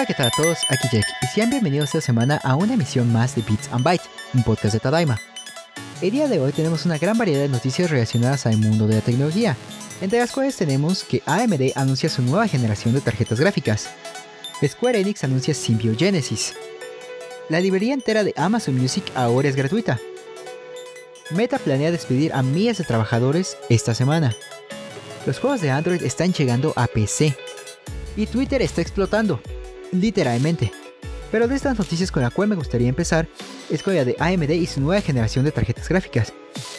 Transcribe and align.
Hola, 0.00 0.06
¿qué 0.06 0.14
tal 0.14 0.28
a 0.28 0.30
todos? 0.30 0.60
Aquí 0.70 0.88
Jack 0.90 1.04
y 1.20 1.26
sean 1.26 1.50
bienvenidos 1.50 1.88
esta 1.88 2.00
semana 2.00 2.40
a 2.42 2.56
una 2.56 2.72
emisión 2.72 3.12
más 3.12 3.34
de 3.34 3.42
Beats 3.42 3.68
and 3.70 3.84
Bytes, 3.84 4.08
un 4.32 4.42
podcast 4.42 4.72
de 4.72 4.80
Tadaima. 4.80 5.20
El 6.00 6.12
día 6.12 6.26
de 6.26 6.40
hoy 6.40 6.52
tenemos 6.52 6.86
una 6.86 6.96
gran 6.96 7.18
variedad 7.18 7.42
de 7.42 7.50
noticias 7.50 7.90
relacionadas 7.90 8.46
al 8.46 8.56
mundo 8.56 8.86
de 8.86 8.94
la 8.94 9.00
tecnología, 9.02 9.58
entre 10.00 10.18
las 10.18 10.32
cuales 10.32 10.56
tenemos 10.56 11.04
que 11.04 11.22
AMD 11.26 11.72
anuncia 11.74 12.08
su 12.08 12.22
nueva 12.22 12.48
generación 12.48 12.94
de 12.94 13.02
tarjetas 13.02 13.38
gráficas, 13.38 13.90
Square 14.66 15.00
Enix 15.00 15.22
anuncia 15.22 15.52
Symbiogenesis, 15.52 16.54
la 17.50 17.60
librería 17.60 17.92
entera 17.92 18.24
de 18.24 18.32
Amazon 18.38 18.76
Music 18.78 19.04
ahora 19.14 19.50
es 19.50 19.56
gratuita, 19.56 20.00
Meta 21.28 21.58
planea 21.58 21.90
despedir 21.90 22.32
a 22.32 22.42
miles 22.42 22.78
de 22.78 22.84
trabajadores 22.84 23.58
esta 23.68 23.94
semana, 23.94 24.34
los 25.26 25.38
juegos 25.38 25.60
de 25.60 25.70
Android 25.70 26.02
están 26.02 26.32
llegando 26.32 26.72
a 26.74 26.86
PC, 26.86 27.36
y 28.16 28.26
Twitter 28.26 28.62
está 28.62 28.80
explotando, 28.80 29.42
literalmente. 29.92 30.72
Pero 31.30 31.46
de 31.46 31.54
estas 31.54 31.78
noticias 31.78 32.10
con 32.10 32.22
la 32.22 32.30
cual 32.30 32.48
me 32.48 32.56
gustaría 32.56 32.88
empezar 32.88 33.28
es 33.70 33.82
con 33.82 33.94
la 33.94 34.04
de 34.04 34.16
AMD 34.18 34.50
y 34.50 34.66
su 34.66 34.80
nueva 34.80 35.00
generación 35.00 35.44
de 35.44 35.52
tarjetas 35.52 35.88
gráficas. 35.88 36.32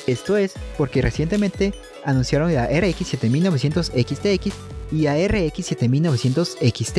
Esto 0.07 0.35
es 0.35 0.53
porque 0.77 1.01
recientemente 1.01 1.73
anunciaron 2.03 2.53
la 2.53 2.67
RX 2.67 3.07
7900 3.07 3.87
XTX 3.87 4.53
y 4.91 5.03
la 5.03 5.15
RX 5.15 5.65
7900 5.65 6.57
XT. 6.61 6.97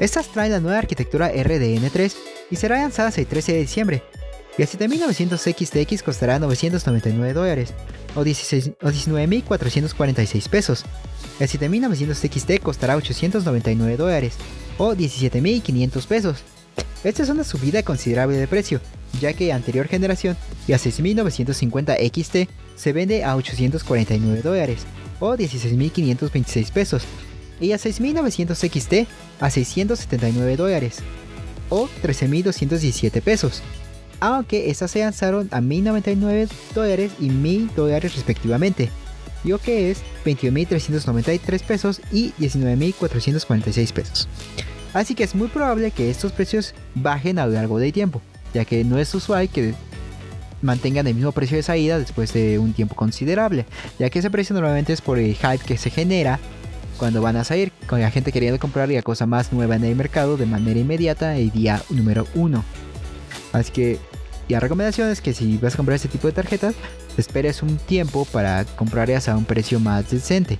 Estas 0.00 0.28
traen 0.28 0.52
la 0.52 0.60
nueva 0.60 0.78
arquitectura 0.78 1.32
RDN3 1.32 2.14
y 2.50 2.56
será 2.56 2.78
lanzada 2.78 3.12
el 3.14 3.26
13 3.26 3.52
de 3.52 3.58
diciembre. 3.58 4.02
Y 4.56 4.62
la 4.62 4.66
7900 4.66 5.40
XTX 5.40 6.02
costará 6.02 6.38
999 6.38 7.32
dólares 7.32 7.72
o 8.14 8.24
19.446 8.24 10.48
pesos. 10.48 10.84
El 11.40 11.48
7900 11.48 12.18
XT 12.18 12.60
costará 12.62 12.96
899 12.96 13.96
dólares 13.96 14.34
o 14.78 14.94
17.500 14.94 16.06
pesos. 16.06 16.38
Esta 17.02 17.22
es 17.22 17.28
una 17.28 17.44
subida 17.44 17.82
considerable 17.82 18.36
de 18.36 18.46
precio, 18.46 18.80
ya 19.20 19.32
que 19.32 19.52
anterior 19.52 19.88
generación, 19.88 20.36
la 20.66 20.78
6950 20.78 21.96
XT, 21.96 22.48
se 22.76 22.92
vende 22.92 23.24
a 23.24 23.36
849 23.36 24.42
dólares 24.42 24.82
o 25.20 25.34
16.526 25.34 26.72
pesos, 26.72 27.04
y 27.60 27.68
la 27.68 27.78
6900 27.78 28.58
XT 28.58 28.94
a 29.40 29.50
679 29.50 30.56
dólares 30.56 30.98
o 31.68 31.88
13.217 32.02 33.20
pesos, 33.20 33.62
aunque 34.20 34.70
estas 34.70 34.90
se 34.90 35.00
lanzaron 35.00 35.48
a 35.50 35.60
1.099 35.60 36.48
dólares 36.74 37.12
y 37.20 37.28
1.000 37.28 37.72
dólares 37.74 38.14
respectivamente, 38.14 38.90
lo 39.44 39.58
que 39.58 39.90
es 39.90 40.02
21.393 40.24 41.62
pesos 41.62 42.00
y 42.10 42.32
19.446 42.40 43.92
pesos. 43.92 44.28
Así 44.92 45.14
que 45.14 45.24
es 45.24 45.34
muy 45.34 45.48
probable 45.48 45.90
que 45.90 46.10
estos 46.10 46.32
precios 46.32 46.74
bajen 46.94 47.38
a 47.38 47.46
lo 47.46 47.52
largo 47.52 47.78
del 47.78 47.92
tiempo, 47.92 48.22
ya 48.54 48.64
que 48.64 48.84
no 48.84 48.98
es 48.98 49.14
usual 49.14 49.48
que 49.48 49.74
mantengan 50.62 51.06
el 51.06 51.14
mismo 51.14 51.32
precio 51.32 51.56
de 51.56 51.62
salida 51.62 51.98
después 51.98 52.32
de 52.32 52.58
un 52.58 52.72
tiempo 52.72 52.94
considerable, 52.94 53.66
ya 53.98 54.08
que 54.08 54.20
ese 54.20 54.30
precio 54.30 54.54
normalmente 54.54 54.92
es 54.92 55.00
por 55.00 55.18
el 55.18 55.34
hype 55.34 55.64
que 55.64 55.76
se 55.76 55.90
genera 55.90 56.38
cuando 56.96 57.20
van 57.20 57.36
a 57.36 57.44
salir, 57.44 57.72
con 57.88 58.00
la 58.00 58.10
gente 58.10 58.32
queriendo 58.32 58.58
comprar 58.58 58.88
la 58.88 59.02
cosa 59.02 59.26
más 59.26 59.52
nueva 59.52 59.76
en 59.76 59.84
el 59.84 59.96
mercado 59.96 60.36
de 60.36 60.46
manera 60.46 60.78
inmediata 60.78 61.36
el 61.36 61.50
día 61.50 61.82
número 61.90 62.26
1. 62.34 62.64
Así 63.54 63.72
que 63.72 63.98
la 64.50 64.60
recomendación 64.60 65.08
es 65.08 65.22
que 65.22 65.32
si 65.32 65.56
vas 65.56 65.72
a 65.72 65.76
comprar 65.78 65.96
este 65.96 66.08
tipo 66.08 66.26
de 66.26 66.34
tarjetas, 66.34 66.74
esperes 67.16 67.62
un 67.62 67.78
tiempo 67.78 68.26
para 68.26 68.66
comprarlas 68.66 69.30
a 69.30 69.36
un 69.38 69.46
precio 69.46 69.80
más 69.80 70.10
decente, 70.10 70.58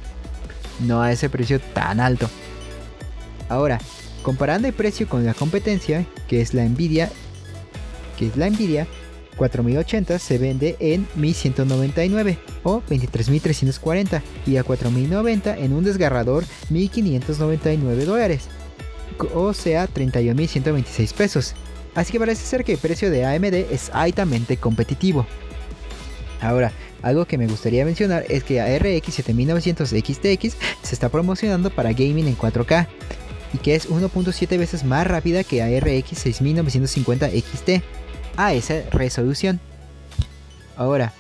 no 0.81 1.03
a 1.03 1.13
ese 1.13 1.29
precio 1.29 1.61
tan 1.61 2.01
alto. 2.01 2.31
Ahora, 3.51 3.79
Comparando 4.25 4.67
el 4.67 4.73
precio 4.73 5.07
con 5.07 5.27
la 5.27 5.35
competencia, 5.35 6.07
que 6.29 6.41
es 6.41 6.55
la 6.55 6.65
Nvidia, 6.65 7.11
que 8.17 8.27
es 8.29 8.39
la 8.39 8.49
Nvidia 8.49 8.87
4080 9.37 10.19
se 10.19 10.39
vende 10.39 10.77
en 10.81 11.07
1199 11.17 12.39
o 12.63 12.81
23340 12.89 14.23
y 14.47 14.57
a 14.57 14.65
4090 14.65 15.59
en 15.59 15.75
un 15.75 15.85
desgarrador 15.85 16.45
1599 16.71 18.05
dólares, 18.07 18.49
o 19.35 19.53
sea 19.53 19.89
31126 19.89 21.13
pesos. 21.13 21.55
Así 21.95 22.13
que 22.13 22.19
parece 22.19 22.45
ser 22.45 22.65
que 22.65 22.73
el 22.73 22.79
precio 22.79 23.11
de 23.11 23.25
AMD 23.25 23.55
es 23.55 23.91
altamente 23.93 24.57
competitivo. 24.57 25.27
Ahora, 26.41 26.73
algo 27.03 27.27
que 27.27 27.39
me 27.39 27.47
gustaría 27.47 27.85
mencionar 27.85 28.25
es 28.29 28.45
que 28.45 28.61
RX 28.79 29.15
7900 29.15 29.89
XTX 29.91 30.57
se 30.83 30.95
está 30.95 31.09
promocionando 31.09 31.71
para 31.71 31.93
gaming 31.93 32.27
en 32.27 32.37
4K 32.37 32.87
y 33.53 33.59
que 33.59 33.75
es 33.75 33.89
1.7 33.89 34.59
veces 34.59 34.85
más 34.85 35.07
rápida 35.07 35.45
que 35.45 35.63
ARX 35.63 36.19
6950 36.19 37.29
XT 37.31 37.85
a 38.37 38.53
esa 38.53 38.83
resolución. 38.91 39.61
Ahora, 40.77 41.13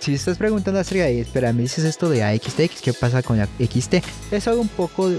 si 0.00 0.12
estás 0.12 0.38
preguntando 0.38 0.80
acerca 0.80 1.04
de, 1.04 1.20
espera, 1.20 1.52
me 1.52 1.62
dices 1.62 1.84
esto 1.84 2.10
de 2.10 2.24
AXTX, 2.24 2.82
¿qué 2.82 2.92
pasa 2.92 3.22
con 3.22 3.38
la 3.38 3.46
XT? 3.58 3.94
Es 4.32 4.48
algo 4.48 4.60
un 4.60 4.68
poco 4.68 5.10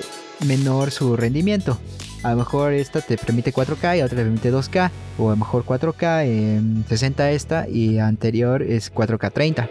menor 0.45 0.91
su 0.91 1.15
rendimiento. 1.15 1.79
A 2.25 2.31
lo 2.31 2.37
mejor 2.37 2.73
esta 2.73 3.01
te 3.01 3.19
permite 3.19 3.53
4K 3.53 3.99
y 3.99 4.01
otra 4.01 4.17
te 4.17 4.23
permite 4.23 4.51
2K, 4.51 4.89
o 5.19 5.27
a 5.27 5.33
lo 5.33 5.37
mejor 5.37 5.63
4K 5.63 6.25
en 6.25 6.83
60 6.89 7.29
esta 7.29 7.69
y 7.69 7.99
anterior 7.99 8.63
es 8.63 8.91
4K 8.91 9.31
30. 9.31 9.69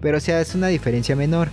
Pero 0.00 0.18
o 0.18 0.20
sea, 0.20 0.40
es 0.40 0.54
una 0.54 0.68
diferencia 0.68 1.16
menor 1.16 1.48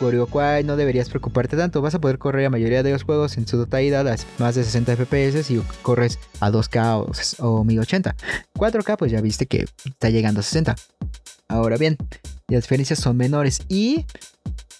por 0.00 0.14
lo 0.14 0.28
cual 0.28 0.64
no 0.64 0.76
deberías 0.76 1.10
preocuparte 1.10 1.58
tanto. 1.58 1.82
Vas 1.82 1.94
a 1.94 2.00
poder 2.00 2.16
correr 2.16 2.44
la 2.44 2.48
mayoría 2.48 2.82
de 2.82 2.92
los 2.92 3.02
juegos 3.02 3.36
en 3.36 3.46
su 3.46 3.58
totalidad 3.58 4.08
a 4.08 4.16
más 4.38 4.54
de 4.54 4.64
60 4.64 4.96
FPS 4.96 5.50
y 5.50 5.60
corres 5.82 6.18
a 6.40 6.50
2K 6.50 7.36
o, 7.40 7.64
1080. 7.64 8.16
4K 8.54 8.96
pues 8.96 9.12
ya 9.12 9.20
viste 9.20 9.44
que 9.44 9.66
está 9.84 10.08
llegando 10.08 10.40
a 10.40 10.42
60. 10.42 10.74
Ahora 11.48 11.76
bien, 11.76 11.98
las 12.48 12.62
diferencias 12.62 12.98
son 12.98 13.18
menores 13.18 13.60
y 13.68 14.06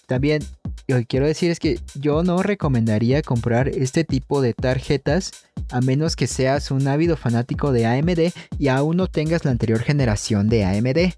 también 0.07 0.41
lo 0.87 0.97
que 0.97 1.05
quiero 1.05 1.25
decir 1.25 1.51
es 1.51 1.59
que 1.59 1.79
yo 1.95 2.23
no 2.23 2.43
recomendaría 2.43 3.21
comprar 3.21 3.69
este 3.69 4.03
tipo 4.03 4.41
de 4.41 4.53
tarjetas 4.53 5.31
a 5.71 5.81
menos 5.81 6.15
que 6.15 6.27
seas 6.27 6.69
un 6.71 6.87
ávido 6.87 7.17
fanático 7.17 7.71
de 7.71 7.85
AMD 7.87 8.31
y 8.59 8.67
aún 8.67 8.97
no 8.97 9.07
tengas 9.07 9.45
la 9.45 9.51
anterior 9.51 9.79
generación 9.79 10.47
de 10.47 10.63
AMD. 10.63 11.13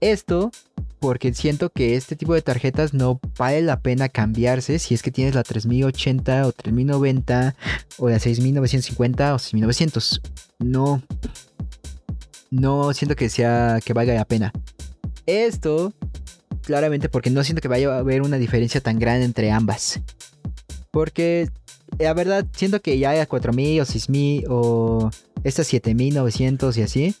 Esto 0.00 0.50
porque 1.00 1.32
siento 1.32 1.70
que 1.70 1.96
este 1.96 2.16
tipo 2.16 2.34
de 2.34 2.42
tarjetas 2.42 2.92
no 2.92 3.20
vale 3.38 3.62
la 3.62 3.80
pena 3.80 4.08
cambiarse 4.08 4.78
si 4.78 4.94
es 4.94 5.02
que 5.02 5.10
tienes 5.10 5.34
la 5.34 5.44
3080 5.44 6.46
o 6.46 6.52
3090 6.52 7.54
o 7.98 8.08
la 8.08 8.18
6950 8.18 9.34
o 9.34 9.38
6900. 9.38 10.20
No, 10.58 11.02
no 12.50 12.92
siento 12.92 13.16
que 13.16 13.28
sea 13.28 13.78
que 13.84 13.92
valga 13.92 14.14
la 14.14 14.24
pena. 14.24 14.52
Esto, 15.26 15.92
claramente, 16.68 17.08
porque 17.08 17.30
no 17.30 17.42
siento 17.44 17.62
que 17.62 17.68
vaya 17.68 17.94
a 17.94 17.98
haber 17.98 18.20
una 18.20 18.36
diferencia 18.36 18.82
tan 18.82 18.98
grande 18.98 19.24
entre 19.24 19.50
ambas. 19.50 20.00
Porque 20.90 21.48
la 21.98 22.12
verdad, 22.12 22.46
siento 22.54 22.82
que 22.82 22.98
ya 22.98 23.10
hay 23.10 23.24
4000 23.24 23.80
o 23.80 23.84
6000 23.86 24.44
o 24.50 25.10
estas 25.44 25.66
7900 25.68 26.76
y 26.76 26.82
así 26.82 27.14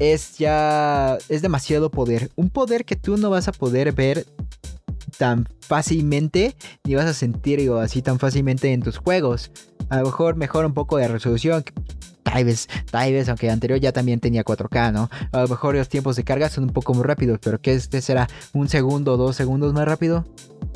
es 0.00 0.36
ya, 0.36 1.16
es 1.28 1.42
demasiado 1.42 1.90
poder. 1.90 2.32
Un 2.34 2.50
poder 2.50 2.84
que 2.84 2.96
tú 2.96 3.16
no 3.16 3.30
vas 3.30 3.46
a 3.46 3.52
poder 3.52 3.92
ver 3.92 4.26
tan 5.16 5.46
fácilmente 5.60 6.56
ni 6.82 6.96
vas 6.96 7.06
a 7.06 7.14
sentir 7.14 7.70
así 7.70 8.02
tan 8.02 8.18
fácilmente 8.18 8.72
en 8.72 8.82
tus 8.82 8.98
juegos. 8.98 9.52
A 9.90 9.98
lo 9.98 10.06
mejor 10.06 10.34
mejora 10.34 10.66
un 10.66 10.74
poco 10.74 10.96
de 10.96 11.06
resolución. 11.06 11.62
Tal 12.22 12.44
vez, 12.44 12.68
tal 12.90 13.28
aunque 13.28 13.50
anterior 13.50 13.80
ya 13.80 13.92
también 13.92 14.20
tenía 14.20 14.44
4K, 14.44 14.92
¿no? 14.92 15.10
A 15.32 15.42
lo 15.42 15.48
mejor 15.48 15.74
los 15.74 15.88
tiempos 15.88 16.16
de 16.16 16.24
carga 16.24 16.48
son 16.48 16.64
un 16.64 16.70
poco 16.70 16.94
muy 16.94 17.04
rápidos, 17.04 17.38
pero 17.42 17.60
que 17.60 17.74
este 17.74 18.00
será 18.00 18.28
un 18.52 18.68
segundo 18.68 19.14
o 19.14 19.16
dos 19.16 19.36
segundos 19.36 19.72
más 19.72 19.86
rápido, 19.86 20.24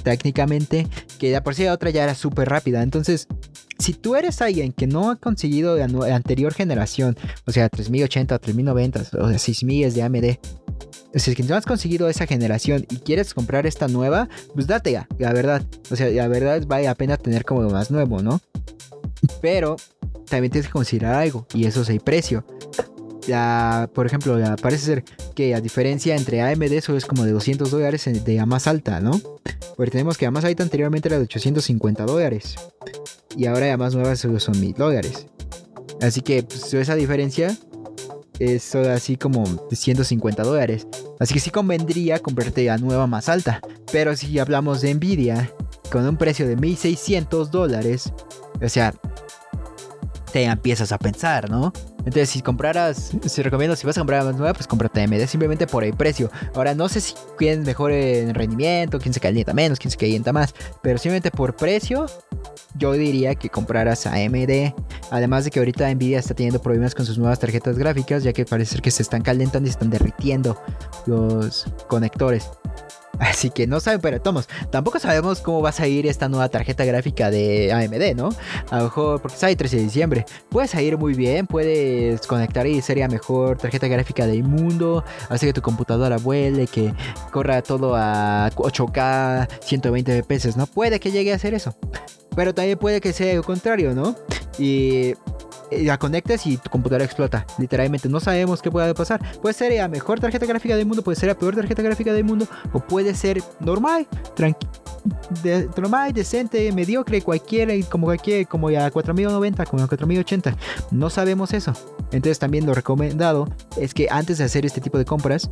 técnicamente, 0.03 0.87
que 1.19 1.31
ya 1.31 1.43
por 1.43 1.55
sí 1.55 1.65
la 1.65 1.73
otra 1.73 1.91
ya 1.91 2.05
era 2.05 2.15
súper 2.15 2.49
rápida. 2.49 2.83
Entonces, 2.83 3.29
si 3.79 3.93
tú 3.93 4.17
eres 4.17 4.41
alguien 4.43 4.73
que 4.73 4.87
no 4.87 5.11
ha 5.11 5.17
conseguido 5.17 5.77
la, 5.77 6.15
anterior 6.15 6.53
generación, 6.53 7.17
o 7.47 7.53
sea, 7.53 7.69
3080, 7.69 8.39
3090, 8.39 9.03
o 9.21 9.29
sea, 9.29 9.39
6000 9.39 9.95
de 9.95 10.03
AMD, 10.03 10.25
o 11.15 11.19
sea, 11.19 11.35
que 11.35 11.43
no 11.43 11.55
has 11.55 11.65
conseguido 11.65 12.09
esa 12.09 12.27
generación 12.27 12.87
y 12.91 12.97
quieres 12.97 13.33
comprar 13.33 13.67
esta 13.67 13.89
nueva, 13.89 14.29
pues 14.55 14.67
date 14.67 14.93
ya, 14.93 15.09
la 15.19 15.33
verdad. 15.33 15.63
O 15.91 15.97
sea, 15.97 16.09
la 16.11 16.29
verdad 16.29 16.63
vale 16.67 16.85
la 16.85 16.95
pena 16.95 17.17
tener 17.17 17.45
como 17.45 17.63
lo 17.63 17.71
más 17.71 17.91
nuevo, 17.91 18.23
¿no? 18.23 18.41
Pero 19.41 19.77
también 20.29 20.51
tienes 20.51 20.69
que 20.69 20.73
considerar 20.73 21.15
algo, 21.15 21.47
y 21.55 21.67
eso 21.67 21.83
es 21.83 21.91
el 21.91 22.01
precio. 22.01 22.45
Ya, 23.27 23.91
por 23.93 24.07
ejemplo, 24.07 24.39
parece 24.63 24.85
ser 24.85 25.05
que 25.35 25.51
la 25.51 25.61
diferencia 25.61 26.15
entre 26.15 26.43
AMD 26.43 26.81
solo 26.81 26.97
es 26.97 27.07
como 27.07 27.25
de 27.25 27.33
200 27.33 27.71
dólares 27.71 28.05
de 28.05 28.35
la 28.35 28.47
más 28.47 28.67
alta, 28.67 29.01
¿no? 29.01 29.21
Porque 29.77 29.91
tenemos 29.91 30.17
que 30.17 30.27
la 30.27 30.31
más 30.31 30.45
alta 30.45 30.63
anteriormente 30.63 31.09
era 31.09 31.19
de 31.19 31.25
850 31.25 32.05
dólares 32.05 32.55
y 33.37 33.47
ahora 33.47 33.67
ya 33.67 33.77
más 33.77 33.95
nuevas 33.95 34.19
solo 34.19 34.41
son 34.41 34.59
1000 34.61 34.75
dólares. 34.75 35.27
Así 36.01 36.21
que 36.21 36.43
pues, 36.43 36.73
esa 36.75 36.95
diferencia 36.95 37.57
es 38.39 38.75
así 38.75 39.17
como 39.17 39.45
150 39.71 40.43
dólares. 40.43 40.87
Así 41.19 41.35
que 41.35 41.41
sí 41.41 41.51
convendría 41.51 42.19
comprarte 42.19 42.65
la 42.65 42.79
nueva 42.79 43.07
más 43.07 43.29
alta. 43.29 43.61
Pero 43.93 44.17
si 44.17 44.39
hablamos 44.39 44.81
de 44.81 44.95
Nvidia, 44.95 45.51
con 45.91 46.07
un 46.07 46.17
precio 46.17 46.47
de 46.47 46.57
1600 46.57 47.51
dólares, 47.51 48.13
O 48.63 48.69
sea, 48.69 48.95
te 50.33 50.45
empiezas 50.45 50.93
a 50.93 50.99
pensar, 50.99 51.51
¿no? 51.51 51.73
Entonces, 51.99 52.31
si 52.31 52.41
compraras, 52.41 53.13
si 53.27 53.43
recomiendo, 53.43 53.75
si 53.75 53.87
vas 53.87 53.97
a 53.97 54.01
comprar 54.01 54.23
más 54.25 54.37
nueva, 54.37 54.53
pues 54.53 54.67
cómprate 54.67 55.03
AMD 55.03 55.27
simplemente 55.27 55.67
por 55.67 55.83
el 55.83 55.95
precio. 55.95 56.31
Ahora, 56.55 56.75
no 56.75 56.89
sé 56.89 57.01
si 57.01 57.15
quién 57.37 57.61
es 57.61 57.67
mejor 57.67 57.91
en 57.91 58.35
rendimiento, 58.35 59.01
quién 59.01 59.13
se 59.13 59.19
calienta 59.19 59.53
menos, 59.53 59.79
quién 59.79 59.91
se 59.91 59.97
calienta 59.97 60.33
más, 60.33 60.55
pero 60.83 60.99
simplemente 60.99 61.31
por 61.31 61.57
precio, 61.57 62.07
yo 62.77 62.93
diría 62.93 63.35
que 63.35 63.49
compraras 63.49 64.07
AMD. 64.07 64.73
Además 65.11 65.45
de 65.45 65.51
que 65.51 65.59
ahorita 65.59 65.93
Nvidia 65.93 66.19
está 66.19 66.35
teniendo 66.35 66.61
problemas 66.61 66.95
con 66.95 67.07
sus 67.07 67.19
nuevas 67.19 67.41
tarjetas 67.41 67.77
gráficas, 67.77 68.23
ya 68.23 68.33
que 68.33 68.45
parece 68.45 68.79
que 68.81 68.91
se 68.91 69.03
están 69.03 69.23
calentando 69.23 69.67
y 69.67 69.73
se 69.73 69.77
están 69.79 69.91
derritiendo 69.91 70.61
los 71.07 71.67
conectores. 71.89 72.51
Así 73.19 73.51
que 73.51 73.67
no 73.67 73.81
saben, 73.81 74.01
pero 74.01 74.21
tomos. 74.21 74.49
Tampoco 74.71 74.99
sabemos 74.99 75.41
cómo 75.41 75.63
va 75.63 75.71
a 75.71 75.73
salir 75.73 76.07
esta 76.07 76.29
nueva 76.29 76.49
tarjeta 76.49 76.85
gráfica 76.85 77.31
de 77.31 77.73
AMD, 77.73 78.17
¿no? 78.17 78.29
A 78.71 78.79
lo 78.79 78.85
mejor, 78.85 79.21
porque 79.21 79.37
sale 79.37 79.57
13 79.57 79.77
de 79.77 79.83
diciembre. 79.83 80.27
Puede 80.49 80.69
salir 80.69 80.99
muy 80.99 81.15
bien, 81.15 81.47
puedes 81.47 82.27
conectar 82.27 82.67
y 82.67 82.83
sería 82.83 83.09
mejor 83.09 83.59
tarjeta 83.59 83.89
gráfica 83.89 84.27
del 84.27 84.45
mundo. 84.45 85.05
Hace 85.29 85.47
que 85.47 85.53
tu 85.53 85.63
computadora 85.63 86.19
vuele, 86.19 86.67
que 86.67 86.95
corra 87.33 87.63
todo 87.63 87.95
a 87.97 88.51
8K, 88.55 89.49
120 89.63 90.23
FPS, 90.23 90.57
¿no? 90.57 90.67
Puede 90.67 91.01
que 91.01 91.11
llegue 91.11 91.33
a 91.33 91.37
hacer 91.37 91.55
eso. 91.55 91.75
Pero 92.35 92.55
también 92.55 92.79
puede 92.79 93.01
que 93.01 93.13
sea 93.13 93.35
lo 93.35 93.43
contrario, 93.43 93.95
¿no? 93.95 94.15
Y 94.59 95.15
la 95.71 95.99
conectas 95.99 96.47
y 96.47 96.57
tu 96.57 96.71
computadora 96.71 97.05
explota. 97.05 97.47
Literalmente 97.59 98.09
no 98.09 98.21
sabemos 98.21 98.63
qué 98.63 98.71
puede 98.71 98.95
pasar. 98.95 99.21
Puede 99.41 99.55
ser 99.55 99.73
la 99.73 99.89
mejor 99.89 100.21
tarjeta 100.21 100.47
gráfica 100.47 100.77
del 100.77 100.87
mundo, 100.87 101.03
puede 101.03 101.19
ser 101.19 101.29
la 101.29 101.39
peor 101.39 101.55
tarjeta 101.57 101.83
gráfica 101.83 102.13
del 102.13 102.25
mundo, 102.25 102.47
o 102.73 102.81
puede 102.81 103.15
ser 103.15 103.43
normal, 103.61 104.07
de, 105.43 105.69
normal, 105.77 106.13
decente, 106.13 106.71
mediocre, 106.73 107.23
cualquiera, 107.23 107.73
como 107.89 108.07
cualquier, 108.07 108.47
como 108.47 108.71
ya 108.71 108.91
4090, 108.91 109.65
como 109.67 109.83
la 109.83 109.89
4080. 109.89 110.57
No 110.91 111.11
sabemos 111.11 111.53
eso. 111.53 111.73
Entonces 112.13 112.39
también 112.39 112.67
lo 112.67 112.75
recomendado 112.75 113.49
es 113.77 113.95
que 113.95 114.09
antes 114.11 114.39
de 114.39 114.45
hacer 114.45 114.65
este 114.65 114.81
tipo 114.81 114.99
de 114.99 115.05
compras, 115.05 115.51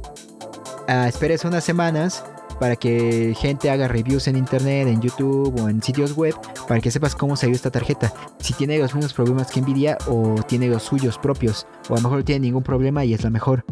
uh, 0.88 1.06
esperes 1.06 1.44
unas 1.44 1.64
semanas 1.64 2.24
para 2.58 2.76
que 2.76 3.34
gente 3.36 3.70
haga 3.70 3.88
reviews 3.88 4.28
en 4.28 4.36
internet, 4.36 4.88
en 4.88 5.00
YouTube 5.00 5.60
o 5.60 5.68
en 5.68 5.82
sitios 5.82 6.16
web, 6.16 6.34
para 6.68 6.80
que 6.80 6.90
sepas 6.90 7.14
cómo 7.14 7.36
salió 7.36 7.54
esta 7.54 7.70
tarjeta. 7.70 8.12
Si 8.38 8.54
tiene 8.54 8.78
los 8.78 8.94
mismos 8.94 9.12
problemas 9.12 9.50
que 9.50 9.60
Nvidia 9.60 9.98
o 10.06 10.36
tiene 10.46 10.68
los 10.68 10.82
suyos 10.82 11.18
propios, 11.18 11.66
o 11.88 11.94
a 11.94 11.96
lo 11.96 12.02
mejor 12.02 12.18
no 12.18 12.24
tiene 12.24 12.40
ningún 12.46 12.62
problema 12.62 13.04
y 13.04 13.14
es 13.14 13.22
la 13.22 13.30
mejor. 13.30 13.64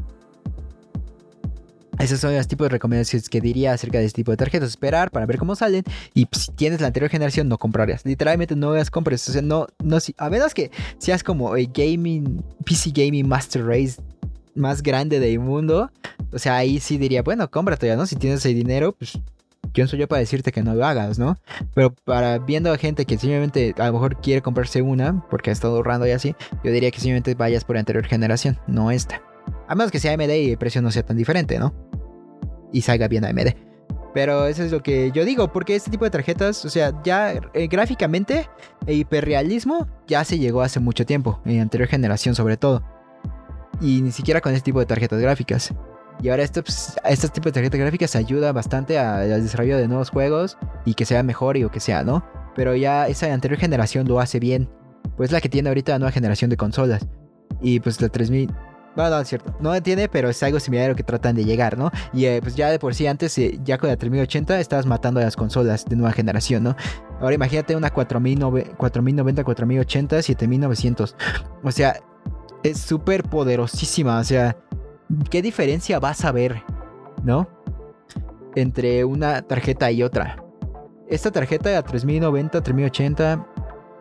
Esos 1.99 2.19
son 2.19 2.35
los 2.35 2.49
tipos 2.49 2.65
de 2.65 2.71
recomendaciones 2.71 3.29
que 3.29 3.41
diría 3.41 3.75
acerca 3.75 3.99
de 3.99 4.07
este 4.07 4.17
tipo 4.17 4.33
de 4.33 4.37
tarjetas. 4.37 4.71
Esperar 4.71 5.13
para 5.13 5.25
ver 5.25 5.39
cómo 5.39 5.55
salen. 5.55 5.85
Y 6.15 6.27
si 6.33 6.51
tienes 6.51 6.81
la 6.81 6.89
anterior 6.89 7.09
generación, 7.09 7.49
no 7.49 7.59
comprarías. 7.59 8.05
Literalmente 8.05 8.57
no 8.57 8.75
las 8.75 8.91
compres. 8.91 9.29
O 9.29 9.33
sea, 9.33 9.41
no, 9.41 9.69
no, 9.85 9.99
a 10.17 10.31
menos 10.31 10.53
que 10.53 10.73
seas 10.99 11.23
como 11.23 11.55
el 11.55 11.71
gaming, 11.73 12.43
PC 12.65 12.91
Gaming 12.93 13.29
Master 13.29 13.65
Race 13.65 14.03
más 14.55 14.83
grande 14.83 15.21
del 15.21 15.39
mundo, 15.39 15.91
o 16.33 16.39
sea, 16.39 16.57
ahí 16.57 16.81
sí 16.81 16.99
diría, 16.99 17.23
bueno, 17.23 17.51
cómprate 17.51 17.87
ya, 17.87 17.97
¿no? 17.97 18.07
Si 18.07 18.17
tienes 18.17 18.41
ese 18.41 18.55
dinero, 18.55 18.93
pues 18.93 19.19
quién 19.73 19.89
soy 19.89 19.99
yo 19.99 20.09
para 20.09 20.21
decirte 20.21 20.53
que 20.53 20.63
no 20.63 20.75
lo 20.75 20.85
hagas, 20.87 21.19
¿no? 21.19 21.37
Pero 21.75 21.95
para 22.05 22.39
viendo 22.39 22.73
a 22.73 22.79
gente 22.79 23.05
que 23.05 23.19
simplemente 23.19 23.75
a 23.79 23.87
lo 23.87 23.95
mejor 23.95 24.21
quiere 24.21 24.43
comprarse 24.43 24.83
una, 24.83 25.25
porque 25.31 25.51
ha 25.51 25.53
estado 25.53 25.77
ahorrando 25.77 26.07
y 26.07 26.11
así, 26.11 26.35
yo 26.65 26.71
diría 26.71 26.91
que 26.91 26.99
simplemente 26.99 27.35
vayas 27.35 27.65
por 27.65 27.77
la 27.77 27.81
anterior 27.81 28.05
generación, 28.07 28.59
no 28.67 28.91
esta. 28.91 29.23
A 29.69 29.75
menos 29.75 29.91
que 29.91 30.01
sea 30.01 30.13
AMD 30.15 30.31
y 30.31 30.51
el 30.51 30.59
precio 30.59 30.83
no 30.83 30.91
sea 30.91 31.05
tan 31.05 31.17
diferente, 31.17 31.59
¿no? 31.59 31.75
Y 32.73 32.83
salga 32.83 33.09
bien 33.09 33.25
AMD. 33.25 33.55
Pero 34.15 34.47
eso 34.47 34.63
es 34.63 34.73
lo 34.73 34.83
que 34.83 35.11
yo 35.13 35.25
digo, 35.25 35.53
porque 35.53 35.75
este 35.75 35.91
tipo 35.91 36.05
de 36.05 36.11
tarjetas, 36.11 36.65
o 36.67 36.71
sea, 36.71 36.93
ya 37.03 37.33
eh, 37.55 37.67
gráficamente, 37.67 38.49
el 38.87 38.99
hiperrealismo 38.99 39.87
ya 40.07 40.23
se 40.25 40.39
llegó 40.39 40.61
hace 40.61 40.81
mucho 40.81 41.07
tiempo, 41.07 41.41
en 41.47 41.57
la 41.57 41.63
anterior 41.63 41.89
generación 41.89 42.35
sobre 42.35 42.59
todo 42.59 42.83
y 43.83 44.01
ni 44.01 44.13
siquiera 44.13 44.41
con 44.41 44.53
este 44.53 44.65
tipo 44.65 44.79
de 44.79 44.87
tarjetas 44.87 45.21
gráficas. 45.21 45.75
Y 46.23 46.29
ahora 46.29 46.45
esto, 46.45 46.63
pues, 46.63 46.97
este 47.05 47.41
de 47.41 47.53
tarjetas 47.53 47.81
gráficas 47.81 48.15
ayuda 48.15 48.53
bastante 48.53 48.99
al 48.99 49.43
desarrollo 49.43 49.77
de 49.77 49.89
nuevos 49.89 50.11
juegos 50.11 50.57
y 50.85 50.95
que 50.95 51.05
sea 51.05 51.23
mejor 51.23 51.57
y 51.57 51.63
lo 51.63 51.71
que 51.71 51.81
sea, 51.81 52.05
¿no? 52.05 52.25
Pero 52.55 52.77
ya 52.77 53.09
esa 53.09 53.33
anterior 53.33 53.59
generación 53.59 54.07
lo 54.07 54.21
hace 54.21 54.39
bien. 54.39 54.69
Pues 55.17 55.33
la 55.33 55.41
que 55.41 55.49
tiene 55.49 55.69
ahorita 55.69 55.93
la 55.93 55.99
nueva 55.99 56.13
generación 56.13 56.49
de 56.49 56.57
consolas. 56.57 57.07
Y 57.61 57.81
pues 57.81 58.01
la 58.01 58.09
3000... 58.09 58.51
No, 58.95 59.09
no, 59.09 59.21
es 59.21 59.29
cierto. 59.29 59.57
No 59.59 59.83
tiene, 59.83 60.09
pero 60.09 60.29
es 60.29 60.43
algo 60.43 60.61
similar 60.61 60.87
a 60.87 60.89
lo 60.91 60.95
que 60.95 61.03
tratan 61.03 61.35
de 61.35 61.45
llegar, 61.45 61.79
¿no? 61.79 61.91
Y 62.13 62.27
eh, 62.27 62.41
pues 62.43 62.55
ya 62.55 62.71
de 62.71 62.79
por 62.79 62.95
sí 62.95 63.07
antes, 63.07 63.37
eh, 63.39 63.59
ya 63.65 63.79
con 63.79 63.89
la 63.89 63.97
3080, 63.97 64.61
estabas 64.61 64.85
matando 64.85 65.19
a 65.19 65.25
las 65.25 65.35
consolas 65.35 65.87
de 65.87 65.97
nueva 65.97 66.13
generación, 66.13 66.63
¿no? 66.63 66.77
Ahora 67.21 67.35
imagínate 67.35 67.75
una 67.75 67.91
4090, 67.91 69.45
4080, 69.45 70.23
7900. 70.23 71.17
O 71.63 71.73
sea, 71.73 71.95
es 72.63 72.79
súper 72.79 73.25
poderosísima. 73.25 74.19
O 74.19 74.25
sea, 74.25 74.57
¿qué 75.31 75.43
diferencia 75.43 75.99
vas 75.99 76.25
a 76.25 76.33
ver? 76.33 76.63
¿No? 77.23 77.49
Entre 78.55 79.05
una 79.05 79.43
tarjeta 79.43 79.91
y 79.91 80.03
otra. 80.03 80.43
Esta 81.09 81.31
tarjeta 81.31 81.71
de 81.71 81.83
3090, 81.83 82.63
3080, 82.63 83.47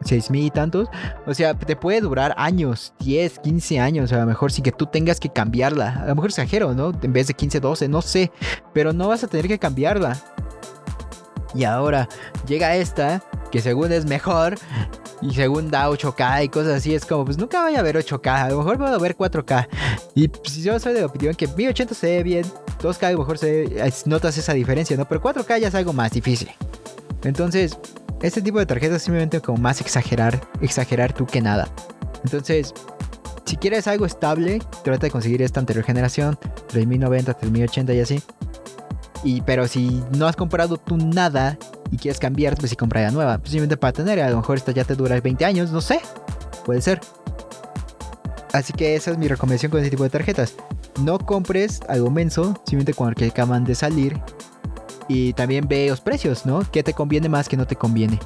6000 0.04 0.46
y 0.46 0.50
tantos. 0.50 0.90
O 1.26 1.34
sea, 1.34 1.54
te 1.54 1.76
puede 1.76 2.02
durar 2.02 2.34
años, 2.38 2.94
10, 3.00 3.40
15 3.40 3.80
años. 3.80 4.12
A 4.14 4.20
lo 4.20 4.26
mejor 4.26 4.52
sin 4.52 4.64
que 4.64 4.72
tú 4.72 4.86
tengas 4.86 5.20
que 5.20 5.30
cambiarla. 5.30 6.02
A 6.04 6.08
lo 6.08 6.16
mejor 6.16 6.30
exagero, 6.30 6.74
¿no? 6.74 6.92
En 7.02 7.14
vez 7.14 7.28
de 7.28 7.34
15, 7.34 7.60
12, 7.60 7.88
no 7.88 8.02
sé. 8.02 8.32
Pero 8.74 8.94
no 8.94 9.08
vas 9.08 9.24
a 9.24 9.28
tener 9.28 9.48
que 9.48 9.60
cambiarla. 9.60 10.18
Y 11.54 11.66
ahora 11.66 12.08
llega 12.48 12.76
esta, 12.76 13.22
que 13.52 13.62
según 13.62 13.92
es 13.92 14.06
mejor, 14.06 14.56
y 15.22 15.34
según 15.36 15.70
da 15.70 15.90
8K 15.90 16.46
y 16.46 16.50
cosas 16.50 16.78
así, 16.78 16.96
es 16.96 17.06
como, 17.06 17.26
pues 17.26 17.38
nunca 17.38 17.62
vaya 17.62 17.80
a 17.80 17.84
ver 17.84 17.96
8K, 17.96 18.28
a 18.28 18.50
lo 18.50 18.58
mejor 18.60 18.78
puedo 18.78 19.00
ver 19.00 19.16
4K. 19.16 19.68
Y 20.16 20.28
pues, 20.30 20.56
yo 20.58 20.80
soy 20.80 20.94
de 20.94 21.04
opinión 21.04 21.36
que 21.36 21.48
1080 21.48 21.94
se 21.94 22.08
ve 22.08 22.24
bien, 22.24 22.46
2K 22.82 23.04
a 23.04 23.12
lo 23.12 23.20
mejor 23.20 23.38
se 23.38 23.70
notas 24.06 24.38
esa 24.38 24.54
diferencia, 24.54 24.98
¿no? 24.98 25.08
Pero 25.08 25.22
4K 25.22 25.60
ya 25.60 25.68
es 25.68 25.76
algo 25.76 25.94
más 25.94 26.12
difícil. 26.12 26.50
Entonces, 27.24 27.78
este 28.22 28.42
tipo 28.42 28.60
de 28.60 28.66
tarjetas 28.66 29.02
simplemente 29.02 29.42
como 29.42 29.60
más 29.60 29.82
exagerar, 29.82 30.40
exagerar 30.62 31.14
tú 31.14 31.26
que 31.26 31.42
nada. 31.42 31.68
Entonces, 32.24 32.74
si 33.46 33.58
quieres 33.58 33.88
algo 33.88 34.06
estable, 34.06 34.60
trata 34.84 35.08
de 35.08 35.12
conseguir 35.12 35.42
esta 35.42 35.60
anterior 35.60 35.84
generación, 35.84 36.38
3090, 36.68 37.34
3080 37.34 37.94
y 37.94 38.00
así. 38.00 38.24
Y, 39.24 39.42
pero 39.42 39.68
si 39.68 40.04
no 40.18 40.28
has 40.28 40.36
comprado 40.36 40.78
tú 40.78 40.98
nada 40.98 41.58
y 41.92 41.98
quieres 41.98 42.20
cambiar, 42.20 42.56
pues 42.56 42.70
si 42.72 42.76
compra 42.76 43.02
ya 43.02 43.12
nueva. 43.12 43.36
Simplemente 43.44 43.78
para 43.78 43.94
tener, 43.94 44.20
a 44.20 44.30
lo 44.30 44.38
mejor 44.38 44.58
esta 44.58 44.72
ya 44.72 44.84
te 44.84 44.96
dura 44.96 45.20
20 45.20 45.46
años, 45.46 45.72
no 45.72 45.82
sé. 45.82 46.00
Puede 46.66 46.82
ser. 46.82 47.00
Así 48.54 48.74
que 48.74 48.96
esa 48.96 49.12
es 49.12 49.18
mi 49.18 49.28
recomendación 49.28 49.72
con 49.72 49.80
este 49.80 49.92
tipo 49.92 50.04
de 50.04 50.10
tarjetas. 50.10 50.56
No 51.02 51.20
compres 51.20 51.80
algo 51.88 52.10
menso, 52.10 52.54
simplemente 52.66 52.94
con 52.94 53.10
el 53.10 53.16
que 53.16 53.26
acaban 53.26 53.64
de 53.64 53.76
salir. 53.76 54.20
Y 55.08 55.34
también 55.34 55.68
ve 55.68 55.88
los 55.90 56.02
precios, 56.02 56.46
¿no? 56.46 56.62
¿Qué 56.72 56.84
te 56.84 56.94
conviene 56.94 57.30
más, 57.30 57.48
que 57.48 57.58
no 57.58 57.66
te 57.66 57.76
conviene? 57.76 58.20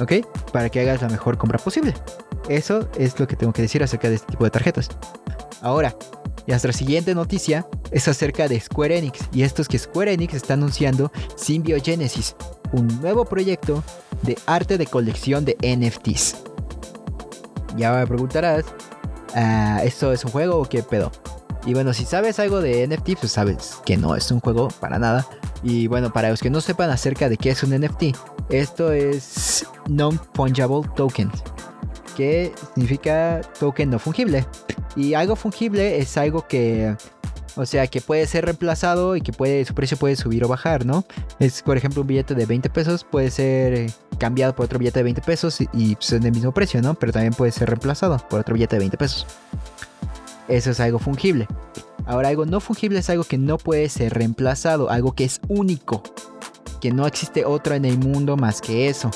¿Ok? 0.00 0.12
Para 0.52 0.68
que 0.68 0.80
hagas 0.80 1.02
la 1.02 1.08
mejor 1.08 1.36
compra 1.36 1.58
posible. 1.58 1.94
Eso 2.48 2.88
es 2.96 3.18
lo 3.20 3.26
que 3.26 3.36
tengo 3.36 3.52
que 3.52 3.62
decir 3.62 3.82
acerca 3.82 4.08
de 4.08 4.16
este 4.16 4.32
tipo 4.32 4.44
de 4.44 4.50
tarjetas. 4.50 4.88
Ahora, 5.62 5.94
nuestra 6.46 6.72
siguiente 6.72 7.14
noticia 7.14 7.66
es 7.90 8.08
acerca 8.08 8.48
de 8.48 8.58
Square 8.60 8.98
Enix. 8.98 9.20
Y 9.32 9.42
esto 9.42 9.62
es 9.62 9.68
que 9.68 9.78
Square 9.78 10.12
Enix 10.12 10.34
está 10.34 10.54
anunciando 10.54 11.12
Symbiogenesis, 11.36 12.34
un 12.72 12.86
nuevo 13.00 13.24
proyecto 13.24 13.82
de 14.22 14.36
arte 14.46 14.78
de 14.78 14.86
colección 14.86 15.44
de 15.44 15.56
NFTs. 15.62 16.36
Ya 17.76 17.92
me 17.92 18.06
preguntarás, 18.06 18.64
ah, 19.34 19.80
¿esto 19.84 20.12
es 20.12 20.24
un 20.24 20.32
juego 20.32 20.58
o 20.60 20.64
qué 20.64 20.82
pedo? 20.82 21.12
Y 21.66 21.74
bueno, 21.74 21.92
si 21.92 22.04
sabes 22.04 22.38
algo 22.38 22.60
de 22.60 22.86
NFTs, 22.86 23.20
pues 23.20 23.32
sabes 23.32 23.78
que 23.84 23.96
no 23.96 24.16
es 24.16 24.30
un 24.30 24.40
juego 24.40 24.68
para 24.80 24.98
nada. 24.98 25.26
Y 25.62 25.88
bueno, 25.88 26.10
para 26.12 26.30
los 26.30 26.40
que 26.40 26.48
no 26.48 26.60
sepan 26.60 26.90
acerca 26.90 27.28
de 27.28 27.36
qué 27.36 27.50
es 27.50 27.62
un 27.62 27.78
NFT, 27.78 28.16
esto 28.48 28.92
es 28.92 29.66
Non-Fungible 29.88 30.88
Token, 30.96 31.30
que 32.10 32.52
significa 32.74 33.40
token 33.58 33.90
no 33.90 33.98
fungible. 33.98 34.46
Y 34.96 35.14
algo 35.14 35.36
fungible 35.36 35.98
es 35.98 36.16
algo 36.16 36.46
que 36.46 36.96
o 37.56 37.66
sea, 37.66 37.86
que 37.86 38.00
puede 38.00 38.26
ser 38.26 38.44
reemplazado 38.44 39.16
y 39.16 39.20
que 39.20 39.32
puede, 39.32 39.64
su 39.64 39.74
precio 39.74 39.96
puede 39.96 40.16
subir 40.16 40.44
o 40.44 40.48
bajar, 40.48 40.86
¿no? 40.86 41.04
Es, 41.38 41.62
por 41.62 41.76
ejemplo, 41.76 42.02
un 42.02 42.06
billete 42.06 42.34
de 42.34 42.46
20 42.46 42.70
pesos 42.70 43.04
puede 43.04 43.30
ser 43.30 43.90
cambiado 44.18 44.54
por 44.54 44.66
otro 44.66 44.78
billete 44.78 45.00
de 45.00 45.04
20 45.04 45.22
pesos 45.22 45.60
y, 45.60 45.68
y 45.72 45.96
pues, 45.96 46.12
el 46.12 46.20
mismo 46.32 46.52
precio, 46.52 46.80
¿no? 46.80 46.94
Pero 46.94 47.12
también 47.12 47.32
puede 47.32 47.52
ser 47.52 47.68
reemplazado 47.68 48.18
por 48.28 48.40
otro 48.40 48.54
billete 48.54 48.76
de 48.76 48.80
20 48.80 48.96
pesos. 48.96 49.26
Eso 50.48 50.70
es 50.70 50.80
algo 50.80 50.98
fungible. 50.98 51.46
Ahora, 52.06 52.28
algo 52.28 52.46
no 52.46 52.60
fungible 52.60 52.98
es 52.98 53.10
algo 53.10 53.24
que 53.24 53.38
no 53.38 53.58
puede 53.58 53.88
ser 53.88 54.14
reemplazado, 54.14 54.90
algo 54.90 55.12
que 55.12 55.24
es 55.24 55.40
único, 55.48 56.02
que 56.80 56.92
no 56.92 57.06
existe 57.06 57.44
otro 57.44 57.74
en 57.74 57.84
el 57.84 57.98
mundo 57.98 58.36
más 58.36 58.60
que 58.60 58.88
eso. 58.88 59.10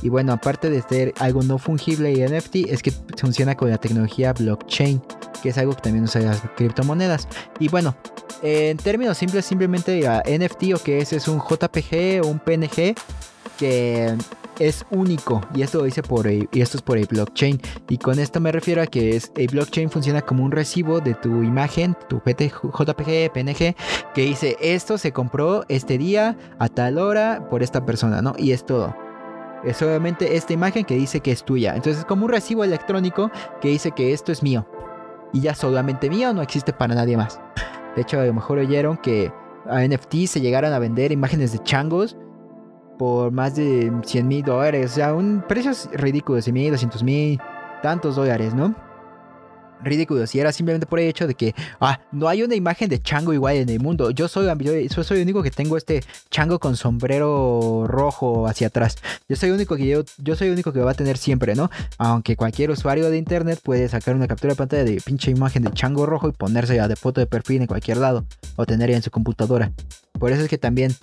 Y 0.00 0.08
bueno, 0.08 0.32
aparte 0.32 0.70
de 0.70 0.82
ser 0.82 1.14
algo 1.18 1.42
no 1.42 1.58
fungible 1.58 2.12
y 2.12 2.24
NFT, 2.24 2.68
es 2.68 2.82
que 2.82 2.92
funciona 3.16 3.54
con 3.56 3.70
la 3.70 3.78
tecnología 3.78 4.32
blockchain 4.32 5.00
que 5.42 5.50
es 5.50 5.58
algo 5.58 5.74
que 5.74 5.82
también 5.82 6.04
usa 6.04 6.22
las 6.22 6.40
criptomonedas. 6.56 7.28
Y 7.58 7.68
bueno, 7.68 7.96
en 8.42 8.76
términos 8.78 9.18
simples, 9.18 9.44
simplemente 9.44 10.08
NFT 10.08 10.74
o 10.74 10.82
que 10.82 10.98
ese 10.98 11.16
es 11.16 11.28
un 11.28 11.40
JPG 11.40 12.24
o 12.24 12.28
un 12.28 12.38
PNG 12.38 12.94
que 13.58 14.16
es 14.58 14.84
único 14.90 15.40
y 15.54 15.62
esto 15.62 15.78
lo 15.78 15.84
dice 15.84 16.02
por 16.02 16.30
y 16.30 16.48
esto 16.52 16.76
es 16.76 16.82
por 16.82 16.98
el 16.98 17.06
blockchain 17.06 17.60
y 17.88 17.98
con 17.98 18.18
esto 18.18 18.38
me 18.38 18.52
refiero 18.52 18.82
a 18.82 18.86
que 18.86 19.16
es 19.16 19.32
el 19.36 19.48
blockchain 19.48 19.90
funciona 19.90 20.20
como 20.20 20.44
un 20.44 20.52
recibo 20.52 21.00
de 21.00 21.14
tu 21.14 21.42
imagen, 21.42 21.96
tu 22.08 22.20
JPG, 22.20 23.32
PNG 23.32 23.74
que 24.14 24.22
dice 24.22 24.56
esto 24.60 24.98
se 24.98 25.12
compró 25.12 25.64
este 25.68 25.98
día 25.98 26.36
a 26.58 26.68
tal 26.68 26.98
hora 26.98 27.48
por 27.50 27.62
esta 27.62 27.84
persona, 27.84 28.22
¿no? 28.22 28.34
Y 28.38 28.52
es 28.52 28.64
todo. 28.64 28.94
Es 29.64 29.80
obviamente 29.82 30.36
esta 30.36 30.52
imagen 30.52 30.84
que 30.84 30.94
dice 30.94 31.20
que 31.20 31.32
es 31.32 31.44
tuya. 31.44 31.74
Entonces 31.74 32.00
es 32.00 32.04
como 32.04 32.24
un 32.24 32.32
recibo 32.32 32.64
electrónico 32.64 33.30
que 33.60 33.68
dice 33.68 33.92
que 33.92 34.12
esto 34.12 34.32
es 34.32 34.42
mío. 34.42 34.66
Y 35.32 35.40
ya 35.40 35.54
solamente 35.54 36.10
mío, 36.10 36.32
no 36.32 36.42
existe 36.42 36.72
para 36.72 36.94
nadie 36.94 37.16
más. 37.16 37.40
De 37.96 38.02
hecho, 38.02 38.20
a 38.20 38.24
lo 38.24 38.34
mejor 38.34 38.58
oyeron 38.58 38.96
que 38.96 39.32
a 39.66 39.86
NFT 39.86 40.26
se 40.26 40.40
llegaron 40.40 40.72
a 40.72 40.78
vender 40.78 41.12
imágenes 41.12 41.52
de 41.52 41.58
changos 41.60 42.16
por 42.98 43.32
más 43.32 43.56
de 43.56 43.92
100 44.04 44.28
mil 44.28 44.42
dólares. 44.42 44.92
O 44.92 44.94
sea, 44.94 45.14
un 45.14 45.44
precio 45.48 45.72
ridículo, 45.94 46.40
100 46.40 46.54
mil, 46.54 46.70
200 46.70 47.02
mil, 47.02 47.40
tantos 47.82 48.16
dólares, 48.16 48.54
¿no? 48.54 48.74
Ridículos 49.82 50.34
y 50.34 50.40
era 50.40 50.52
simplemente 50.52 50.86
por 50.86 50.98
el 50.98 51.08
hecho 51.08 51.26
de 51.26 51.34
que 51.34 51.54
ah, 51.80 52.00
no 52.12 52.28
hay 52.28 52.42
una 52.42 52.54
imagen 52.54 52.88
de 52.88 53.00
chango 53.00 53.32
igual 53.32 53.56
en 53.56 53.68
el 53.68 53.80
mundo. 53.80 54.10
Yo 54.10 54.28
soy, 54.28 54.46
yo 54.88 55.04
soy 55.04 55.18
el 55.18 55.22
único 55.24 55.42
que 55.42 55.50
tengo 55.50 55.76
este 55.76 56.02
chango 56.30 56.58
con 56.58 56.76
sombrero 56.76 57.86
rojo 57.86 58.46
hacia 58.46 58.68
atrás. 58.68 58.96
Yo 59.28 59.36
soy 59.36 59.50
el 59.50 59.56
único 59.56 59.76
que 59.76 59.86
yo, 59.86 60.04
yo 60.18 60.36
soy 60.36 60.48
el 60.48 60.54
único 60.54 60.72
que 60.72 60.80
va 60.80 60.92
a 60.92 60.94
tener 60.94 61.16
siempre, 61.16 61.54
¿no? 61.54 61.70
Aunque 61.98 62.36
cualquier 62.36 62.70
usuario 62.70 63.10
de 63.10 63.18
internet 63.18 63.60
puede 63.62 63.88
sacar 63.88 64.14
una 64.14 64.28
captura 64.28 64.52
de 64.52 64.56
pantalla 64.56 64.84
de 64.84 65.00
pinche 65.00 65.30
imagen 65.30 65.62
de 65.62 65.72
chango 65.72 66.06
rojo 66.06 66.28
y 66.28 66.32
ponerse 66.32 66.74
de 66.80 66.96
foto 66.96 67.20
de 67.20 67.26
perfil 67.26 67.62
en 67.62 67.66
cualquier 67.66 67.98
lado 67.98 68.24
o 68.56 68.66
tenerla 68.66 68.96
en 68.96 69.02
su 69.02 69.10
computadora. 69.10 69.72
Por 70.18 70.32
eso 70.32 70.42
es 70.42 70.48
que 70.48 70.58
también, 70.58 70.94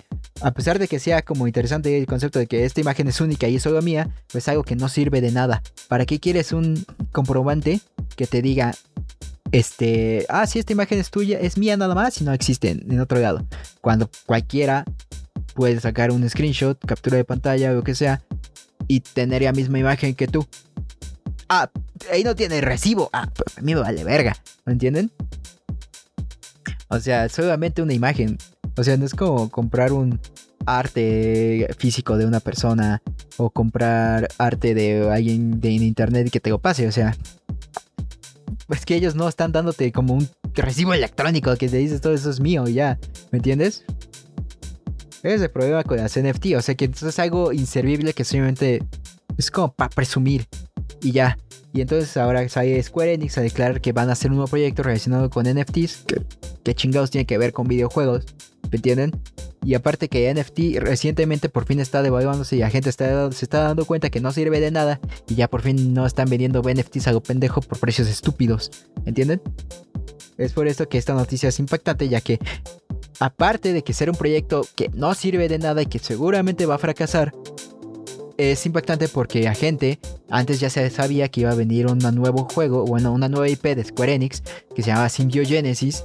a 0.42 0.52
pesar 0.52 0.78
de 0.78 0.88
que 0.88 0.98
sea 0.98 1.22
como 1.22 1.46
interesante 1.46 1.96
el 1.98 2.06
concepto 2.06 2.38
de 2.38 2.46
que 2.46 2.64
esta 2.64 2.80
imagen 2.80 3.08
es 3.08 3.20
única 3.20 3.48
y 3.48 3.56
es 3.56 3.62
solo 3.62 3.82
mía, 3.82 4.08
pues 4.32 4.48
algo 4.48 4.62
que 4.62 4.76
no 4.76 4.88
sirve 4.88 5.20
de 5.20 5.32
nada. 5.32 5.62
¿Para 5.88 6.06
qué 6.06 6.18
quieres 6.20 6.52
un 6.52 6.84
comprobante 7.12 7.80
que 8.16 8.26
te 8.26 8.42
diga, 8.42 8.74
este, 9.52 10.26
ah, 10.28 10.46
sí, 10.46 10.58
esta 10.58 10.72
imagen 10.72 10.98
es 10.98 11.10
tuya, 11.10 11.38
es 11.38 11.58
mía 11.58 11.76
nada 11.76 11.94
más 11.94 12.20
y 12.20 12.24
no 12.24 12.32
existe 12.32 12.70
en 12.70 13.00
otro 13.00 13.18
lado? 13.18 13.46
Cuando 13.80 14.10
cualquiera 14.26 14.84
puede 15.54 15.78
sacar 15.80 16.10
un 16.10 16.28
screenshot, 16.28 16.78
captura 16.84 17.16
de 17.16 17.24
pantalla 17.24 17.72
o 17.72 17.74
lo 17.74 17.82
que 17.82 17.94
sea 17.94 18.22
y 18.88 19.00
tener 19.00 19.42
la 19.42 19.52
misma 19.52 19.78
imagen 19.78 20.14
que 20.14 20.26
tú. 20.26 20.46
Ah, 21.48 21.70
ahí 22.12 22.24
no 22.24 22.34
tiene 22.34 22.60
recibo. 22.60 23.10
Ah, 23.12 23.28
a 23.56 23.60
mí 23.60 23.74
me 23.74 23.80
vale 23.80 24.04
verga. 24.04 24.36
¿Me 24.64 24.72
entienden? 24.72 25.10
O 26.88 26.98
sea, 26.98 27.28
solamente 27.28 27.82
una 27.82 27.92
imagen. 27.92 28.38
O 28.76 28.84
sea, 28.84 28.96
no 28.96 29.04
es 29.04 29.14
como 29.14 29.50
comprar 29.50 29.92
un 29.92 30.20
arte 30.66 31.68
físico 31.78 32.16
de 32.16 32.26
una 32.26 32.40
persona 32.40 33.02
o 33.36 33.50
comprar 33.50 34.28
arte 34.38 34.74
de 34.74 35.10
alguien 35.10 35.60
de 35.60 35.70
internet 35.70 36.30
que 36.30 36.40
te 36.40 36.50
lo 36.50 36.58
pase. 36.58 36.86
O 36.86 36.92
sea, 36.92 37.16
es 38.68 38.86
que 38.86 38.94
ellos 38.94 39.14
no 39.14 39.28
están 39.28 39.52
dándote 39.52 39.92
como 39.92 40.14
un 40.14 40.28
recibo 40.54 40.94
electrónico 40.94 41.54
que 41.56 41.68
te 41.68 41.78
dices 41.78 42.00
todo 42.00 42.14
eso 42.14 42.30
es 42.30 42.40
mío 42.40 42.68
y 42.68 42.74
ya. 42.74 42.98
¿Me 43.30 43.38
entiendes? 43.38 43.84
Es 45.22 45.40
el 45.42 45.50
problema 45.50 45.84
con 45.84 45.98
las 45.98 46.18
NFT. 46.18 46.54
O 46.56 46.62
sea, 46.62 46.74
que 46.74 46.86
entonces 46.86 47.10
es 47.10 47.18
algo 47.18 47.52
inservible 47.52 48.14
que 48.14 48.24
simplemente 48.24 48.82
es 49.36 49.50
como 49.50 49.72
para 49.72 49.90
presumir 49.90 50.46
y 51.02 51.12
ya. 51.12 51.36
Y 51.72 51.80
entonces 51.80 52.16
ahora 52.16 52.48
sale 52.48 52.82
Square 52.82 53.14
Enix 53.14 53.38
a 53.38 53.42
declarar 53.42 53.80
que 53.80 53.92
van 53.92 54.08
a 54.08 54.12
hacer 54.12 54.30
un 54.30 54.38
nuevo 54.38 54.50
proyecto 54.50 54.82
relacionado 54.82 55.30
con 55.30 55.46
NFTs. 55.46 56.04
Que, 56.64 56.74
chingados 56.74 57.10
tiene 57.10 57.26
que 57.26 57.38
ver 57.38 57.52
con 57.52 57.66
videojuegos. 57.68 58.24
¿Me 58.70 58.76
entienden? 58.76 59.12
Y 59.64 59.74
aparte 59.74 60.08
que 60.08 60.32
NFT 60.32 60.80
recientemente 60.80 61.48
por 61.48 61.66
fin 61.66 61.80
está 61.80 62.02
devaluándose 62.02 62.56
y 62.56 62.60
la 62.60 62.70
gente 62.70 62.88
está, 62.88 63.30
se 63.32 63.44
está 63.44 63.60
dando 63.64 63.84
cuenta 63.84 64.10
que 64.10 64.20
no 64.20 64.32
sirve 64.32 64.60
de 64.60 64.70
nada. 64.70 65.00
Y 65.28 65.34
ya 65.34 65.48
por 65.48 65.62
fin 65.62 65.92
no 65.92 66.06
están 66.06 66.28
vendiendo 66.30 66.62
NFTs 66.62 67.08
a 67.08 67.12
lo 67.12 67.22
pendejo 67.22 67.60
por 67.60 67.78
precios 67.78 68.08
estúpidos. 68.08 68.70
¿Entienden? 69.04 69.42
Es 70.38 70.52
por 70.52 70.66
esto 70.66 70.88
que 70.88 70.98
esta 70.98 71.12
noticia 71.12 71.50
es 71.50 71.58
impactante 71.58 72.08
ya 72.08 72.20
que 72.22 72.38
aparte 73.18 73.74
de 73.74 73.84
que 73.84 73.92
ser 73.92 74.08
un 74.08 74.16
proyecto 74.16 74.66
que 74.74 74.88
no 74.94 75.14
sirve 75.14 75.48
de 75.48 75.58
nada 75.58 75.82
y 75.82 75.86
que 75.86 75.98
seguramente 75.98 76.64
va 76.64 76.76
a 76.76 76.78
fracasar, 76.78 77.32
es 78.38 78.64
impactante 78.64 79.08
porque 79.08 79.46
a 79.48 79.54
gente 79.54 79.98
antes 80.30 80.60
ya 80.60 80.70
se 80.70 80.88
sabía 80.88 81.28
que 81.28 81.42
iba 81.42 81.50
a 81.50 81.54
venir 81.54 81.86
un 81.86 81.98
nuevo 81.98 82.48
juego, 82.54 82.86
bueno, 82.86 83.12
una 83.12 83.28
nueva 83.28 83.50
IP 83.50 83.62
de 83.62 83.84
Square 83.84 84.14
Enix 84.14 84.42
que 84.74 84.82
se 84.82 84.88
llama 84.88 85.10
Symbiogenesis. 85.10 86.04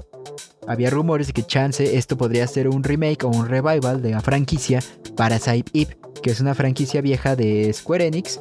Había 0.67 0.89
rumores 0.89 1.27
de 1.27 1.33
que 1.33 1.43
chance 1.43 1.97
esto 1.97 2.17
podría 2.17 2.47
ser 2.47 2.67
un 2.67 2.83
remake 2.83 3.23
o 3.23 3.29
un 3.29 3.47
revival 3.47 4.01
de 4.01 4.11
la 4.11 4.21
franquicia 4.21 4.79
Parasite 5.15 5.71
Eve, 5.73 5.97
que 6.21 6.31
es 6.31 6.39
una 6.39 6.55
franquicia 6.55 7.01
vieja 7.01 7.35
de 7.35 7.71
Square 7.73 8.07
Enix 8.07 8.39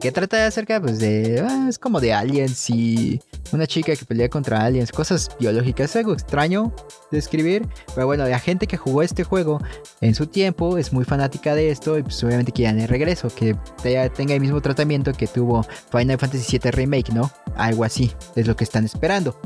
que 0.00 0.12
trata 0.12 0.36
de 0.36 0.42
acerca 0.42 0.80
pues 0.80 0.98
de 0.98 1.42
ah, 1.46 1.66
es 1.68 1.78
como 1.78 2.00
de 2.00 2.12
aliens 2.12 2.68
y 2.68 3.20
una 3.52 3.66
chica 3.66 3.94
que 3.94 4.04
pelea 4.04 4.28
contra 4.28 4.64
aliens, 4.64 4.90
cosas 4.90 5.30
biológicas, 5.38 5.94
algo 5.96 6.12
extraño 6.12 6.74
de 7.10 7.18
escribir, 7.18 7.66
pero 7.94 8.06
bueno, 8.06 8.26
la 8.26 8.38
gente 8.38 8.66
que 8.66 8.76
jugó 8.76 9.02
este 9.02 9.22
juego 9.24 9.60
en 10.00 10.14
su 10.14 10.26
tiempo 10.26 10.76
es 10.78 10.92
muy 10.92 11.04
fanática 11.04 11.54
de 11.54 11.70
esto 11.70 11.98
y 11.98 12.02
pues 12.02 12.22
obviamente 12.24 12.52
quieren 12.52 12.80
el 12.80 12.88
regreso, 12.88 13.28
que 13.28 13.56
tenga 13.82 14.34
el 14.34 14.40
mismo 14.40 14.60
tratamiento 14.60 15.12
que 15.12 15.26
tuvo 15.26 15.64
Final 15.90 16.18
Fantasy 16.18 16.58
VII 16.58 16.70
Remake, 16.72 17.12
¿no? 17.12 17.30
Algo 17.56 17.84
así, 17.84 18.12
es 18.34 18.46
lo 18.46 18.56
que 18.56 18.64
están 18.64 18.84
esperando. 18.84 19.38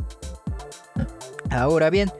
Ahora 1.50 1.90
bien, 1.90 2.10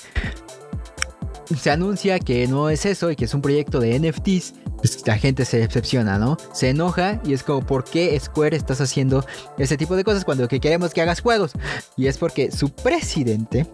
se 1.56 1.70
anuncia 1.70 2.18
que 2.18 2.47
no 2.47 2.70
es 2.70 2.85
eso 2.87 3.11
y 3.11 3.16
que 3.16 3.25
es 3.25 3.35
un 3.35 3.42
proyecto 3.42 3.80
de 3.80 3.99
NFTs, 3.99 4.54
pues 4.76 5.06
la 5.06 5.18
gente 5.18 5.44
se 5.44 5.58
decepciona, 5.58 6.18
¿no? 6.18 6.37
Se 6.52 6.70
enoja 6.70 7.20
y 7.25 7.32
es 7.32 7.42
como, 7.42 7.64
¿por 7.66 7.85
qué 7.85 8.18
Square 8.18 8.56
estás 8.56 8.80
haciendo 8.80 9.25
ese 9.56 9.76
tipo 9.76 9.97
de 9.97 10.04
cosas 10.04 10.25
cuando 10.25 10.47
que 10.49 10.61
queremos 10.61 10.92
que 10.92 11.02
hagas 11.02 11.20
juegos? 11.20 11.52
Y 11.97 12.06
es 12.06 12.18
porque 12.18 12.50
su 12.52 12.70
presidente, 12.70 13.66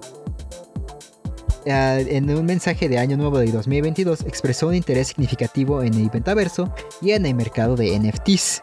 ah, 1.69 1.99
en 1.99 2.31
un 2.31 2.47
mensaje 2.47 2.89
de 2.89 2.99
Año 2.99 3.17
Nuevo 3.17 3.39
de 3.39 3.51
2022, 3.51 4.23
expresó 4.23 4.69
un 4.69 4.75
interés 4.75 5.09
significativo 5.09 5.83
en 5.83 5.95
el 5.95 6.11
metaverso 6.13 6.73
y 7.03 7.13
en 7.13 7.27
el 7.27 7.35
mercado 7.35 7.77
de 7.77 7.99
NFTs. 7.99 8.61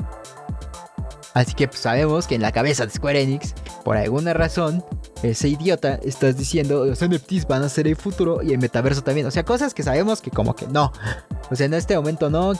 Así 1.33 1.53
que 1.53 1.67
pues, 1.67 1.79
sabemos 1.79 2.27
que 2.27 2.35
en 2.35 2.41
la 2.41 2.51
cabeza 2.51 2.85
de 2.85 2.91
Square 2.91 3.21
Enix, 3.21 3.53
por 3.83 3.97
alguna 3.97 4.33
razón, 4.33 4.83
ese 5.23 5.49
idiota 5.49 5.95
estás 6.03 6.37
diciendo 6.37 6.85
los 6.85 7.03
NFTs 7.03 7.47
van 7.47 7.63
a 7.63 7.69
ser 7.69 7.87
el 7.87 7.95
futuro 7.95 8.41
y 8.41 8.51
el 8.51 8.59
metaverso 8.59 9.01
también. 9.03 9.27
O 9.27 9.31
sea, 9.31 9.43
cosas 9.43 9.73
que 9.73 9.83
sabemos 9.83 10.21
que 10.21 10.31
como 10.31 10.55
que 10.55 10.67
no. 10.67 10.91
O 11.49 11.55
sea, 11.55 11.65
en 11.65 11.73
este 11.73 11.95
momento 11.95 12.29
no. 12.29 12.53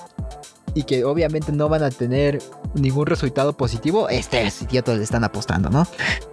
Y 0.74 0.84
que 0.84 1.04
obviamente 1.04 1.52
no 1.52 1.68
van 1.68 1.84
a 1.84 1.90
tener 1.90 2.42
ningún 2.76 3.06
resultado 3.06 3.52
positivo. 3.58 4.08
Este 4.08 4.48
idiotas 4.62 4.98
le 4.98 5.04
están 5.04 5.26
apostando, 5.26 5.70
¿no? 5.70 5.86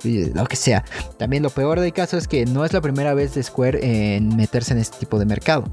lo 0.04 0.46
que 0.46 0.54
sea. 0.54 0.84
También 1.16 1.42
lo 1.42 1.50
peor 1.50 1.80
del 1.80 1.92
caso 1.92 2.16
es 2.16 2.28
que 2.28 2.46
no 2.46 2.64
es 2.64 2.72
la 2.72 2.80
primera 2.80 3.14
vez 3.14 3.34
de 3.34 3.42
Square 3.42 3.80
en 3.82 4.36
meterse 4.36 4.74
en 4.74 4.78
este 4.78 4.98
tipo 4.98 5.18
de 5.18 5.24
mercado. 5.24 5.64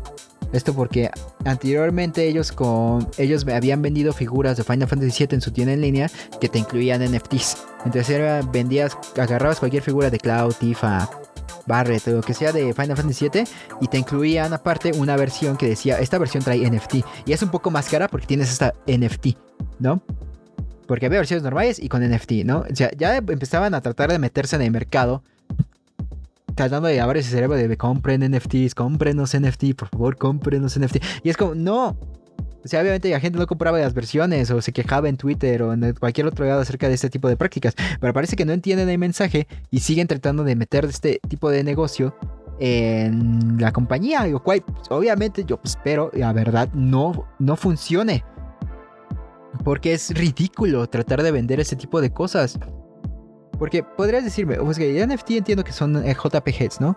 Esto 0.56 0.74
porque 0.74 1.12
anteriormente 1.44 2.26
ellos 2.26 2.54
con 2.54 3.10
ellos 3.18 3.46
habían 3.46 3.82
vendido 3.82 4.14
figuras 4.14 4.56
de 4.56 4.64
Final 4.64 4.88
Fantasy 4.88 5.26
VII 5.26 5.36
en 5.36 5.42
su 5.42 5.52
tienda 5.52 5.74
en 5.74 5.82
línea 5.82 6.10
que 6.40 6.48
te 6.48 6.60
incluían 6.60 7.04
NFTs. 7.04 7.58
Entonces 7.84 8.10
era, 8.10 8.42
vendías, 8.42 8.98
agarrabas 9.18 9.60
cualquier 9.60 9.84
figura 9.84 10.10
de 10.10 10.18
Cloud, 10.18 10.54
Tifa, 10.54 11.10
Barret 11.66 12.08
lo 12.08 12.22
que 12.22 12.34
sea 12.34 12.54
de 12.54 12.74
Final 12.74 12.96
Fantasy 12.96 13.28
VII 13.30 13.44
y 13.82 13.88
te 13.88 13.98
incluían 13.98 14.54
aparte 14.54 14.94
una 14.96 15.18
versión 15.18 15.58
que 15.58 15.68
decía, 15.68 16.00
esta 16.00 16.18
versión 16.18 16.42
trae 16.42 16.70
NFT 16.70 16.96
y 17.26 17.34
es 17.34 17.42
un 17.44 17.50
poco 17.50 17.70
más 17.70 17.90
cara 17.90 18.08
porque 18.08 18.26
tienes 18.26 18.50
esta 18.50 18.74
NFT, 18.88 19.38
¿no? 19.80 20.02
Porque 20.88 21.08
había 21.08 21.20
versiones 21.20 21.44
normales 21.44 21.80
y 21.80 21.90
con 21.90 22.02
NFT, 22.02 22.32
¿no? 22.46 22.60
O 22.60 22.76
sea, 22.76 22.92
ya 22.96 23.18
empezaban 23.18 23.74
a 23.74 23.82
tratar 23.82 24.10
de 24.10 24.20
meterse 24.20 24.56
en 24.56 24.62
el 24.62 24.72
mercado 24.72 25.22
tratando 26.56 26.88
de 26.88 27.00
abrir 27.02 27.22
ese 27.22 27.32
cerebro 27.32 27.56
de 27.56 27.78
compren 27.78 28.22
NFTs, 28.32 28.74
cómprenos 28.74 29.38
NFT, 29.38 29.76
por 29.76 29.90
favor, 29.90 30.18
cómprenos 30.18 30.80
NFT. 30.80 30.98
Y 31.24 31.30
es 31.30 31.38
como, 31.38 31.54
no. 31.54 31.98
O 32.64 32.68
sea, 32.68 32.82
obviamente 32.82 33.12
la 33.12 33.20
gente 33.20 33.38
no 33.38 33.46
compraba 33.46 33.78
las 33.78 33.94
versiones 33.94 34.50
o 34.50 34.60
se 34.60 34.74
quejaba 34.74 35.08
en 35.08 35.18
Twitter 35.18 35.62
o 35.62 35.74
en 35.74 35.94
cualquier 35.94 36.26
otro 36.26 36.46
lado 36.46 36.62
acerca 36.62 36.88
de 36.88 36.96
este 36.96 37.12
tipo 37.12 37.28
de 37.28 37.38
prácticas. 37.38 37.76
Pero 38.00 38.12
parece 38.12 38.36
que 38.36 38.44
no 38.44 38.54
entienden 38.54 38.90
el 38.90 38.98
mensaje 38.98 39.48
y 39.70 39.82
siguen 39.82 40.08
tratando 40.08 40.44
de 40.44 40.56
meter 40.56 40.86
este 40.86 41.20
tipo 41.28 41.52
de 41.52 41.64
negocio 41.64 42.18
en 42.60 43.58
la 43.60 43.72
compañía. 43.72 44.26
Lo 44.26 44.42
cual, 44.42 44.64
pues, 44.64 44.90
obviamente, 44.90 45.46
yo 45.46 45.60
espero, 45.64 46.10
la 46.14 46.34
verdad, 46.34 46.70
no, 46.74 47.28
no 47.38 47.56
funcione. 47.56 48.24
Porque 49.64 49.94
es 49.94 50.12
ridículo 50.16 50.88
tratar 50.88 51.22
de 51.22 51.32
vender 51.32 51.60
ese 51.60 51.76
tipo 51.76 52.02
de 52.02 52.12
cosas. 52.12 52.58
Porque 53.58 53.84
podrías 53.84 54.24
decirme, 54.24 54.56
pues 54.56 54.78
que 54.78 55.06
NFT 55.06 55.32
entiendo 55.32 55.64
que 55.64 55.72
son 55.72 55.98
eh, 56.06 56.16
JPGs, 56.16 56.82
¿no? 56.82 56.96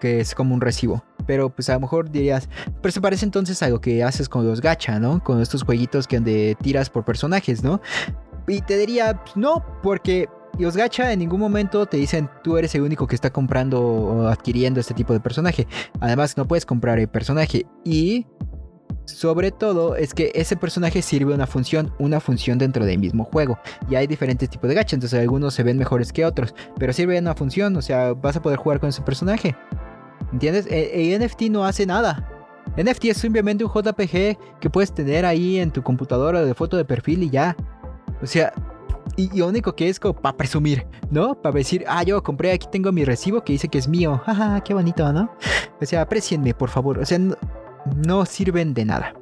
Que 0.00 0.20
es 0.20 0.34
como 0.34 0.54
un 0.54 0.60
recibo. 0.60 1.04
Pero 1.26 1.50
pues 1.50 1.68
a 1.70 1.74
lo 1.74 1.80
mejor 1.80 2.10
dirías, 2.10 2.48
pero 2.80 2.92
se 2.92 3.00
parece 3.00 3.24
entonces 3.24 3.62
a 3.62 3.68
lo 3.68 3.80
que 3.80 4.02
haces 4.02 4.28
con 4.28 4.46
los 4.46 4.60
gacha, 4.60 4.98
¿no? 4.98 5.22
Con 5.22 5.40
estos 5.40 5.62
jueguitos 5.62 6.06
que 6.06 6.16
donde 6.16 6.56
tiras 6.62 6.90
por 6.90 7.04
personajes, 7.04 7.62
¿no? 7.62 7.80
Y 8.48 8.62
te 8.62 8.76
diría, 8.76 9.22
pues, 9.22 9.36
no, 9.36 9.64
porque 9.82 10.28
los 10.58 10.76
gacha 10.76 11.12
en 11.12 11.20
ningún 11.20 11.40
momento 11.40 11.86
te 11.86 11.96
dicen 11.96 12.28
tú 12.42 12.56
eres 12.56 12.74
el 12.74 12.82
único 12.82 13.06
que 13.06 13.14
está 13.14 13.30
comprando 13.30 13.80
o 13.80 14.26
adquiriendo 14.26 14.80
este 14.80 14.94
tipo 14.94 15.12
de 15.12 15.20
personaje. 15.20 15.66
Además, 16.00 16.36
no 16.36 16.46
puedes 16.46 16.66
comprar 16.66 16.98
el 16.98 17.08
personaje. 17.08 17.66
Y 17.84 18.26
sobre 19.04 19.50
todo 19.50 19.96
es 19.96 20.14
que 20.14 20.32
ese 20.34 20.56
personaje 20.56 21.02
sirve 21.02 21.34
una 21.34 21.46
función, 21.46 21.92
una 21.98 22.20
función 22.20 22.58
dentro 22.58 22.84
del 22.84 22.98
mismo 22.98 23.24
juego. 23.24 23.58
Y 23.88 23.94
hay 23.94 24.06
diferentes 24.06 24.48
tipos 24.48 24.68
de 24.68 24.74
gacha, 24.74 24.96
entonces 24.96 25.20
algunos 25.20 25.54
se 25.54 25.62
ven 25.62 25.78
mejores 25.78 26.12
que 26.12 26.24
otros, 26.24 26.54
pero 26.78 26.92
sirve 26.92 27.18
una 27.18 27.34
función, 27.34 27.76
o 27.76 27.82
sea, 27.82 28.12
vas 28.14 28.36
a 28.36 28.42
poder 28.42 28.58
jugar 28.58 28.80
con 28.80 28.88
ese 28.88 29.02
personaje. 29.02 29.56
¿Entiendes? 30.32 30.66
El, 30.70 31.20
NFT 31.20 31.42
no 31.50 31.64
hace 31.64 31.86
nada. 31.86 32.28
NFT 32.76 33.06
es 33.06 33.18
simplemente 33.18 33.64
un 33.64 33.70
JPG 33.70 34.60
que 34.60 34.70
puedes 34.70 34.92
tener 34.92 35.26
ahí 35.26 35.58
en 35.58 35.70
tu 35.70 35.82
computadora 35.82 36.44
de 36.44 36.54
foto 36.54 36.76
de 36.76 36.84
perfil 36.84 37.24
y 37.24 37.30
ya. 37.30 37.56
O 38.22 38.26
sea, 38.26 38.52
y, 39.16 39.36
lo 39.36 39.48
único 39.48 39.74
que 39.74 39.88
es 39.88 39.98
como 39.98 40.14
para 40.14 40.36
presumir, 40.36 40.86
¿no? 41.10 41.34
Para 41.34 41.54
decir, 41.54 41.84
ah, 41.88 42.02
yo 42.04 42.22
compré, 42.22 42.52
aquí 42.52 42.68
tengo 42.70 42.92
mi 42.92 43.04
recibo 43.04 43.42
que 43.42 43.54
dice 43.54 43.68
que 43.68 43.78
es 43.78 43.88
mío. 43.88 44.20
Jaja, 44.26 44.60
qué 44.62 44.74
bonito, 44.74 45.12
¿no? 45.12 45.32
O 45.80 45.86
sea, 45.86 46.02
aprecienme, 46.02 46.54
por 46.54 46.68
favor. 46.68 46.98
O 46.98 47.04
sea, 47.04 47.18
no, 47.18 47.36
sirven 48.26 48.74
de 48.74 48.84
nada. 48.84 49.14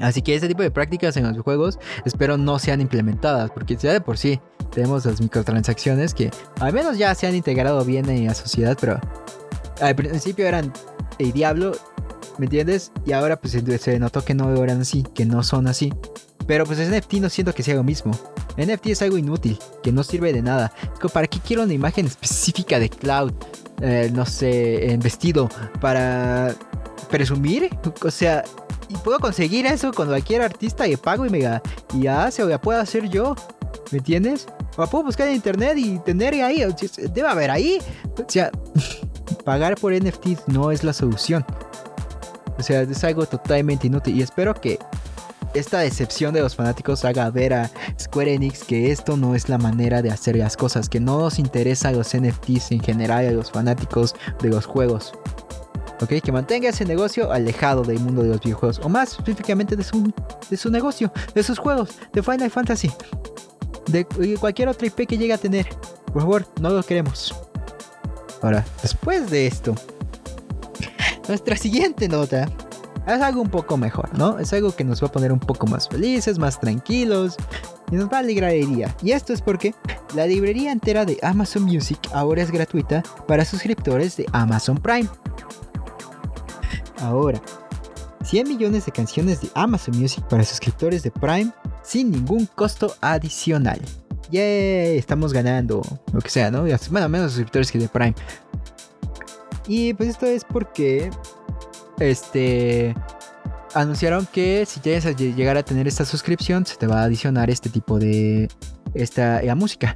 Así 0.00 0.22
que 0.22 0.34
ese 0.34 0.48
tipo 0.48 0.62
de 0.62 0.70
prácticas 0.70 1.16
en 1.16 1.24
los 1.24 1.42
juegos 1.42 1.78
espero 2.04 2.38
no 2.38 2.58
sean 2.58 2.80
implementadas, 2.80 3.50
porque 3.50 3.76
ya 3.76 3.92
de 3.92 4.00
por 4.00 4.16
sí 4.16 4.40
tenemos 4.70 5.04
las 5.04 5.20
microtransacciones 5.20 6.14
que 6.14 6.30
al 6.58 6.72
menos 6.72 6.96
ya 6.96 7.14
se 7.14 7.26
han 7.26 7.34
integrado 7.34 7.84
bien 7.84 8.08
en 8.08 8.26
la 8.26 8.34
sociedad, 8.34 8.76
pero 8.80 8.98
al 9.80 9.94
principio 9.94 10.46
eran 10.46 10.72
el 11.18 11.32
diablo, 11.32 11.72
¿me 12.38 12.46
entiendes? 12.46 12.92
Y 13.04 13.12
ahora 13.12 13.36
pues 13.40 13.52
se 13.80 13.98
notó 13.98 14.24
que 14.24 14.34
no 14.34 14.54
eran 14.62 14.80
así, 14.80 15.04
que 15.14 15.26
no 15.26 15.42
son 15.42 15.68
así. 15.68 15.92
Pero 16.46 16.64
pues 16.64 16.78
NFT 16.78 17.14
no 17.14 17.28
siento 17.28 17.54
que 17.54 17.62
sea 17.62 17.74
lo 17.74 17.84
mismo. 17.84 18.12
NFT 18.56 18.86
es 18.86 19.02
algo 19.02 19.18
inútil, 19.18 19.58
que 19.82 19.92
no 19.92 20.02
sirve 20.02 20.32
de 20.32 20.42
nada. 20.42 20.72
¿Para 21.12 21.26
qué 21.26 21.38
quiero 21.38 21.62
una 21.62 21.74
imagen 21.74 22.06
específica 22.06 22.78
de 22.78 22.88
Cloud? 22.88 23.32
Eh, 23.80 24.10
no 24.12 24.26
sé, 24.26 24.92
en 24.92 25.00
vestido. 25.00 25.48
Para 25.80 26.54
presumir. 27.08 27.70
O 28.02 28.10
sea, 28.10 28.44
y 28.88 28.96
puedo 28.96 29.18
conseguir 29.18 29.66
eso 29.66 29.92
con 29.92 30.08
cualquier 30.08 30.42
artista 30.42 30.86
y 30.86 30.96
pago 30.96 31.24
y 31.24 31.30
me 31.30 31.60
y 31.94 32.06
hace 32.06 32.42
o 32.42 32.48
la 32.48 32.60
puedo 32.60 32.80
hacer 32.80 33.08
yo. 33.08 33.36
¿Me 33.92 33.98
entiendes? 33.98 34.46
O 34.76 34.86
puedo 34.86 35.04
buscar 35.04 35.28
en 35.28 35.34
internet 35.34 35.76
y 35.76 35.98
tener 36.00 36.34
ahí. 36.34 36.64
Debe 37.12 37.28
haber 37.28 37.50
ahí. 37.50 37.78
O 38.18 38.24
sea, 38.28 38.50
pagar 39.44 39.76
por 39.76 39.92
NFT 39.92 40.48
no 40.48 40.70
es 40.70 40.84
la 40.84 40.92
solución. 40.92 41.44
O 42.58 42.62
sea, 42.62 42.82
es 42.82 43.04
algo 43.04 43.26
totalmente 43.26 43.86
inútil. 43.86 44.16
Y 44.16 44.22
espero 44.22 44.54
que 44.54 44.78
esta 45.54 45.80
decepción 45.80 46.32
de 46.32 46.40
los 46.40 46.54
fanáticos 46.54 47.04
haga 47.04 47.30
ver 47.30 47.54
a 47.54 47.70
Square 47.98 48.34
Enix 48.34 48.64
que 48.64 48.92
esto 48.92 49.16
no 49.16 49.34
es 49.34 49.48
la 49.48 49.58
manera 49.58 50.02
de 50.02 50.10
hacer 50.10 50.36
las 50.36 50.56
cosas, 50.56 50.88
que 50.88 51.00
no 51.00 51.18
nos 51.18 51.38
interesa 51.38 51.90
los 51.92 52.16
NFTs 52.16 52.72
en 52.72 52.80
general 52.80 53.26
a 53.26 53.30
los 53.32 53.50
fanáticos 53.50 54.14
de 54.40 54.48
los 54.48 54.66
juegos. 54.66 55.12
¿Ok? 56.00 56.14
Que 56.22 56.32
mantenga 56.32 56.68
ese 56.68 56.84
negocio 56.84 57.32
alejado 57.32 57.82
del 57.82 58.00
mundo 58.00 58.22
de 58.22 58.28
los 58.28 58.40
videojuegos, 58.40 58.80
o 58.82 58.88
más 58.88 59.12
específicamente 59.12 59.76
de 59.76 59.84
su, 59.84 60.12
de 60.48 60.56
su 60.56 60.70
negocio, 60.70 61.12
de 61.34 61.42
sus 61.42 61.58
juegos, 61.58 61.90
de 62.12 62.22
Final 62.22 62.50
Fantasy, 62.50 62.90
de 63.88 64.04
cualquier 64.38 64.68
otra 64.68 64.86
IP 64.86 65.06
que 65.06 65.18
llegue 65.18 65.32
a 65.32 65.38
tener. 65.38 65.68
Por 66.12 66.22
favor, 66.22 66.46
no 66.60 66.70
lo 66.70 66.82
queremos. 66.82 67.34
Ahora, 68.42 68.64
después 68.82 69.30
de 69.30 69.46
esto, 69.46 69.74
nuestra 71.28 71.56
siguiente 71.56 72.08
nota 72.08 72.48
es 73.06 73.20
algo 73.20 73.40
un 73.42 73.50
poco 73.50 73.76
mejor, 73.76 74.16
¿no? 74.16 74.38
Es 74.38 74.52
algo 74.52 74.74
que 74.74 74.84
nos 74.84 75.02
va 75.02 75.08
a 75.08 75.12
poner 75.12 75.32
un 75.32 75.40
poco 75.40 75.66
más 75.66 75.88
felices, 75.88 76.38
más 76.38 76.60
tranquilos 76.60 77.36
y 77.90 77.96
nos 77.96 78.08
va 78.08 78.18
a 78.18 78.20
alegrar 78.20 78.52
el 78.52 78.74
día. 78.74 78.94
Y 79.02 79.12
esto 79.12 79.32
es 79.32 79.42
porque 79.42 79.74
la 80.14 80.26
librería 80.26 80.72
entera 80.72 81.04
de 81.04 81.18
Amazon 81.22 81.64
Music 81.64 81.98
ahora 82.12 82.42
es 82.42 82.50
gratuita 82.50 83.02
para 83.26 83.44
suscriptores 83.44 84.16
de 84.16 84.26
Amazon 84.32 84.78
Prime. 84.78 85.08
Ahora, 87.00 87.40
100 88.24 88.48
millones 88.48 88.86
de 88.86 88.92
canciones 88.92 89.40
de 89.40 89.50
Amazon 89.54 89.98
Music 89.98 90.22
para 90.28 90.44
suscriptores 90.44 91.02
de 91.02 91.10
Prime 91.10 91.50
sin 91.82 92.10
ningún 92.10 92.46
costo 92.46 92.94
adicional. 93.00 93.80
¡Yay! 94.30 94.98
Estamos 94.98 95.32
ganando, 95.32 95.82
lo 96.12 96.20
que 96.20 96.30
sea, 96.30 96.50
¿no? 96.50 96.64
Bueno, 96.90 97.08
menos 97.08 97.32
suscriptores 97.32 97.72
que 97.72 97.78
de 97.78 97.88
Prime. 97.88 98.14
Y 99.66 99.94
pues 99.94 100.10
esto 100.10 100.26
es 100.26 100.44
porque 100.44 101.10
este 101.98 102.94
anunciaron 103.74 104.26
que 104.26 104.66
si 104.66 104.80
llegas 104.80 105.06
a 105.06 105.12
llegar 105.12 105.56
a 105.56 105.62
tener 105.62 105.86
esta 105.88 106.04
suscripción, 106.04 106.66
se 106.66 106.76
te 106.76 106.86
va 106.86 107.00
a 107.00 107.04
adicionar 107.04 107.50
este 107.50 107.70
tipo 107.70 107.98
de 107.98 108.48
esta 108.94 109.42
música. 109.56 109.94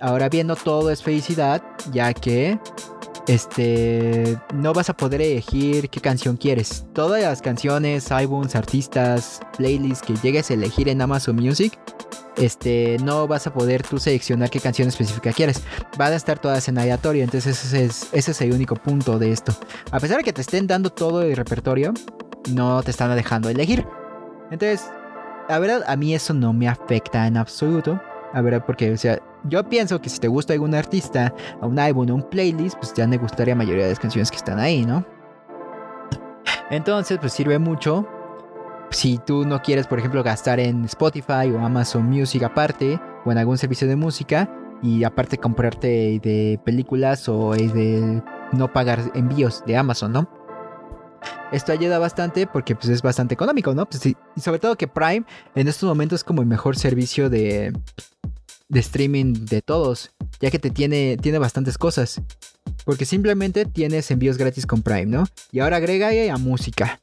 Ahora 0.00 0.28
viendo 0.28 0.56
todo 0.56 0.90
es 0.90 1.02
felicidad, 1.02 1.62
ya 1.92 2.12
que 2.12 2.58
este 3.26 4.38
no 4.54 4.72
vas 4.72 4.90
a 4.90 4.96
poder 4.96 5.22
elegir 5.22 5.88
qué 5.88 6.00
canción 6.00 6.36
quieres. 6.36 6.84
Todas 6.92 7.22
las 7.22 7.42
canciones, 7.42 8.12
álbums, 8.12 8.54
artistas, 8.54 9.40
playlists 9.56 10.06
que 10.06 10.14
llegues 10.22 10.50
a 10.50 10.54
elegir 10.54 10.88
en 10.88 11.00
Amazon 11.00 11.36
Music 11.36 11.78
este, 12.36 12.96
no 13.02 13.28
vas 13.28 13.46
a 13.46 13.52
poder 13.52 13.82
tú 13.82 13.98
seleccionar 13.98 14.50
qué 14.50 14.60
canción 14.60 14.88
específica 14.88 15.32
quieres. 15.32 15.62
Van 15.96 16.12
a 16.12 16.16
estar 16.16 16.38
todas 16.38 16.66
en 16.68 16.78
aleatorio, 16.78 17.22
entonces 17.22 17.64
ese 17.64 17.84
es, 17.84 18.08
ese 18.12 18.30
es 18.32 18.40
el 18.40 18.52
único 18.52 18.76
punto 18.76 19.18
de 19.18 19.32
esto. 19.32 19.52
A 19.90 20.00
pesar 20.00 20.18
de 20.18 20.24
que 20.24 20.32
te 20.32 20.40
estén 20.40 20.66
dando 20.66 20.90
todo 20.90 21.22
el 21.22 21.36
repertorio, 21.36 21.92
no 22.50 22.82
te 22.82 22.90
están 22.90 23.14
dejando 23.14 23.48
elegir. 23.48 23.86
Entonces, 24.50 24.90
la 25.48 25.58
verdad, 25.58 25.84
a 25.86 25.96
mí 25.96 26.14
eso 26.14 26.34
no 26.34 26.52
me 26.52 26.68
afecta 26.68 27.26
en 27.26 27.36
absoluto. 27.36 28.00
A 28.32 28.40
ver, 28.40 28.64
porque, 28.64 28.92
o 28.92 28.96
sea, 28.96 29.20
yo 29.44 29.68
pienso 29.68 30.00
que 30.00 30.08
si 30.08 30.18
te 30.18 30.28
gusta 30.28 30.52
algún 30.52 30.74
artista, 30.74 31.34
a 31.60 31.66
un 31.66 31.78
álbum, 31.78 32.10
o 32.10 32.14
un 32.14 32.22
playlist, 32.22 32.76
pues 32.78 32.94
ya 32.94 33.06
me 33.06 33.18
gustaría 33.18 33.54
la 33.54 33.58
mayoría 33.58 33.84
de 33.84 33.90
las 33.90 34.00
canciones 34.00 34.30
que 34.30 34.36
están 34.36 34.58
ahí, 34.58 34.84
¿no? 34.84 35.04
Entonces, 36.70 37.18
pues 37.18 37.32
sirve 37.32 37.58
mucho 37.58 38.06
si 38.90 39.18
tú 39.18 39.44
no 39.44 39.60
quieres, 39.62 39.86
por 39.86 39.98
ejemplo, 39.98 40.22
gastar 40.22 40.60
en 40.60 40.84
Spotify 40.84 41.50
o 41.52 41.58
Amazon 41.58 42.04
Music 42.04 42.42
aparte, 42.42 43.00
o 43.24 43.32
en 43.32 43.38
algún 43.38 43.58
servicio 43.58 43.86
de 43.88 43.96
música, 43.96 44.48
y 44.82 45.04
aparte 45.04 45.38
comprarte 45.38 46.20
de 46.22 46.60
películas 46.64 47.28
o 47.28 47.52
de 47.52 48.22
no 48.52 48.72
pagar 48.72 49.00
envíos 49.14 49.64
de 49.66 49.76
Amazon, 49.76 50.12
¿no? 50.12 50.28
Esto 51.52 51.72
ayuda 51.72 51.98
bastante 51.98 52.46
porque 52.46 52.74
pues, 52.74 52.88
es 52.88 53.00
bastante 53.02 53.34
económico, 53.34 53.74
¿no? 53.74 53.86
Pues, 53.86 54.04
y 54.06 54.16
sobre 54.40 54.58
todo 54.58 54.76
que 54.76 54.88
Prime 54.88 55.24
en 55.54 55.68
estos 55.68 55.88
momentos 55.88 56.20
es 56.20 56.24
como 56.24 56.42
el 56.42 56.48
mejor 56.48 56.76
servicio 56.76 57.30
de, 57.30 57.72
de 58.74 58.80
streaming 58.80 59.46
de 59.46 59.62
todos, 59.62 60.10
ya 60.40 60.50
que 60.50 60.58
te 60.58 60.68
tiene, 60.68 61.16
tiene 61.16 61.38
bastantes 61.38 61.78
cosas. 61.78 62.20
Porque 62.84 63.06
simplemente 63.06 63.64
tienes 63.64 64.10
envíos 64.10 64.36
gratis 64.36 64.66
con 64.66 64.82
Prime, 64.82 65.06
¿no? 65.06 65.26
Y 65.52 65.60
ahora 65.60 65.76
agrega 65.76 66.10
a 66.32 66.36
música. 66.36 67.00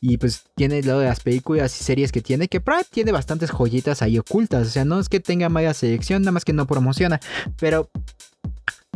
Y 0.00 0.18
pues 0.18 0.42
tiene 0.54 0.82
lo 0.82 0.98
de 0.98 1.06
las 1.06 1.20
películas 1.20 1.80
y 1.80 1.82
series 1.82 2.12
que 2.12 2.20
tiene, 2.20 2.46
que 2.46 2.60
Prime 2.60 2.84
tiene 2.90 3.10
bastantes 3.10 3.50
joyitas 3.50 4.02
ahí 4.02 4.18
ocultas. 4.18 4.68
O 4.68 4.70
sea, 4.70 4.84
no 4.84 5.00
es 5.00 5.08
que 5.08 5.18
tenga 5.18 5.48
mala 5.48 5.72
selección, 5.72 6.22
nada 6.22 6.32
más 6.32 6.44
que 6.44 6.52
no 6.52 6.66
promociona. 6.66 7.18
Pero, 7.58 7.90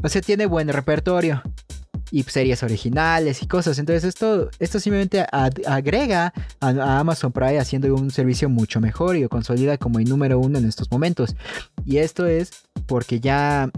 o 0.02 0.08
sea, 0.08 0.20
tiene 0.20 0.44
buen 0.44 0.68
repertorio. 0.68 1.42
Y 2.10 2.22
series 2.22 2.62
originales 2.62 3.42
y 3.42 3.46
cosas. 3.46 3.78
Entonces 3.78 4.04
esto, 4.04 4.50
esto 4.58 4.80
simplemente 4.80 5.26
agrega 5.30 6.32
a, 6.60 6.98
Amazon 7.00 7.32
Prime 7.32 7.58
haciendo 7.58 7.94
un 7.94 8.10
servicio 8.10 8.48
mucho 8.48 8.80
mejor 8.80 9.16
y 9.16 9.22
lo 9.22 9.28
consolida 9.28 9.76
como 9.76 9.98
el 9.98 10.08
número 10.08 10.38
uno 10.38 10.58
en 10.58 10.66
estos 10.66 10.90
momentos. 10.90 11.36
Y 11.84 11.98
esto 11.98 12.26
es 12.26 12.50
porque 12.86 13.20
ya 13.20 13.70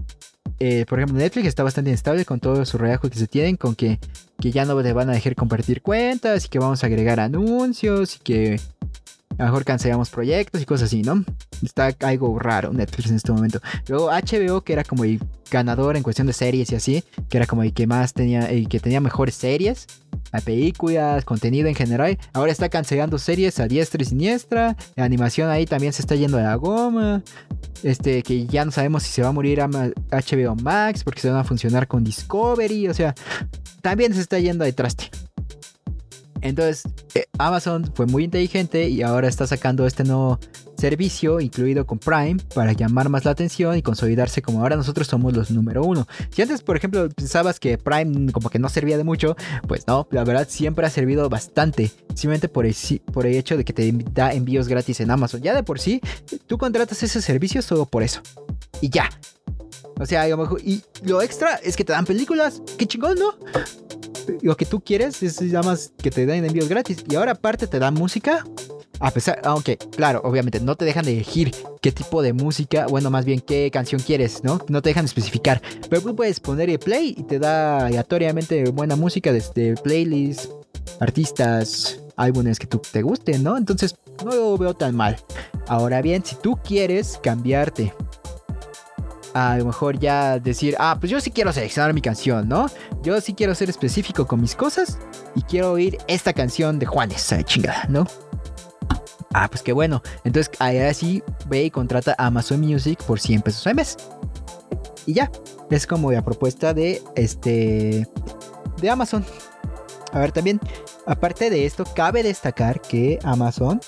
eh, 0.59 0.85
por 0.87 0.99
ejemplo, 0.99 1.19
Netflix 1.19 1.49
está 1.49 1.63
bastante 1.63 1.91
inestable 1.91 2.27
con 2.27 2.39
todo 2.39 2.65
su 2.67 2.77
relajo 2.77 3.09
que 3.09 3.19
se 3.19 3.27
tienen, 3.27 3.57
con 3.57 3.75
que, 3.75 3.99
que 4.39 4.51
ya 4.51 4.67
no 4.67 4.81
te 4.83 4.93
van 4.93 5.09
a 5.09 5.13
dejar 5.13 5.35
compartir 5.35 5.81
cuentas 5.81 6.45
y 6.45 6.49
que 6.49 6.59
vamos 6.59 6.85
a 6.85 6.87
agregar 6.87 7.19
anuncios 7.19 8.17
y 8.17 8.19
que 8.19 8.61
a 9.39 9.45
lo 9.45 9.45
mejor 9.47 9.65
cancelamos 9.65 10.11
proyectos 10.11 10.61
y 10.61 10.65
cosas 10.67 10.87
así, 10.87 11.03
¿no? 11.03 11.25
Está 11.63 11.95
algo 12.01 12.39
raro 12.39 12.73
Netflix 12.73 13.11
en 13.11 13.17
este 13.17 13.33
momento. 13.33 13.61
Luego 13.89 14.11
HBO, 14.11 14.63
que 14.63 14.73
era 14.73 14.85
como 14.85 15.05
el 15.05 15.21
ganador 15.51 15.97
en 15.97 16.03
cuestión 16.03 16.27
de 16.27 16.33
series 16.33 16.71
y 16.73 16.75
así, 16.75 17.05
que 17.29 17.39
era 17.39 17.47
como 17.47 17.63
el 17.63 17.73
que 17.73 17.87
más 17.87 18.13
tenía, 18.13 18.51
el 18.51 18.69
que 18.69 18.81
tenía 18.81 19.01
mejores 19.01 19.35
series, 19.35 19.87
películas, 20.45 21.25
contenido 21.25 21.69
en 21.69 21.75
general. 21.75 22.19
Ahora 22.33 22.53
está 22.53 22.69
cancelando 22.69 23.19
series 23.19 23.59
a 23.61 23.67
diestra 23.67 24.03
y 24.03 24.05
siniestra. 24.05 24.77
La 24.95 25.05
animación 25.05 25.49
ahí 25.49 25.67
también 25.67 25.93
se 25.93 26.03
está 26.03 26.15
yendo 26.15 26.39
a 26.39 26.43
la 26.43 26.55
goma. 26.55 27.23
Este, 27.83 28.23
que 28.23 28.47
ya 28.47 28.65
no 28.65 28.71
sabemos 28.71 29.03
si 29.03 29.11
se 29.11 29.23
va 29.23 29.29
a 29.29 29.33
morir 29.33 29.61
HBO 29.61 30.55
Max 30.57 31.03
porque 31.03 31.21
se 31.21 31.31
van 31.31 31.41
a 31.41 31.45
funcionar 31.45 31.89
con 31.89 32.05
Discovery. 32.05 32.89
O 32.89 32.95
sea, 32.95 33.15
también 33.81 34.15
se 34.15 34.21
está 34.21 34.39
yendo 34.39 34.65
de 34.65 34.73
traste. 34.73 35.11
Entonces, 36.43 36.83
eh, 37.15 37.27
Amazon 37.39 37.91
fue 37.95 38.07
muy 38.07 38.25
inteligente 38.25 38.89
y 38.89 39.03
ahora 39.03 39.29
está 39.29 39.47
sacando 39.47 39.87
este 39.87 40.05
nuevo 40.05 40.39
servicio 40.77 41.41
incluido 41.41 41.87
con 41.87 41.99
Prime 41.99 42.39
para 42.55 42.73
llamar 42.73 43.11
más 43.11 43.25
la 43.25 43.33
atención 43.33 43.77
y 43.77 43.83
consolidarse 43.83 44.41
como 44.41 44.61
ahora 44.61 44.77
nosotros 44.77 45.07
somos 45.07 45.37
los 45.37 45.51
número 45.51 45.83
uno. 45.85 46.09
Si 46.31 46.43
antes, 46.43 46.63
por 46.63 46.77
ejemplo, 46.77 47.09
pensabas 47.11 47.61
que 47.61 47.77
Prime 47.79 48.33
como 48.33 48.49
que 48.49 48.59
no 48.59 48.69
servía 48.69 48.97
de 48.97 49.05
mucho, 49.05 49.37
pues 49.69 49.87
no, 49.87 50.09
la 50.11 50.25
verdad 50.25 50.49
siempre 50.49 50.87
ha 50.87 50.91
servido 50.91 51.29
bastante. 51.29 51.91
Simplemente 52.15 52.49
por 52.49 52.67
el, 52.67 52.75
por 53.13 53.27
el 53.27 53.37
hecho 53.37 53.57
de 53.57 53.65
que 53.65 53.73
te 53.73 53.93
da 54.13 54.33
envíos 54.33 54.69
gratis 54.69 55.01
en 55.01 55.11
Amazon. 55.11 55.43
Ya 55.43 55.55
de 55.55 55.63
por 55.63 55.79
sí, 55.79 56.01
tú 56.47 56.59
contratas 56.59 57.03
ese 57.03 57.21
servicio 57.21 57.63
solo 57.63 57.87
por 57.87 58.03
eso. 58.03 58.23
Y 58.81 58.89
ya. 58.89 59.11
O 59.99 60.07
sea, 60.07 60.27
y 60.27 60.83
lo 61.03 61.21
extra 61.21 61.57
es 61.57 61.77
que 61.77 61.85
te 61.85 61.93
dan 61.93 62.07
películas. 62.07 62.63
Qué 62.79 62.87
chingón, 62.87 63.19
¿no? 63.19 63.35
Lo 64.43 64.57
que 64.57 64.67
tú 64.67 64.81
quieres 64.81 65.23
es 65.23 65.41
nada 65.43 65.63
más 65.63 65.93
que 66.03 66.11
te 66.11 66.27
den 66.27 66.45
envíos 66.45 66.69
gratis. 66.69 67.05
Y 67.09 67.15
ahora 67.15 67.33
aparte 67.33 67.67
te 67.67 67.79
dan 67.79 67.95
música. 67.95 68.45
A 68.99 69.11
pesar, 69.11 69.41
aunque, 69.45 69.79
claro, 69.79 70.21
obviamente 70.25 70.61
no 70.61 70.77
te 70.77 70.85
dejan 70.85 71.07
de 71.07 71.13
elegir 71.13 71.55
qué 71.81 71.91
tipo 71.91 72.21
de 72.21 72.35
música, 72.35 72.87
bueno, 72.87 73.11
más 73.11 73.25
bien 73.25 73.41
qué 73.41 73.71
canción 73.73 74.03
quieres, 74.03 74.45
¿no? 74.45 74.61
No 74.69 74.83
te 74.83 74.91
dejan 74.91 75.07
especificar. 75.07 75.63
Pero 75.89 76.03
tú 76.03 76.15
puedes 76.15 76.39
poner 76.39 76.69
el 76.69 76.79
play 76.79 77.15
y 77.17 77.23
te 77.23 77.39
da 77.39 77.87
aleatoriamente 77.87 78.71
buena 78.71 78.97
música 78.97 79.33
desde 79.33 79.75
playlists, 79.77 80.51
artistas, 81.01 81.99
álbumes 82.17 82.59
que 82.59 82.67
tú 82.67 82.83
te 82.93 83.01
gusten, 83.01 83.43
¿no? 83.43 83.57
Entonces 83.57 83.97
no 84.23 84.33
lo 84.33 84.59
veo 84.59 84.75
tan 84.75 84.95
mal. 84.95 85.17
Ahora 85.67 86.03
bien, 86.03 86.23
si 86.25 86.37
tú 86.37 86.59
quieres 86.63 87.19
cambiarte 87.23 87.95
a 89.35 89.57
lo 89.59 89.65
mejor 89.65 89.99
ya 89.99 90.39
decir, 90.39 90.77
ah, 90.79 90.97
pues 90.99 91.11
yo 91.11 91.21
sí 91.21 91.31
quiero 91.31 91.53
seleccionar 91.53 91.93
mi 91.95 92.01
canción, 92.01 92.49
¿no? 92.49 92.67
Yo 93.03 93.21
sí 93.21 93.35
quiero 93.35 93.55
ser 93.55 93.71
específico 93.71 94.27
con 94.27 94.41
mis 94.41 94.55
cosas 94.55 94.99
y 95.35 95.43
quiero 95.43 95.73
oír 95.73 95.99
esta 96.09 96.33
canción 96.33 96.79
de 96.79 96.87
Juanes, 96.87 97.35
chingada, 97.45 97.85
¿no? 97.89 98.07
Ah, 99.33 99.49
pues 99.49 99.63
qué 99.63 99.73
bueno. 99.73 100.03
Entonces, 100.25 100.51
ahí 100.59 100.93
sí 100.93 101.23
ve 101.49 101.65
y 101.65 101.71
contrata 101.71 102.15
a 102.19 102.27
Amazon 102.27 102.61
Music 102.61 103.01
por 103.05 103.21
100 103.21 103.43
pesos 103.43 103.67
al 103.67 103.77
mes. 103.77 103.97
Y 105.07 105.15
ya, 105.15 105.31
es 105.71 105.87
como 105.87 106.11
la 106.11 106.23
propuesta 106.23 106.75
de 106.75 107.01
este 107.15 108.07
de 108.81 108.91
Amazon. 108.91 109.25
A 110.13 110.19
ver, 110.19 110.33
también, 110.33 110.59
aparte 111.07 111.51
de 111.51 111.65
esto, 111.65 111.85
cabe 111.95 112.23
destacar 112.25 112.81
que 112.81 113.21
Amazon 113.23 113.81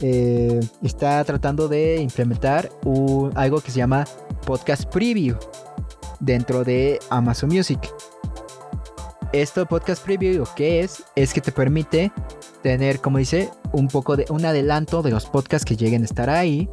eh, 0.00 0.60
está 0.82 1.22
tratando 1.24 1.68
de 1.68 1.96
implementar 1.96 2.70
algo 3.34 3.60
que 3.60 3.70
se 3.70 3.78
llama 3.78 4.04
Podcast 4.42 4.84
Preview 4.92 5.36
dentro 6.20 6.64
de 6.64 6.98
Amazon 7.10 7.50
Music. 7.50 7.78
Esto 9.32 9.66
Podcast 9.66 10.04
Preview 10.04 10.44
que 10.54 10.80
es 10.80 11.02
es 11.16 11.32
que 11.32 11.40
te 11.40 11.52
permite 11.52 12.12
tener, 12.62 13.00
como 13.00 13.18
dice, 13.18 13.50
un 13.72 13.88
poco 13.88 14.16
de 14.16 14.26
un 14.28 14.44
adelanto 14.44 15.02
de 15.02 15.10
los 15.10 15.26
podcasts 15.26 15.64
que 15.64 15.76
lleguen 15.76 16.02
a 16.02 16.04
estar 16.04 16.30
ahí 16.30 16.68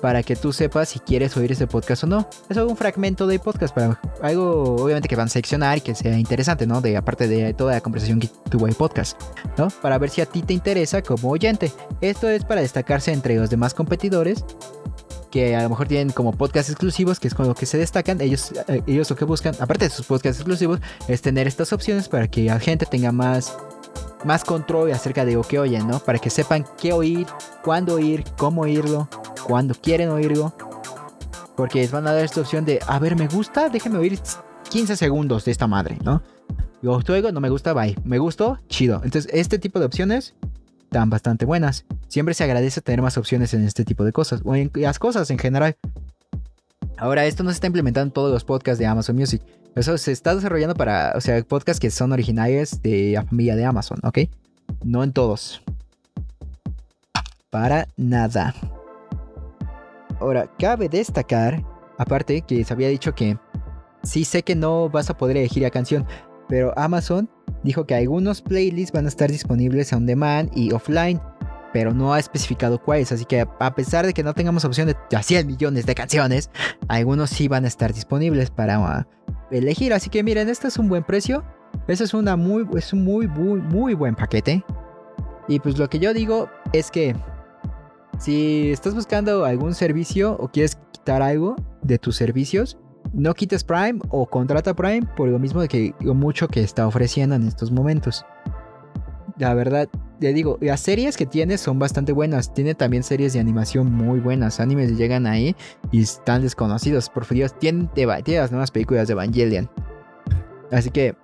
para 0.00 0.22
que 0.22 0.36
tú 0.36 0.52
sepas 0.52 0.90
si 0.90 0.98
quieres 0.98 1.36
oír 1.36 1.52
ese 1.52 1.66
podcast 1.66 2.04
o 2.04 2.06
no. 2.06 2.28
Es 2.48 2.56
un 2.58 2.76
fragmento 2.76 3.26
de 3.26 3.38
podcast 3.38 3.74
para 3.74 3.98
algo 4.22 4.76
obviamente 4.76 5.08
que 5.08 5.16
van 5.16 5.26
a 5.26 5.30
seleccionar 5.30 5.78
y 5.78 5.80
que 5.80 5.94
sea 5.94 6.18
interesante, 6.18 6.66
¿no? 6.66 6.80
De 6.80 6.96
aparte 6.96 7.26
de 7.26 7.54
toda 7.54 7.72
la 7.72 7.80
conversación 7.80 8.20
que 8.20 8.28
tuvo 8.50 8.66
el 8.66 8.74
podcast, 8.74 9.18
¿no? 9.56 9.68
Para 9.82 9.96
ver 9.98 10.10
si 10.10 10.20
a 10.20 10.26
ti 10.26 10.42
te 10.42 10.52
interesa 10.52 11.00
como 11.00 11.30
oyente. 11.30 11.72
Esto 12.02 12.28
es 12.28 12.44
para 12.44 12.60
destacarse 12.60 13.12
entre 13.12 13.36
los 13.36 13.48
demás 13.48 13.72
competidores 13.72 14.44
que 15.34 15.56
a 15.56 15.64
lo 15.64 15.68
mejor 15.68 15.88
tienen 15.88 16.10
como 16.10 16.30
podcast 16.30 16.70
exclusivos, 16.70 17.18
que 17.18 17.26
es 17.26 17.34
con 17.34 17.48
lo 17.48 17.56
que 17.56 17.66
se 17.66 17.76
destacan. 17.76 18.20
Ellos, 18.20 18.52
eh, 18.68 18.82
ellos 18.86 19.10
lo 19.10 19.16
que 19.16 19.24
buscan, 19.24 19.52
aparte 19.58 19.86
de 19.86 19.90
sus 19.90 20.06
podcasts 20.06 20.38
exclusivos, 20.38 20.78
es 21.08 21.22
tener 21.22 21.48
estas 21.48 21.72
opciones 21.72 22.08
para 22.08 22.28
que 22.28 22.44
la 22.44 22.60
gente 22.60 22.86
tenga 22.86 23.10
más 23.10 23.56
más 24.24 24.44
control 24.44 24.92
acerca 24.92 25.24
de 25.24 25.34
lo 25.34 25.42
que 25.42 25.58
oyen, 25.58 25.88
¿no? 25.88 25.98
Para 25.98 26.20
que 26.20 26.30
sepan 26.30 26.64
qué 26.80 26.92
oír, 26.92 27.26
cuándo 27.64 27.94
oír, 27.96 28.22
cómo 28.38 28.62
oírlo, 28.62 29.08
cuando 29.44 29.74
quieren 29.74 30.10
oírlo. 30.10 30.54
Porque 31.56 31.80
les 31.80 31.90
van 31.90 32.06
a 32.06 32.12
dar 32.12 32.24
esta 32.24 32.40
opción 32.40 32.64
de, 32.64 32.78
a 32.86 33.00
ver, 33.00 33.16
me 33.16 33.26
gusta, 33.26 33.68
déjenme 33.68 33.98
oír 33.98 34.20
15 34.70 34.96
segundos 34.96 35.44
de 35.46 35.50
esta 35.50 35.66
madre, 35.66 35.98
¿no? 36.04 36.22
Yo 36.80 37.00
oigo, 37.08 37.32
no 37.32 37.40
me 37.40 37.50
gusta, 37.50 37.72
bye. 37.72 37.96
Me 38.04 38.18
gustó, 38.18 38.60
chido. 38.68 39.00
Entonces, 39.02 39.28
este 39.34 39.58
tipo 39.58 39.80
de 39.80 39.86
opciones 39.86 40.36
están 40.94 41.10
bastante 41.10 41.44
buenas. 41.44 41.84
Siempre 42.06 42.34
se 42.34 42.44
agradece 42.44 42.80
tener 42.80 43.02
más 43.02 43.18
opciones 43.18 43.52
en 43.52 43.64
este 43.64 43.84
tipo 43.84 44.04
de 44.04 44.12
cosas, 44.12 44.42
o 44.44 44.54
en 44.54 44.70
las 44.74 45.00
cosas 45.00 45.28
en 45.30 45.38
general. 45.38 45.76
Ahora, 46.96 47.26
esto 47.26 47.42
no 47.42 47.50
se 47.50 47.54
está 47.54 47.66
implementando 47.66 48.06
en 48.06 48.12
todos 48.12 48.32
los 48.32 48.44
podcasts 48.44 48.78
de 48.78 48.86
Amazon 48.86 49.16
Music. 49.16 49.42
Eso 49.74 49.98
se 49.98 50.12
está 50.12 50.36
desarrollando 50.36 50.76
para, 50.76 51.12
o 51.16 51.20
sea, 51.20 51.42
podcasts 51.42 51.80
que 51.80 51.90
son 51.90 52.12
originales 52.12 52.80
de 52.80 53.14
la 53.14 53.24
familia 53.24 53.56
de 53.56 53.64
Amazon, 53.64 53.98
¿ok? 54.04 54.18
No 54.84 55.02
en 55.02 55.12
todos. 55.12 55.64
Para 57.50 57.88
nada. 57.96 58.54
Ahora, 60.20 60.48
cabe 60.60 60.88
destacar, 60.88 61.60
aparte 61.98 62.42
que 62.42 62.64
se 62.64 62.72
había 62.72 62.88
dicho 62.88 63.16
que 63.16 63.36
sí 64.04 64.24
sé 64.24 64.44
que 64.44 64.54
no 64.54 64.88
vas 64.88 65.10
a 65.10 65.16
poder 65.16 65.38
elegir 65.38 65.64
la 65.64 65.70
canción, 65.70 66.06
pero 66.48 66.72
Amazon 66.76 67.28
dijo 67.62 67.86
que 67.86 67.94
algunos 67.94 68.42
playlists 68.42 68.92
van 68.92 69.06
a 69.06 69.08
estar 69.08 69.30
disponibles 69.30 69.92
on 69.92 70.06
demand 70.06 70.50
y 70.54 70.72
offline, 70.72 71.20
pero 71.72 71.92
no 71.92 72.14
ha 72.14 72.18
especificado 72.18 72.80
cuáles, 72.80 73.10
así 73.10 73.24
que 73.24 73.46
a 73.58 73.74
pesar 73.74 74.06
de 74.06 74.12
que 74.12 74.22
no 74.22 74.34
tengamos 74.34 74.64
opción 74.64 74.86
de 74.86 74.96
100 75.20 75.46
millones 75.46 75.86
de 75.86 75.94
canciones, 75.94 76.50
algunos 76.88 77.30
sí 77.30 77.48
van 77.48 77.64
a 77.64 77.68
estar 77.68 77.92
disponibles 77.92 78.50
para 78.50 79.06
elegir. 79.50 79.92
Así 79.92 80.10
que 80.10 80.22
miren, 80.22 80.48
este 80.48 80.68
es 80.68 80.78
un 80.78 80.88
buen 80.88 81.04
precio. 81.04 81.44
Este 81.88 82.04
es, 82.04 82.14
una 82.14 82.36
muy, 82.36 82.66
es 82.76 82.92
un 82.92 83.04
muy, 83.04 83.26
muy, 83.26 83.60
muy 83.60 83.94
buen 83.94 84.14
paquete. 84.14 84.64
Y 85.48 85.58
pues 85.58 85.78
lo 85.78 85.88
que 85.88 85.98
yo 85.98 86.14
digo 86.14 86.48
es 86.72 86.90
que 86.90 87.14
si 88.18 88.70
estás 88.70 88.94
buscando 88.94 89.44
algún 89.44 89.74
servicio 89.74 90.36
o 90.38 90.48
quieres 90.48 90.78
quitar 90.92 91.20
algo 91.22 91.56
de 91.82 91.98
tus 91.98 92.16
servicios, 92.16 92.78
no 93.14 93.34
quites 93.34 93.64
Prime 93.64 94.00
o 94.10 94.26
contrata 94.26 94.74
Prime 94.74 95.06
por 95.16 95.28
lo 95.28 95.38
mismo 95.38 95.60
de 95.60 95.68
que 95.68 95.94
lo 96.00 96.14
mucho 96.14 96.48
que 96.48 96.60
está 96.60 96.86
ofreciendo 96.86 97.34
en 97.36 97.46
estos 97.46 97.70
momentos. 97.70 98.24
La 99.36 99.52
verdad, 99.54 99.88
te 100.20 100.32
digo, 100.32 100.58
las 100.60 100.80
series 100.80 101.16
que 101.16 101.26
tiene 101.26 101.58
son 101.58 101.78
bastante 101.78 102.12
buenas. 102.12 102.54
Tiene 102.54 102.74
también 102.74 103.02
series 103.02 103.32
de 103.32 103.40
animación 103.40 103.92
muy 103.92 104.20
buenas. 104.20 104.60
Animes 104.60 104.96
llegan 104.96 105.26
ahí 105.26 105.56
y 105.90 106.02
están 106.02 106.42
desconocidos. 106.42 107.08
Por 107.08 107.26
Dios, 107.28 107.58
tiene, 107.58 107.88
tiene 107.94 108.40
las 108.40 108.52
nuevas 108.52 108.70
películas 108.70 109.08
de 109.08 109.12
Evangelion. 109.12 109.68
Así 110.70 110.90
que, 110.90 111.16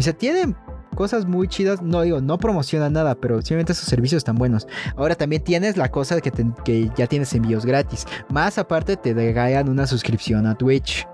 se 0.00 0.12
tienen 0.12 0.56
cosas 0.96 1.26
muy 1.26 1.46
chidas. 1.46 1.80
No 1.80 2.02
digo, 2.02 2.20
no 2.20 2.38
promociona 2.38 2.90
nada, 2.90 3.14
pero 3.14 3.36
simplemente 3.40 3.74
sus 3.74 3.88
servicios 3.88 4.18
están 4.18 4.34
buenos. 4.34 4.66
Ahora 4.96 5.14
también 5.14 5.44
tienes 5.44 5.76
la 5.76 5.92
cosa 5.92 6.20
que, 6.20 6.32
que 6.64 6.90
ya 6.96 7.06
tienes 7.06 7.32
envíos 7.34 7.64
gratis. 7.64 8.04
Más 8.30 8.58
aparte, 8.58 8.96
te 8.96 9.14
regalan 9.14 9.68
una 9.68 9.86
suscripción 9.86 10.46
a 10.46 10.56
Twitch. 10.56 11.06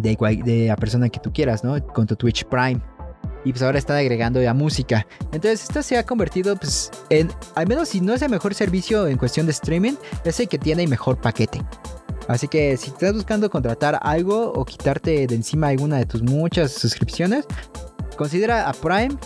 De, 0.00 0.16
de 0.44 0.66
la 0.66 0.76
persona 0.76 1.08
que 1.08 1.20
tú 1.20 1.32
quieras, 1.32 1.64
¿no? 1.64 1.84
Con 1.86 2.06
tu 2.06 2.16
Twitch 2.16 2.44
Prime 2.44 2.80
y 3.44 3.52
pues 3.52 3.62
ahora 3.62 3.78
están 3.78 3.96
agregando 3.96 4.40
ya 4.40 4.54
música. 4.54 5.06
Entonces 5.32 5.62
esto 5.62 5.82
se 5.82 5.96
ha 5.96 6.04
convertido 6.04 6.56
pues 6.56 6.90
en, 7.08 7.30
al 7.54 7.66
menos 7.66 7.88
si 7.88 8.00
no 8.00 8.14
es 8.14 8.22
el 8.22 8.30
mejor 8.30 8.54
servicio 8.54 9.06
en 9.06 9.18
cuestión 9.18 9.46
de 9.46 9.52
streaming, 9.52 9.94
es 10.24 10.40
el 10.40 10.48
que 10.48 10.58
tiene 10.58 10.82
el 10.82 10.88
mejor 10.88 11.20
paquete. 11.20 11.62
Así 12.28 12.48
que 12.48 12.76
si 12.76 12.90
estás 12.90 13.14
buscando 13.14 13.50
contratar 13.50 13.98
algo 14.02 14.52
o 14.52 14.64
quitarte 14.64 15.26
de 15.26 15.34
encima 15.34 15.68
alguna 15.68 15.98
de 15.98 16.06
tus 16.06 16.22
muchas 16.22 16.72
suscripciones, 16.72 17.44
considera 18.16 18.68
a 18.68 18.72
Prime 18.72 19.16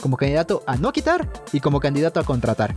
como 0.00 0.16
candidato 0.16 0.62
a 0.66 0.76
no 0.76 0.92
quitar 0.92 1.30
y 1.52 1.60
como 1.60 1.80
candidato 1.80 2.20
a 2.20 2.24
contratar. 2.24 2.74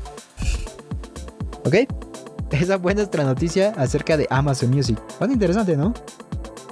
¿Ok? 1.65 1.75
Esa 2.51 2.77
fue 2.77 2.93
nuestra 2.93 3.23
noticia 3.23 3.73
acerca 3.77 4.17
de 4.17 4.27
Amazon 4.29 4.71
Music. 4.71 4.99
Bastante 5.07 5.33
interesante, 5.33 5.77
¿no? 5.77 5.93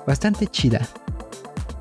Bastante 0.10 0.48
chida. 0.48 0.90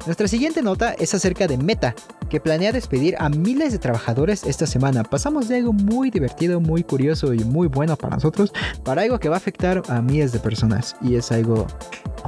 Nuestra 0.05 0.29
siguiente 0.29 0.61
nota 0.61 0.93
es 0.93 1.15
acerca 1.15 1.47
de 1.47 1.57
Meta, 1.57 1.95
que 2.29 2.41
planea 2.41 2.73
despedir 2.73 3.17
a 3.19 3.31
miles 3.31 3.73
de 3.73 3.79
trabajadores 3.79 4.45
esta 4.45 4.67
semana. 4.67 5.03
Pasamos 5.03 5.49
de 5.49 5.57
algo 5.57 5.73
muy 5.73 6.11
divertido, 6.11 6.61
muy 6.61 6.85
curioso 6.85 7.33
y 7.33 7.39
muy 7.39 7.69
bueno 7.69 7.97
para 7.97 8.17
nosotros, 8.17 8.53
para 8.85 9.01
algo 9.01 9.19
que 9.19 9.31
va 9.31 9.37
a 9.37 9.39
afectar 9.39 9.83
a 9.89 10.03
miles 10.03 10.33
de 10.33 10.41
personas. 10.41 10.95
Y 11.01 11.15
es 11.15 11.33
algo 11.33 11.67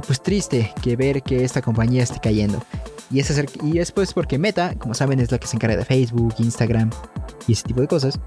pues 0.07 0.19
triste 0.19 0.73
que 0.81 0.95
ver 0.95 1.21
que 1.21 1.43
esta 1.43 1.61
compañía 1.61 2.01
esté 2.01 2.19
cayendo. 2.19 2.65
Y 3.11 3.19
es, 3.19 3.31
y 3.63 3.77
es 3.77 3.91
pues 3.91 4.11
porque 4.11 4.39
Meta, 4.39 4.73
como 4.79 4.95
saben, 4.95 5.19
es 5.19 5.31
la 5.31 5.37
que 5.37 5.45
se 5.45 5.55
encarga 5.55 5.77
de 5.77 5.85
Facebook, 5.85 6.33
Instagram 6.39 6.89
y 7.47 7.53
ese 7.53 7.65
tipo 7.65 7.79
de 7.79 7.87
cosas. 7.87 8.19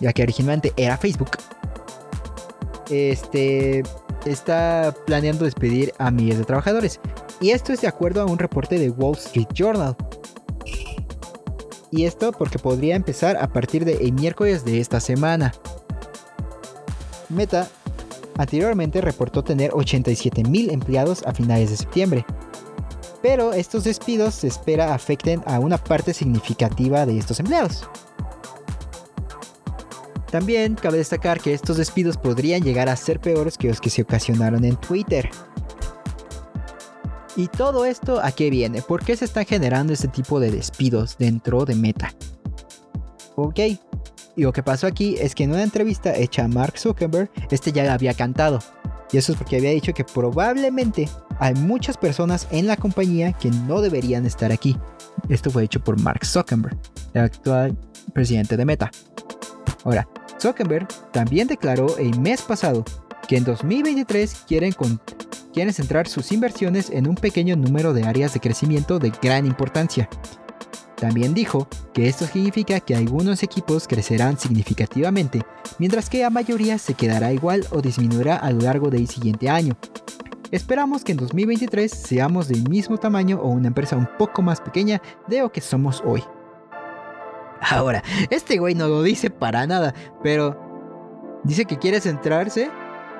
Ya 0.00 0.10
que 0.14 0.22
originalmente 0.22 0.72
era 0.78 0.96
Facebook. 0.96 1.32
Este 2.88 3.82
está 4.26 4.94
planeando 5.06 5.44
despedir 5.44 5.92
a 5.98 6.10
miles 6.10 6.38
de 6.38 6.44
trabajadores. 6.44 7.00
Y 7.40 7.50
esto 7.50 7.72
es 7.72 7.80
de 7.80 7.88
acuerdo 7.88 8.22
a 8.22 8.26
un 8.26 8.38
reporte 8.38 8.78
de 8.78 8.90
Wall 8.90 9.16
Street 9.16 9.48
Journal. 9.52 9.96
Y 11.90 12.04
esto 12.04 12.32
porque 12.32 12.58
podría 12.58 12.96
empezar 12.96 13.36
a 13.36 13.48
partir 13.48 13.84
de 13.84 13.94
el 13.94 14.12
miércoles 14.12 14.64
de 14.64 14.80
esta 14.80 14.98
semana. 15.00 15.52
Meta 17.28 17.68
anteriormente 18.36 19.00
reportó 19.00 19.44
tener 19.44 19.70
87.000 19.70 20.72
empleados 20.72 21.22
a 21.24 21.32
finales 21.32 21.70
de 21.70 21.76
septiembre. 21.76 22.26
Pero 23.22 23.52
estos 23.52 23.84
despidos 23.84 24.34
se 24.34 24.48
espera 24.48 24.92
afecten 24.92 25.42
a 25.46 25.58
una 25.58 25.78
parte 25.78 26.12
significativa 26.12 27.06
de 27.06 27.16
estos 27.16 27.40
empleados. 27.40 27.88
También 30.34 30.74
cabe 30.74 30.98
destacar 30.98 31.40
que 31.40 31.54
estos 31.54 31.76
despidos 31.76 32.16
podrían 32.16 32.60
llegar 32.60 32.88
a 32.88 32.96
ser 32.96 33.20
peores 33.20 33.56
que 33.56 33.68
los 33.68 33.80
que 33.80 33.88
se 33.88 34.02
ocasionaron 34.02 34.64
en 34.64 34.74
Twitter. 34.74 35.30
¿Y 37.36 37.46
todo 37.46 37.84
esto 37.84 38.18
a 38.20 38.32
qué 38.32 38.50
viene? 38.50 38.82
¿Por 38.82 39.04
qué 39.04 39.16
se 39.16 39.26
están 39.26 39.44
generando 39.44 39.92
este 39.92 40.08
tipo 40.08 40.40
de 40.40 40.50
despidos 40.50 41.16
dentro 41.18 41.64
de 41.64 41.76
Meta? 41.76 42.12
Ok, 43.36 43.60
y 43.60 43.78
lo 44.42 44.52
que 44.52 44.64
pasó 44.64 44.88
aquí 44.88 45.14
es 45.20 45.36
que 45.36 45.44
en 45.44 45.52
una 45.52 45.62
entrevista 45.62 46.16
hecha 46.16 46.46
a 46.46 46.48
Mark 46.48 46.80
Zuckerberg, 46.80 47.30
este 47.52 47.70
ya 47.70 47.94
había 47.94 48.12
cantado. 48.12 48.58
Y 49.12 49.18
eso 49.18 49.30
es 49.30 49.38
porque 49.38 49.58
había 49.58 49.70
dicho 49.70 49.94
que 49.94 50.02
probablemente 50.02 51.08
hay 51.38 51.54
muchas 51.54 51.96
personas 51.96 52.48
en 52.50 52.66
la 52.66 52.76
compañía 52.76 53.34
que 53.34 53.52
no 53.52 53.80
deberían 53.80 54.26
estar 54.26 54.50
aquí. 54.50 54.76
Esto 55.28 55.52
fue 55.52 55.62
hecho 55.62 55.78
por 55.78 56.00
Mark 56.00 56.26
Zuckerberg, 56.26 56.76
el 57.12 57.22
actual 57.22 57.78
presidente 58.12 58.56
de 58.56 58.64
Meta. 58.64 58.90
Ahora, 59.84 60.08
Zuckerberg 60.40 60.88
también 61.12 61.48
declaró 61.48 61.96
el 61.98 62.18
mes 62.20 62.42
pasado 62.42 62.84
que 63.28 63.36
en 63.36 63.44
2023 63.44 64.44
quieren, 64.46 64.74
quieren 65.52 65.72
centrar 65.72 66.08
sus 66.08 66.32
inversiones 66.32 66.90
en 66.90 67.08
un 67.08 67.14
pequeño 67.14 67.56
número 67.56 67.92
de 67.92 68.04
áreas 68.04 68.34
de 68.34 68.40
crecimiento 68.40 68.98
de 68.98 69.12
gran 69.22 69.46
importancia. 69.46 70.08
También 70.96 71.34
dijo 71.34 71.68
que 71.92 72.08
esto 72.08 72.26
significa 72.26 72.80
que 72.80 72.94
algunos 72.94 73.42
equipos 73.42 73.88
crecerán 73.88 74.38
significativamente, 74.38 75.42
mientras 75.78 76.08
que 76.08 76.22
la 76.22 76.30
mayoría 76.30 76.78
se 76.78 76.94
quedará 76.94 77.32
igual 77.32 77.66
o 77.70 77.82
disminuirá 77.82 78.36
a 78.36 78.50
lo 78.52 78.60
largo 78.60 78.90
del 78.90 79.08
siguiente 79.08 79.48
año. 79.48 79.76
Esperamos 80.50 81.02
que 81.02 81.12
en 81.12 81.18
2023 81.18 81.90
seamos 81.90 82.48
del 82.48 82.68
mismo 82.68 82.96
tamaño 82.98 83.40
o 83.40 83.48
una 83.48 83.68
empresa 83.68 83.96
un 83.96 84.08
poco 84.18 84.40
más 84.40 84.60
pequeña 84.60 85.02
de 85.26 85.40
lo 85.40 85.50
que 85.50 85.60
somos 85.60 86.02
hoy. 86.06 86.22
Ahora, 87.70 88.02
este 88.30 88.58
güey 88.58 88.74
no 88.74 88.88
lo 88.88 89.02
dice 89.02 89.30
para 89.30 89.66
nada, 89.66 89.94
pero 90.22 90.58
dice 91.44 91.64
que 91.64 91.78
quiere 91.78 92.00
centrarse 92.00 92.70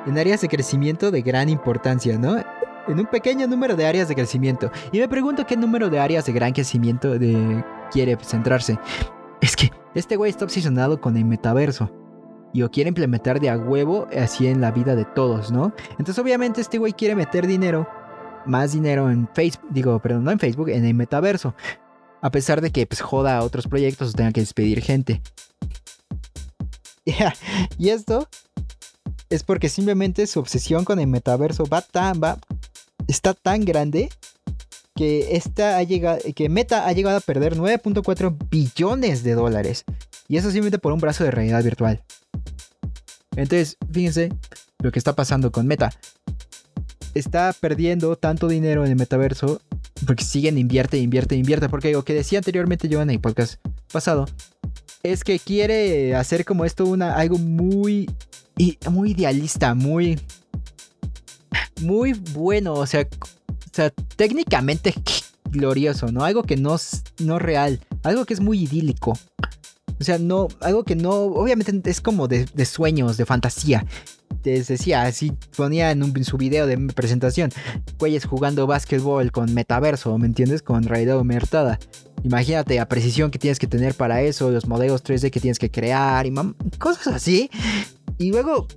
en 0.07 0.19
áreas 0.19 0.41
de 0.43 0.49
crecimiento 0.49 1.11
de 1.11 1.23
gran 1.23 1.49
importancia, 1.49 2.19
¿no? 2.19 2.37
En 2.87 2.99
un 2.99 3.07
pequeño 3.07 3.47
número 3.47 3.77
de 3.77 3.87
áreas 3.87 4.09
de 4.09 4.15
crecimiento. 4.15 4.71
Y 4.93 4.99
me 4.99 5.09
pregunto 5.09 5.47
qué 5.47 5.57
número 5.57 5.89
de 5.89 5.99
áreas 5.99 6.27
de 6.27 6.33
gran 6.33 6.53
crecimiento 6.53 7.15
quiere 7.91 8.19
centrarse. 8.23 8.79
Es 9.41 9.57
que 9.57 9.71
este 9.95 10.17
güey 10.17 10.31
está 10.31 10.45
obsesionado 10.45 11.01
con 11.01 11.17
el 11.17 11.25
metaverso. 11.25 11.91
Y 12.53 12.61
lo 12.61 12.71
quiere 12.71 12.89
implementar 12.89 13.41
de 13.41 13.51
a 13.51 13.57
huevo 13.57 14.07
así 14.17 14.47
en 14.47 14.61
la 14.61 14.71
vida 14.71 14.95
de 14.95 15.05
todos, 15.05 15.51
¿no? 15.51 15.73
Entonces 15.93 16.19
obviamente 16.19 16.61
este 16.61 16.79
güey 16.79 16.93
quiere 16.93 17.15
meter 17.17 17.47
dinero, 17.47 17.89
más 18.47 18.73
dinero 18.73 19.11
en 19.11 19.29
Facebook, 19.33 19.67
digo, 19.71 19.99
perdón, 19.99 20.25
no 20.25 20.31
en 20.31 20.39
Facebook, 20.39 20.69
en 20.69 20.85
el 20.85 20.95
metaverso. 20.95 21.55
A 22.25 22.31
pesar 22.31 22.63
de 22.63 22.71
que 22.71 22.87
pues, 22.87 23.03
joda 23.03 23.37
a 23.37 23.43
otros 23.43 23.69
proyectos 23.69 24.09
o 24.09 24.13
tenga 24.15 24.33
que 24.33 24.41
despedir 24.41 24.81
gente. 24.81 25.21
Y 27.79 27.91
esto 27.91 28.27
es 29.29 29.43
porque 29.43 29.69
simplemente 29.69 30.27
su 30.27 30.41
obsesión 30.41 30.87
con 30.87 30.99
el 30.99 31.07
metaverso 31.07 31.67
va 31.67 31.83
tan, 31.83 32.23
va, 32.23 32.39
está 33.09 33.35
tan 33.35 33.67
grande 33.67 34.09
que, 34.97 35.37
esta 35.37 35.85
que 35.85 36.49
Meta 36.49 36.87
ha 36.87 36.93
llegado 36.93 37.19
a 37.19 37.21
perder 37.21 37.57
9.4 37.57 38.35
billones 38.49 39.23
de 39.23 39.35
dólares. 39.35 39.85
Y 40.27 40.39
eso 40.39 40.49
simplemente 40.49 40.79
por 40.79 40.95
un 40.95 41.01
brazo 41.01 41.25
de 41.25 41.31
realidad 41.31 41.63
virtual. 41.63 42.03
Entonces, 43.37 43.77
fíjense 43.93 44.31
lo 44.79 44.93
que 44.93 44.99
está 44.99 45.15
pasando 45.15 45.53
con 45.53 45.67
Meta. 45.67 45.93
Está 47.13 47.53
perdiendo 47.53 48.17
tanto 48.17 48.49
dinero 48.49 48.83
en 48.87 48.93
el 48.93 48.97
metaverso 48.97 49.61
porque 50.07 50.25
siguen 50.25 50.59
invierte, 50.59 50.99
invierte, 50.99 51.37
invierte. 51.37 51.69
Porque 51.69 51.93
lo 51.93 52.05
que 52.05 52.15
decía 52.15 52.39
anteriormente 52.39 52.89
yo 52.89 53.03
en 53.03 53.11
el 53.11 53.21
podcast 53.21 53.65
pasado 53.93 54.27
es 55.03 55.23
que 55.23 55.39
quiere 55.39 56.15
hacer 56.15 56.45
como 56.45 56.65
esto 56.65 56.87
una, 56.87 57.15
algo 57.15 57.39
muy, 57.39 58.11
muy 58.91 59.11
idealista, 59.13 59.75
muy, 59.75 60.19
muy 61.81 62.13
bueno. 62.33 62.75
O 62.75 62.87
sea, 62.87 63.03
o 63.03 63.75
sea, 63.75 63.91
técnicamente 64.17 64.95
glorioso, 65.51 66.11
¿no? 66.11 66.25
Algo 66.25 66.43
que 66.43 66.57
no 66.57 66.75
es 66.75 67.03
no 67.19 67.39
real, 67.39 67.81
algo 68.03 68.25
que 68.25 68.35
es 68.35 68.41
muy 68.41 68.63
idílico. 68.63 69.19
O 70.01 70.05
sea, 70.05 70.19
no, 70.19 70.49
algo 70.61 70.85
que 70.85 70.97
no, 70.97 71.13
obviamente 71.13 71.89
es 71.89 72.01
como 72.01 72.27
de, 72.29 72.47
sueños, 72.65 73.17
de 73.17 73.27
fantasía. 73.27 73.87
Te 74.45 74.63
decía, 74.63 75.05
así 75.05 75.33
ponía 75.57 75.91
en, 75.91 76.23
su 76.23 76.37
video 76.37 76.67
de 76.67 76.77
presentación, 76.93 77.51
güeyes 77.99 78.27
jugando 78.27 78.67
básquetbol 78.67 79.33
con 79.33 79.55
metaverso, 79.55 80.19
¿me 80.19 80.27
entiendes? 80.27 80.61
Con 80.61 80.83
realidad 80.83 81.17
aumentada. 81.17 81.79
Imagínate 82.25 82.75
la 82.75 82.87
precisión 82.87 83.31
que 83.31 83.39
tienes 83.39 83.59
que 83.59 83.67
tener 83.67 83.95
para 83.95 84.21
eso, 84.21 84.51
los 84.51 84.67
modelos 84.67 85.03
3D 85.03 85.31
que 85.31 85.41
tienes 85.41 85.59
que 85.59 85.71
crear 85.71 86.27
y 86.27 86.35
cosas 86.79 87.07
así. 87.07 87.49
Y 88.19 88.33
luego, 88.33 88.69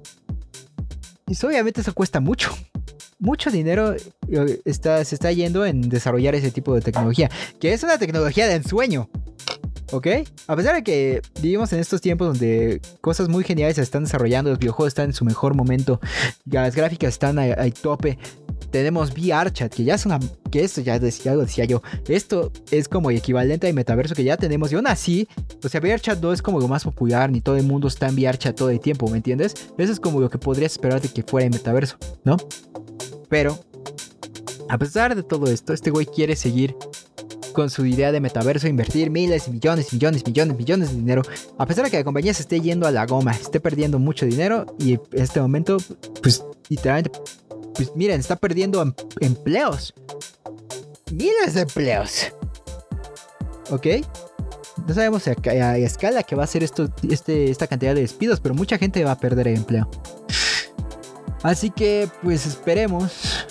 y 1.28 1.46
obviamente 1.46 1.82
eso 1.82 1.94
cuesta 1.94 2.22
mucho. 2.22 2.50
Mucho 3.20 3.52
dinero 3.52 3.94
eh, 3.94 4.62
está, 4.64 5.04
se 5.04 5.16
está 5.16 5.34
yendo 5.34 5.66
en 5.66 5.82
desarrollar 5.82 6.34
ese 6.34 6.50
tipo 6.50 6.76
de 6.76 6.80
tecnología, 6.80 7.30
que 7.60 7.74
es 7.74 7.84
una 7.84 7.98
tecnología 7.98 8.48
de 8.48 8.56
ensueño. 8.56 9.10
¿Ok? 9.92 10.08
A 10.48 10.56
pesar 10.56 10.76
de 10.76 10.84
que 10.84 11.22
vivimos 11.42 11.72
en 11.74 11.80
estos 11.80 12.02
tiempos 12.02 12.28
donde 12.28 12.82
cosas 13.02 13.30
muy 13.30 13.44
geniales 13.44 13.78
se 13.78 13.82
están 13.82 14.04
desarrollando, 14.04 14.50
los 14.50 14.60
videojuegos 14.60 14.90
están 14.90 15.06
en 15.06 15.14
su 15.14 15.24
mejor 15.24 15.56
momento, 15.56 16.02
las 16.46 16.76
gráficas 16.76 17.10
están 17.10 17.40
al 17.40 17.74
tope, 17.74 18.18
tenemos 18.72 19.12
VR 19.12 19.52
chat, 19.52 19.74
que 19.74 19.84
ya 19.84 19.96
es 19.96 20.06
una. 20.06 20.20
que 20.52 20.64
esto 20.64 20.82
ya, 20.82 21.00
decía, 21.00 21.36
decía 21.36 21.66
yo. 21.66 21.82
Esto 22.08 22.52
es 22.72 22.88
como 22.88 23.12
equivalente 23.12 23.68
al 23.68 23.74
metaverso 23.74 24.14
que 24.14 24.24
ya 24.24 24.38
tenemos. 24.38 24.72
Y 24.72 24.76
aún 24.76 24.88
así, 24.88 25.28
o 25.64 25.70
sea, 25.70 25.80
VR 25.80 26.00
chat 26.00 26.22
no 26.22 26.34
es 26.34 26.42
como 26.42 26.60
lo 26.60 26.68
más 26.68 26.84
popular, 26.84 27.32
ni 27.32 27.42
todo 27.42 27.56
el 27.58 27.64
mundo 27.64 27.88
está 27.88 28.08
en 28.08 28.16
VR 28.16 28.38
chat 28.38 28.56
todo 28.56 28.70
el 28.70 28.80
tiempo, 28.80 29.10
¿me 29.10 29.18
entiendes? 29.18 29.54
Eso 29.78 29.92
es 29.92 30.00
como 30.00 30.20
lo 30.20 30.30
que 30.30 30.38
podrías 30.38 30.74
esperar 30.74 31.02
de 31.02 31.10
que 31.10 31.24
fuera 31.24 31.46
el 31.46 31.54
metaverso, 31.54 31.98
¿no? 32.24 32.38
Pero, 33.30 33.58
a 34.70 34.78
pesar 34.78 35.16
de 35.16 35.24
todo 35.24 35.48
esto, 35.48 35.74
este 35.74 35.90
güey 35.90 36.06
quiere 36.06 36.36
seguir 36.36 36.76
con 37.58 37.72
su 37.72 37.88
idea 37.88 38.12
de 38.12 38.22
metaverso, 38.22 38.68
invertir 38.68 39.10
miles 39.10 39.48
y 39.48 39.52
millones, 39.52 39.92
millones, 39.92 40.24
millones, 40.28 40.56
millones 40.56 40.90
de 40.92 40.96
dinero. 40.96 41.24
A 41.58 41.66
pesar 41.66 41.86
de 41.86 41.90
que 41.90 41.98
la 41.98 42.04
compañía 42.04 42.32
se 42.32 42.44
esté 42.44 42.62
yendo 42.62 42.86
a 42.86 42.92
la 42.92 43.08
goma, 43.08 43.32
esté 43.32 43.60
perdiendo 43.60 43.98
mucho 43.98 44.28
dinero 44.28 44.68
y 44.78 44.94
en 44.94 45.02
este 45.14 45.42
momento, 45.42 45.78
pues 46.22 46.46
literalmente, 46.70 47.20
pues 47.74 47.96
miren, 47.96 48.20
está 48.20 48.36
perdiendo 48.36 48.80
em, 48.84 48.94
empleos. 49.22 49.96
Miles 51.12 51.56
de 51.56 51.62
empleos. 51.62 52.32
¿Ok? 53.72 53.88
No 54.88 54.94
sabemos 54.94 55.28
a, 55.28 55.78
escala 55.78 56.22
que 56.22 56.36
va 56.36 56.44
a 56.44 56.48
ser 56.48 56.64
esto, 56.64 56.94
este, 57.10 57.50
esta 57.50 57.66
cantidad 57.66 57.96
de 57.96 58.02
despidos, 58.02 58.40
pero 58.40 58.54
mucha 58.54 58.78
gente 58.78 59.04
va 59.04 59.14
a 59.14 59.20
perder 59.20 59.48
el 59.48 59.56
empleo. 59.56 59.90
Así 61.42 61.72
que, 61.72 62.08
pues 62.22 62.46
esperemos 62.46 63.48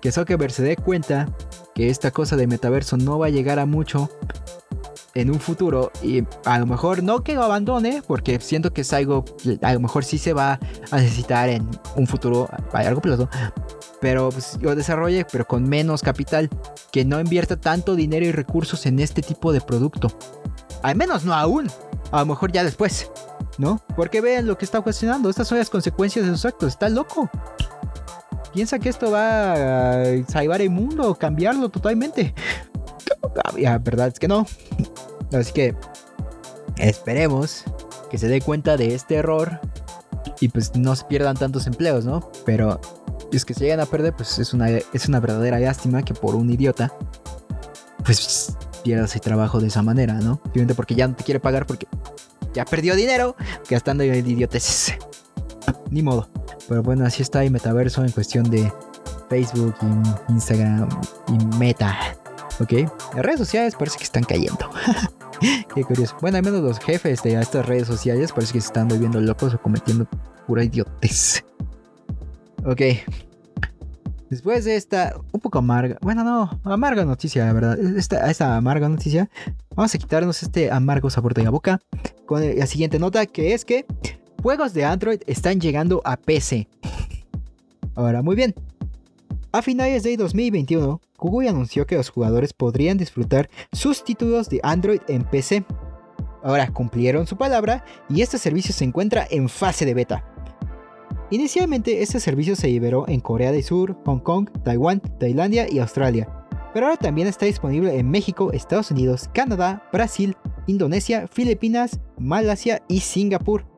que 0.00 0.10
Zuckerberg 0.10 0.50
se 0.50 0.64
dé 0.64 0.74
cuenta 0.74 1.28
que 1.74 1.90
esta 1.90 2.10
cosa 2.10 2.36
de 2.36 2.46
metaverso 2.46 2.96
no 2.96 3.18
va 3.18 3.26
a 3.26 3.30
llegar 3.30 3.58
a 3.58 3.66
mucho 3.66 4.10
en 5.14 5.30
un 5.30 5.40
futuro 5.40 5.92
y 6.02 6.24
a 6.44 6.58
lo 6.58 6.66
mejor 6.66 7.02
no 7.02 7.22
que 7.22 7.34
lo 7.34 7.42
abandone 7.42 8.02
porque 8.06 8.40
siento 8.40 8.72
que 8.72 8.80
es 8.80 8.92
algo 8.92 9.24
a 9.62 9.72
lo 9.72 9.80
mejor 9.80 10.04
sí 10.04 10.18
se 10.18 10.32
va 10.32 10.58
a 10.90 10.96
necesitar 10.96 11.48
en 11.48 11.68
un 11.96 12.06
futuro 12.06 12.48
a 12.72 12.82
largo 12.82 13.00
plazo 13.00 13.28
pero 14.00 14.30
pues, 14.30 14.58
lo 14.60 14.74
desarrolle 14.74 15.24
pero 15.30 15.46
con 15.46 15.68
menos 15.68 16.02
capital 16.02 16.50
que 16.92 17.04
no 17.04 17.20
invierta 17.20 17.56
tanto 17.56 17.94
dinero 17.94 18.26
y 18.26 18.32
recursos 18.32 18.86
en 18.86 18.98
este 18.98 19.22
tipo 19.22 19.52
de 19.52 19.60
producto. 19.60 20.08
Al 20.82 20.96
menos 20.96 21.24
no 21.24 21.32
aún 21.32 21.70
a 22.10 22.20
lo 22.20 22.26
mejor 22.26 22.52
ya 22.52 22.64
después 22.64 23.10
no 23.56 23.80
porque 23.96 24.20
vean 24.20 24.46
lo 24.46 24.58
que 24.58 24.64
está 24.64 24.80
cuestionando 24.80 25.30
estas 25.30 25.48
son 25.48 25.58
las 25.58 25.70
consecuencias 25.70 26.26
de 26.26 26.32
sus 26.32 26.44
actos 26.44 26.68
está 26.68 26.88
loco 26.88 27.30
piensa 28.54 28.78
que 28.78 28.88
esto 28.88 29.10
va 29.10 29.52
a 29.52 30.04
salvar 30.28 30.62
el 30.62 30.70
mundo 30.70 31.14
cambiarlo 31.16 31.68
totalmente. 31.68 32.34
La 33.58 33.78
verdad 33.78 34.08
es 34.08 34.18
que 34.18 34.28
no. 34.28 34.46
Así 35.32 35.52
que 35.52 35.74
esperemos 36.78 37.64
que 38.10 38.18
se 38.18 38.28
dé 38.28 38.40
cuenta 38.40 38.76
de 38.76 38.94
este 38.94 39.16
error 39.16 39.60
y 40.40 40.48
pues 40.48 40.76
no 40.76 40.94
se 40.94 41.04
pierdan 41.04 41.36
tantos 41.36 41.66
empleos, 41.66 42.04
¿no? 42.04 42.30
Pero 42.46 42.80
es 43.32 43.44
que 43.44 43.54
se 43.54 43.64
llegan 43.64 43.80
a 43.80 43.86
perder, 43.86 44.14
pues 44.14 44.38
es 44.38 44.54
una, 44.54 44.68
es 44.68 45.08
una 45.08 45.18
verdadera 45.18 45.58
lástima 45.58 46.02
que 46.02 46.14
por 46.14 46.36
un 46.36 46.48
idiota 46.50 46.92
pues 48.04 48.56
pierdas 48.84 49.14
el 49.14 49.20
trabajo 49.20 49.60
de 49.60 49.68
esa 49.68 49.82
manera, 49.82 50.14
¿no? 50.14 50.40
Simplemente 50.44 50.74
porque 50.74 50.94
ya 50.94 51.08
no 51.08 51.16
te 51.16 51.24
quiere 51.24 51.40
pagar 51.40 51.66
porque 51.66 51.88
ya 52.52 52.64
perdió 52.64 52.94
dinero 52.94 53.34
gastando 53.68 54.04
idioteces. 54.04 54.94
Ni 55.90 56.02
modo. 56.02 56.28
Pero 56.68 56.82
bueno, 56.82 57.04
así 57.04 57.22
está 57.22 57.44
el 57.44 57.50
metaverso 57.50 58.04
en 58.04 58.10
cuestión 58.12 58.50
de 58.50 58.72
Facebook, 59.28 59.74
y 59.82 60.32
Instagram 60.32 60.88
y 61.28 61.56
Meta. 61.56 61.96
¿Ok? 62.60 62.72
Las 63.14 63.24
redes 63.24 63.38
sociales 63.38 63.74
parece 63.74 63.98
que 63.98 64.04
están 64.04 64.24
cayendo. 64.24 64.70
Qué 65.74 65.84
curioso. 65.84 66.16
Bueno, 66.20 66.38
al 66.38 66.44
menos 66.44 66.60
los 66.60 66.78
jefes 66.78 67.22
de 67.22 67.40
estas 67.40 67.66
redes 67.66 67.86
sociales 67.86 68.32
parece 68.32 68.52
que 68.52 68.60
se 68.60 68.68
están 68.68 68.88
volviendo 68.88 69.20
locos 69.20 69.54
o 69.54 69.60
cometiendo 69.60 70.06
pura 70.46 70.64
idiotez. 70.64 71.44
Ok. 72.64 72.80
Después 74.30 74.64
de 74.64 74.76
esta 74.76 75.14
un 75.32 75.40
poco 75.40 75.58
amarga, 75.58 75.96
bueno, 76.00 76.24
no, 76.24 76.60
amarga 76.64 77.04
noticia, 77.04 77.44
la 77.44 77.52
verdad. 77.52 77.78
Esta, 77.78 78.30
esta 78.30 78.56
amarga 78.56 78.88
noticia, 78.88 79.28
vamos 79.76 79.94
a 79.94 79.98
quitarnos 79.98 80.42
este 80.42 80.70
amargo 80.70 81.10
sabor 81.10 81.34
de 81.34 81.44
la 81.44 81.50
boca 81.50 81.80
con 82.26 82.42
la 82.56 82.66
siguiente 82.66 82.98
nota 82.98 83.26
que 83.26 83.52
es 83.52 83.64
que 83.64 83.86
juegos 84.44 84.74
de 84.74 84.84
Android 84.84 85.22
están 85.26 85.58
llegando 85.58 86.02
a 86.04 86.18
PC. 86.18 86.68
Ahora, 87.94 88.20
muy 88.20 88.36
bien. 88.36 88.54
A 89.52 89.62
finales 89.62 90.02
de 90.02 90.18
2021, 90.18 91.00
Google 91.16 91.48
anunció 91.48 91.86
que 91.86 91.96
los 91.96 92.10
jugadores 92.10 92.52
podrían 92.52 92.98
disfrutar 92.98 93.48
sus 93.72 94.04
títulos 94.04 94.50
de 94.50 94.60
Android 94.62 95.00
en 95.08 95.24
PC. 95.24 95.64
Ahora 96.42 96.70
cumplieron 96.70 97.26
su 97.26 97.38
palabra 97.38 97.86
y 98.10 98.20
este 98.20 98.36
servicio 98.36 98.74
se 98.74 98.84
encuentra 98.84 99.26
en 99.30 99.48
fase 99.48 99.86
de 99.86 99.94
beta. 99.94 100.22
Inicialmente 101.30 102.02
este 102.02 102.20
servicio 102.20 102.54
se 102.54 102.68
liberó 102.68 103.08
en 103.08 103.20
Corea 103.20 103.50
del 103.50 103.64
Sur, 103.64 103.96
Hong 104.04 104.20
Kong, 104.20 104.50
Taiwán, 104.62 105.00
Tailandia 105.18 105.72
y 105.72 105.78
Australia, 105.78 106.28
pero 106.74 106.84
ahora 106.84 106.98
también 106.98 107.28
está 107.28 107.46
disponible 107.46 107.98
en 107.98 108.10
México, 108.10 108.52
Estados 108.52 108.90
Unidos, 108.90 109.30
Canadá, 109.32 109.88
Brasil, 109.90 110.36
Indonesia, 110.66 111.28
Filipinas, 111.32 111.98
Malasia 112.18 112.82
y 112.88 113.00
Singapur. 113.00 113.73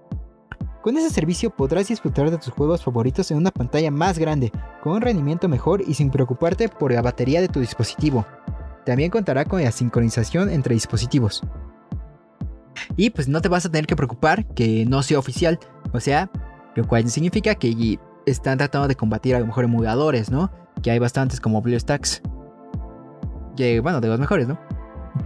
Con 0.86 0.96
ese 0.96 1.10
servicio 1.10 1.50
podrás 1.50 1.88
disfrutar 1.88 2.30
de 2.30 2.38
tus 2.38 2.52
juegos 2.52 2.84
favoritos 2.84 3.32
en 3.32 3.38
una 3.38 3.50
pantalla 3.50 3.90
más 3.90 4.20
grande, 4.20 4.52
con 4.84 4.92
un 4.92 5.00
rendimiento 5.00 5.48
mejor 5.48 5.82
y 5.84 5.94
sin 5.94 6.12
preocuparte 6.12 6.68
por 6.68 6.92
la 6.92 7.02
batería 7.02 7.40
de 7.40 7.48
tu 7.48 7.58
dispositivo. 7.58 8.24
También 8.84 9.10
contará 9.10 9.44
con 9.46 9.60
la 9.60 9.72
sincronización 9.72 10.48
entre 10.48 10.74
dispositivos. 10.74 11.42
Y 12.96 13.10
pues 13.10 13.26
no 13.26 13.40
te 13.40 13.48
vas 13.48 13.66
a 13.66 13.68
tener 13.68 13.88
que 13.88 13.96
preocupar 13.96 14.46
que 14.54 14.86
no 14.86 15.02
sea 15.02 15.18
oficial, 15.18 15.58
o 15.92 15.98
sea, 15.98 16.30
lo 16.76 16.86
cual 16.86 17.10
significa 17.10 17.56
que 17.56 17.98
están 18.24 18.58
tratando 18.58 18.86
de 18.86 18.94
combatir 18.94 19.34
a 19.34 19.40
lo 19.40 19.46
mejor 19.46 19.64
emuladores, 19.64 20.30
¿no? 20.30 20.52
Que 20.84 20.92
hay 20.92 21.00
bastantes 21.00 21.40
como 21.40 21.62
BlueStacks. 21.62 22.22
Que, 23.56 23.80
bueno, 23.80 24.00
de 24.00 24.06
los 24.06 24.20
mejores, 24.20 24.46
¿no? 24.46 24.56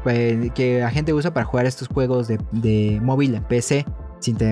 Pues, 0.05 0.53
que 0.53 0.81
la 0.81 0.91
gente 0.91 1.13
usa 1.13 1.35
para 1.35 1.45
jugar 1.45 1.67
estos 1.67 1.89
juegos 1.89 2.29
de, 2.29 2.39
de 2.51 2.99
móvil 3.03 3.35
en 3.35 3.45
PC 3.45 3.85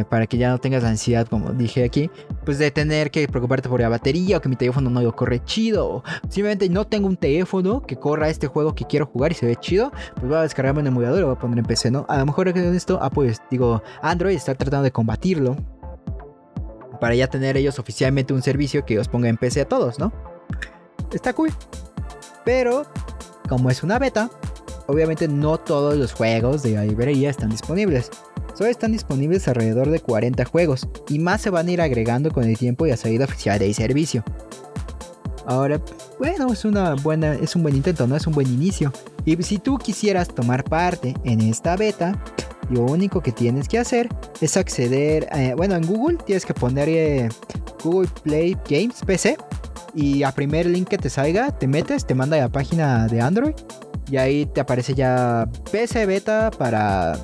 para 0.08 0.26
que 0.26 0.38
ya 0.38 0.50
no 0.50 0.58
tengas 0.58 0.82
la 0.82 0.90
ansiedad, 0.90 1.26
como 1.26 1.52
dije 1.52 1.84
aquí, 1.84 2.10
pues 2.44 2.58
de 2.58 2.70
tener 2.70 3.10
que 3.10 3.28
preocuparte 3.28 3.68
por 3.68 3.80
la 3.80 3.88
batería 3.88 4.38
o 4.38 4.40
que 4.40 4.48
mi 4.48 4.56
teléfono 4.56 4.90
no 4.90 5.14
corre 5.14 5.42
chido. 5.44 6.02
Simplemente 6.28 6.68
no 6.68 6.86
tengo 6.86 7.06
un 7.06 7.16
teléfono 7.16 7.82
que 7.82 7.96
corra 7.96 8.28
este 8.28 8.46
juego 8.46 8.74
que 8.74 8.84
quiero 8.84 9.06
jugar 9.06 9.32
y 9.32 9.34
se 9.34 9.46
ve 9.46 9.56
chido, 9.56 9.92
pues 10.14 10.28
voy 10.28 10.36
a 10.36 10.42
descargarme 10.42 10.80
un 10.80 10.86
emulador 10.88 11.18
y 11.18 11.20
lo 11.20 11.26
voy 11.28 11.36
a 11.36 11.38
poner 11.38 11.58
en 11.58 11.64
PC, 11.64 11.90
¿no? 11.90 12.06
A 12.08 12.18
lo 12.18 12.26
mejor 12.26 12.48
en 12.48 12.74
esto, 12.74 12.98
ah, 13.00 13.10
pues 13.10 13.40
digo, 13.50 13.82
Android 14.02 14.36
está 14.36 14.54
tratando 14.54 14.84
de 14.84 14.92
combatirlo 14.92 15.56
para 17.00 17.14
ya 17.14 17.28
tener 17.28 17.56
ellos 17.56 17.78
oficialmente 17.78 18.32
un 18.32 18.42
servicio 18.42 18.84
que 18.84 18.98
os 18.98 19.08
ponga 19.08 19.28
en 19.28 19.36
PC 19.36 19.60
a 19.60 19.68
todos, 19.68 19.98
¿no? 19.98 20.12
Está 21.12 21.32
cool. 21.32 21.50
Pero, 22.44 22.86
como 23.48 23.70
es 23.70 23.82
una 23.82 23.98
beta, 23.98 24.30
obviamente 24.86 25.28
no 25.28 25.58
todos 25.58 25.96
los 25.96 26.12
juegos 26.12 26.62
de 26.62 26.72
la 26.72 26.84
librería 26.84 27.30
están 27.30 27.50
disponibles. 27.50 28.10
Solo 28.58 28.70
están 28.70 28.90
disponibles 28.90 29.46
alrededor 29.46 29.88
de 29.88 30.00
40 30.00 30.44
juegos 30.46 30.88
y 31.08 31.20
más 31.20 31.42
se 31.42 31.48
van 31.48 31.68
a 31.68 31.70
ir 31.70 31.80
agregando 31.80 32.32
con 32.32 32.42
el 32.42 32.58
tiempo 32.58 32.88
y 32.88 32.90
a 32.90 32.96
salida 32.96 33.24
oficial 33.24 33.56
del 33.56 33.72
servicio. 33.72 34.24
Ahora, 35.46 35.80
bueno, 36.18 36.52
es 36.52 36.64
una 36.64 36.96
buena, 36.96 37.34
es 37.34 37.54
un 37.54 37.62
buen 37.62 37.76
intento, 37.76 38.08
¿no? 38.08 38.16
Es 38.16 38.26
un 38.26 38.32
buen 38.32 38.48
inicio. 38.48 38.92
Y 39.24 39.40
si 39.44 39.58
tú 39.58 39.78
quisieras 39.78 40.26
tomar 40.26 40.64
parte 40.64 41.14
en 41.22 41.40
esta 41.40 41.76
beta, 41.76 42.20
lo 42.68 42.82
único 42.82 43.20
que 43.20 43.30
tienes 43.30 43.68
que 43.68 43.78
hacer 43.78 44.08
es 44.40 44.56
acceder, 44.56 45.28
eh, 45.36 45.54
bueno, 45.56 45.76
en 45.76 45.86
Google 45.86 46.18
tienes 46.26 46.44
que 46.44 46.52
poner 46.52 46.88
eh, 46.88 47.28
Google 47.84 48.08
Play 48.24 48.56
Games 48.68 49.02
PC 49.06 49.38
y 49.94 50.24
a 50.24 50.32
primer 50.32 50.66
link 50.66 50.88
que 50.88 50.98
te 50.98 51.10
salga, 51.10 51.56
te 51.56 51.68
metes, 51.68 52.04
te 52.04 52.16
manda 52.16 52.36
a 52.36 52.40
la 52.40 52.48
página 52.48 53.06
de 53.06 53.20
Android 53.20 53.54
y 54.10 54.16
ahí 54.16 54.46
te 54.46 54.60
aparece 54.60 54.94
ya 54.96 55.48
PC 55.70 56.06
beta 56.06 56.50
para 56.50 57.16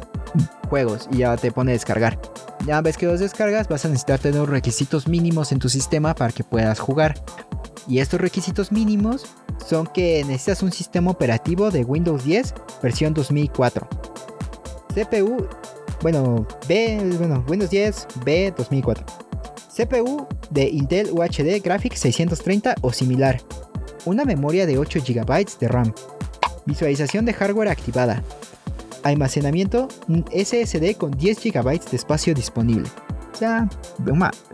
juegos 0.64 1.08
y 1.12 1.18
ya 1.18 1.36
te 1.36 1.52
pone 1.52 1.72
descargar. 1.72 2.18
Ya 2.66 2.80
ves 2.80 2.96
que 2.96 3.06
los 3.06 3.20
descargas, 3.20 3.68
vas 3.68 3.84
a 3.84 3.88
necesitar 3.88 4.18
tener 4.18 4.48
requisitos 4.48 5.06
mínimos 5.06 5.52
en 5.52 5.58
tu 5.58 5.68
sistema 5.68 6.14
para 6.14 6.32
que 6.32 6.44
puedas 6.44 6.80
jugar. 6.80 7.14
Y 7.86 7.98
estos 7.98 8.20
requisitos 8.20 8.72
mínimos 8.72 9.26
son 9.66 9.86
que 9.86 10.24
necesitas 10.24 10.62
un 10.62 10.72
sistema 10.72 11.10
operativo 11.10 11.70
de 11.70 11.84
Windows 11.84 12.24
10 12.24 12.54
versión 12.82 13.14
2004. 13.14 13.86
CPU, 14.94 15.46
bueno, 16.00 16.46
B, 16.68 16.98
bueno, 17.18 17.44
Windows 17.48 17.70
10 17.70 18.06
B 18.24 18.54
2004. 18.56 19.04
CPU 19.76 20.26
de 20.50 20.68
Intel 20.68 21.10
UHD 21.10 21.62
Graphics 21.62 22.00
630 22.00 22.76
o 22.80 22.92
similar. 22.92 23.40
Una 24.04 24.24
memoria 24.24 24.66
de 24.66 24.78
8 24.78 25.00
GB 25.06 25.58
de 25.58 25.68
RAM. 25.68 25.92
Visualización 26.66 27.24
de 27.24 27.34
hardware 27.34 27.68
activada 27.68 28.22
almacenamiento 29.04 29.88
SSD 30.32 30.96
con 30.96 31.12
10 31.12 31.38
GB 31.42 31.80
de 31.90 31.96
espacio 31.96 32.34
disponible. 32.34 32.88
O 33.32 33.36
sea, 33.36 33.68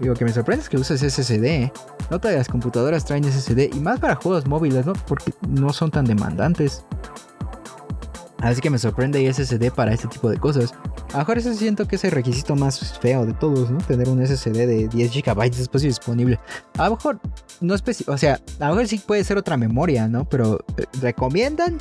lo 0.01 0.15
que 0.15 0.25
me 0.25 0.33
sorprende 0.33 0.63
es 0.63 0.69
que 0.69 0.79
usas 0.79 1.01
SSD. 1.01 1.45
¿eh? 1.45 1.73
No 2.11 2.19
todas 2.19 2.37
las 2.37 2.49
computadoras 2.49 3.05
traen 3.05 3.25
SSD 3.25 3.75
y 3.75 3.81
más 3.81 4.01
para 4.01 4.15
juegos 4.15 4.47
móviles, 4.47 4.87
¿no? 4.87 4.95
Porque 5.07 5.33
no 5.47 5.73
son 5.73 5.91
tan 5.91 6.07
demandantes. 6.07 6.85
Así 8.39 8.63
que 8.63 8.71
me 8.71 8.79
sorprende 8.79 9.31
SSD 9.33 9.71
para 9.71 9.93
este 9.93 10.09
tipo 10.09 10.31
de 10.31 10.39
cosas. 10.39 10.73
A 11.11 11.13
lo 11.13 11.19
mejor 11.19 11.39
eso 11.39 11.53
siento 11.53 11.87
que 11.87 11.97
es 11.97 12.05
el 12.05 12.13
requisito 12.13 12.57
más 12.57 12.99
feo 13.01 13.27
de 13.27 13.35
todos, 13.35 13.71
¿no? 13.71 13.79
Tener 13.79 14.09
un 14.09 14.27
SSD 14.27 14.67
de 14.67 14.89
10 14.89 15.13
GB 15.13 15.51
de 15.51 15.63
espacio 15.63 15.89
disponible. 15.89 16.39
A 16.79 16.89
lo 16.89 16.97
mejor 16.97 17.21
no 17.61 17.75
es 17.75 17.83
o 18.09 18.17
sea, 18.17 18.41
a 18.61 18.69
lo 18.69 18.75
mejor 18.75 18.89
sí 18.89 18.99
puede 18.99 19.25
ser 19.25 19.37
otra 19.37 19.59
memoria, 19.59 20.09
¿no? 20.09 20.27
Pero 20.27 20.59
eh, 20.79 20.85
recomiendan 21.03 21.79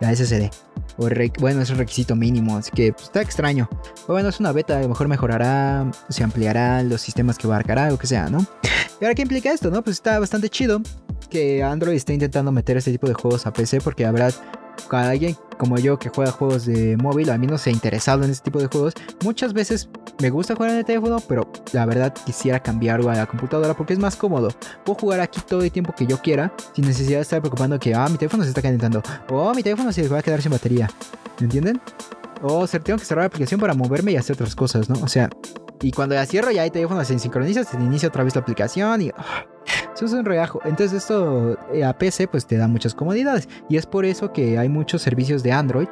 la 0.00 0.14
SSD. 0.14 0.50
Bueno, 0.96 1.62
es 1.62 1.70
un 1.70 1.78
requisito 1.78 2.14
mínimo, 2.14 2.56
así 2.56 2.70
que 2.70 2.92
pues, 2.92 3.04
está 3.04 3.22
extraño. 3.22 3.68
Pero 3.70 4.14
bueno, 4.14 4.28
es 4.28 4.40
una 4.40 4.52
beta, 4.52 4.78
a 4.78 4.82
lo 4.82 4.88
mejor 4.88 5.08
mejorará, 5.08 5.90
se 6.08 6.22
ampliará 6.22 6.82
los 6.82 7.00
sistemas 7.00 7.38
que 7.38 7.46
abarcará, 7.46 7.90
lo 7.90 7.98
que 7.98 8.06
sea, 8.06 8.28
¿no? 8.28 8.46
Y 9.00 9.04
ahora, 9.04 9.14
¿qué 9.14 9.22
implica 9.22 9.52
esto, 9.52 9.70
no? 9.70 9.82
Pues 9.82 9.96
está 9.96 10.18
bastante 10.18 10.48
chido 10.48 10.80
que 11.28 11.62
Android 11.62 11.96
esté 11.96 12.12
intentando 12.12 12.52
meter 12.52 12.76
este 12.76 12.92
tipo 12.92 13.08
de 13.08 13.14
juegos 13.14 13.46
a 13.46 13.52
PC 13.52 13.80
porque 13.80 14.04
habrá 14.04 14.28
alguien 14.90 15.36
como 15.58 15.78
yo 15.78 15.98
que 15.98 16.10
juega 16.10 16.30
juegos 16.30 16.66
de 16.66 16.96
móvil, 16.98 17.30
a 17.30 17.38
mí 17.38 17.46
no 17.46 17.56
se 17.56 17.70
ha 17.70 17.72
interesado 17.72 18.24
en 18.24 18.30
este 18.30 18.44
tipo 18.44 18.60
de 18.60 18.66
juegos, 18.66 18.94
muchas 19.24 19.52
veces 19.54 19.88
me 20.22 20.30
gusta 20.30 20.54
jugar 20.54 20.70
en 20.70 20.78
el 20.78 20.84
teléfono, 20.84 21.18
pero 21.28 21.50
la 21.72 21.84
verdad 21.84 22.14
quisiera 22.24 22.60
cambiarlo 22.60 23.10
a 23.10 23.14
la 23.14 23.26
computadora 23.26 23.74
porque 23.74 23.92
es 23.92 23.98
más 23.98 24.14
cómodo. 24.14 24.50
Puedo 24.84 25.00
jugar 25.00 25.20
aquí 25.20 25.40
todo 25.46 25.62
el 25.62 25.72
tiempo 25.72 25.92
que 25.94 26.06
yo 26.06 26.16
quiera 26.18 26.52
sin 26.74 26.86
necesidad 26.86 27.18
de 27.18 27.22
estar 27.22 27.40
preocupando 27.40 27.78
que, 27.78 27.92
ah, 27.92 28.08
mi 28.08 28.16
teléfono 28.16 28.44
se 28.44 28.50
está 28.50 28.62
calentando, 28.62 29.02
o 29.28 29.34
oh, 29.34 29.54
mi 29.54 29.64
teléfono 29.64 29.92
se 29.92 30.06
va 30.08 30.20
a 30.20 30.22
quedar 30.22 30.40
sin 30.40 30.52
batería. 30.52 30.88
¿Me 31.40 31.46
entienden? 31.46 31.80
O 32.40 32.66
sea, 32.68 32.78
tengo 32.78 32.98
que 32.98 33.04
cerrar 33.04 33.24
la 33.24 33.26
aplicación 33.26 33.60
para 33.60 33.74
moverme 33.74 34.12
y 34.12 34.16
hacer 34.16 34.34
otras 34.34 34.54
cosas, 34.54 34.88
¿no? 34.88 35.00
O 35.02 35.08
sea, 35.08 35.28
y 35.80 35.90
cuando 35.90 36.14
la 36.14 36.24
cierro 36.24 36.52
ya 36.52 36.62
hay 36.62 36.70
teléfono 36.70 37.04
se 37.04 37.18
sincroniza, 37.18 37.64
se 37.64 37.76
inicia 37.76 38.08
otra 38.08 38.22
vez 38.22 38.34
la 38.34 38.42
aplicación 38.42 39.02
y... 39.02 39.10
Ah, 39.10 39.44
eso 39.94 40.06
es 40.06 40.12
un 40.12 40.24
regajo. 40.24 40.60
Entonces 40.64 41.02
esto 41.02 41.58
eh, 41.72 41.84
a 41.84 41.96
PC 41.96 42.26
pues 42.28 42.46
te 42.46 42.56
da 42.56 42.66
muchas 42.66 42.94
comodidades. 42.94 43.48
Y 43.68 43.76
es 43.76 43.86
por 43.86 44.04
eso 44.04 44.32
que 44.32 44.58
hay 44.58 44.68
muchos 44.68 45.02
servicios 45.02 45.42
de 45.42 45.52
Android. 45.52 45.88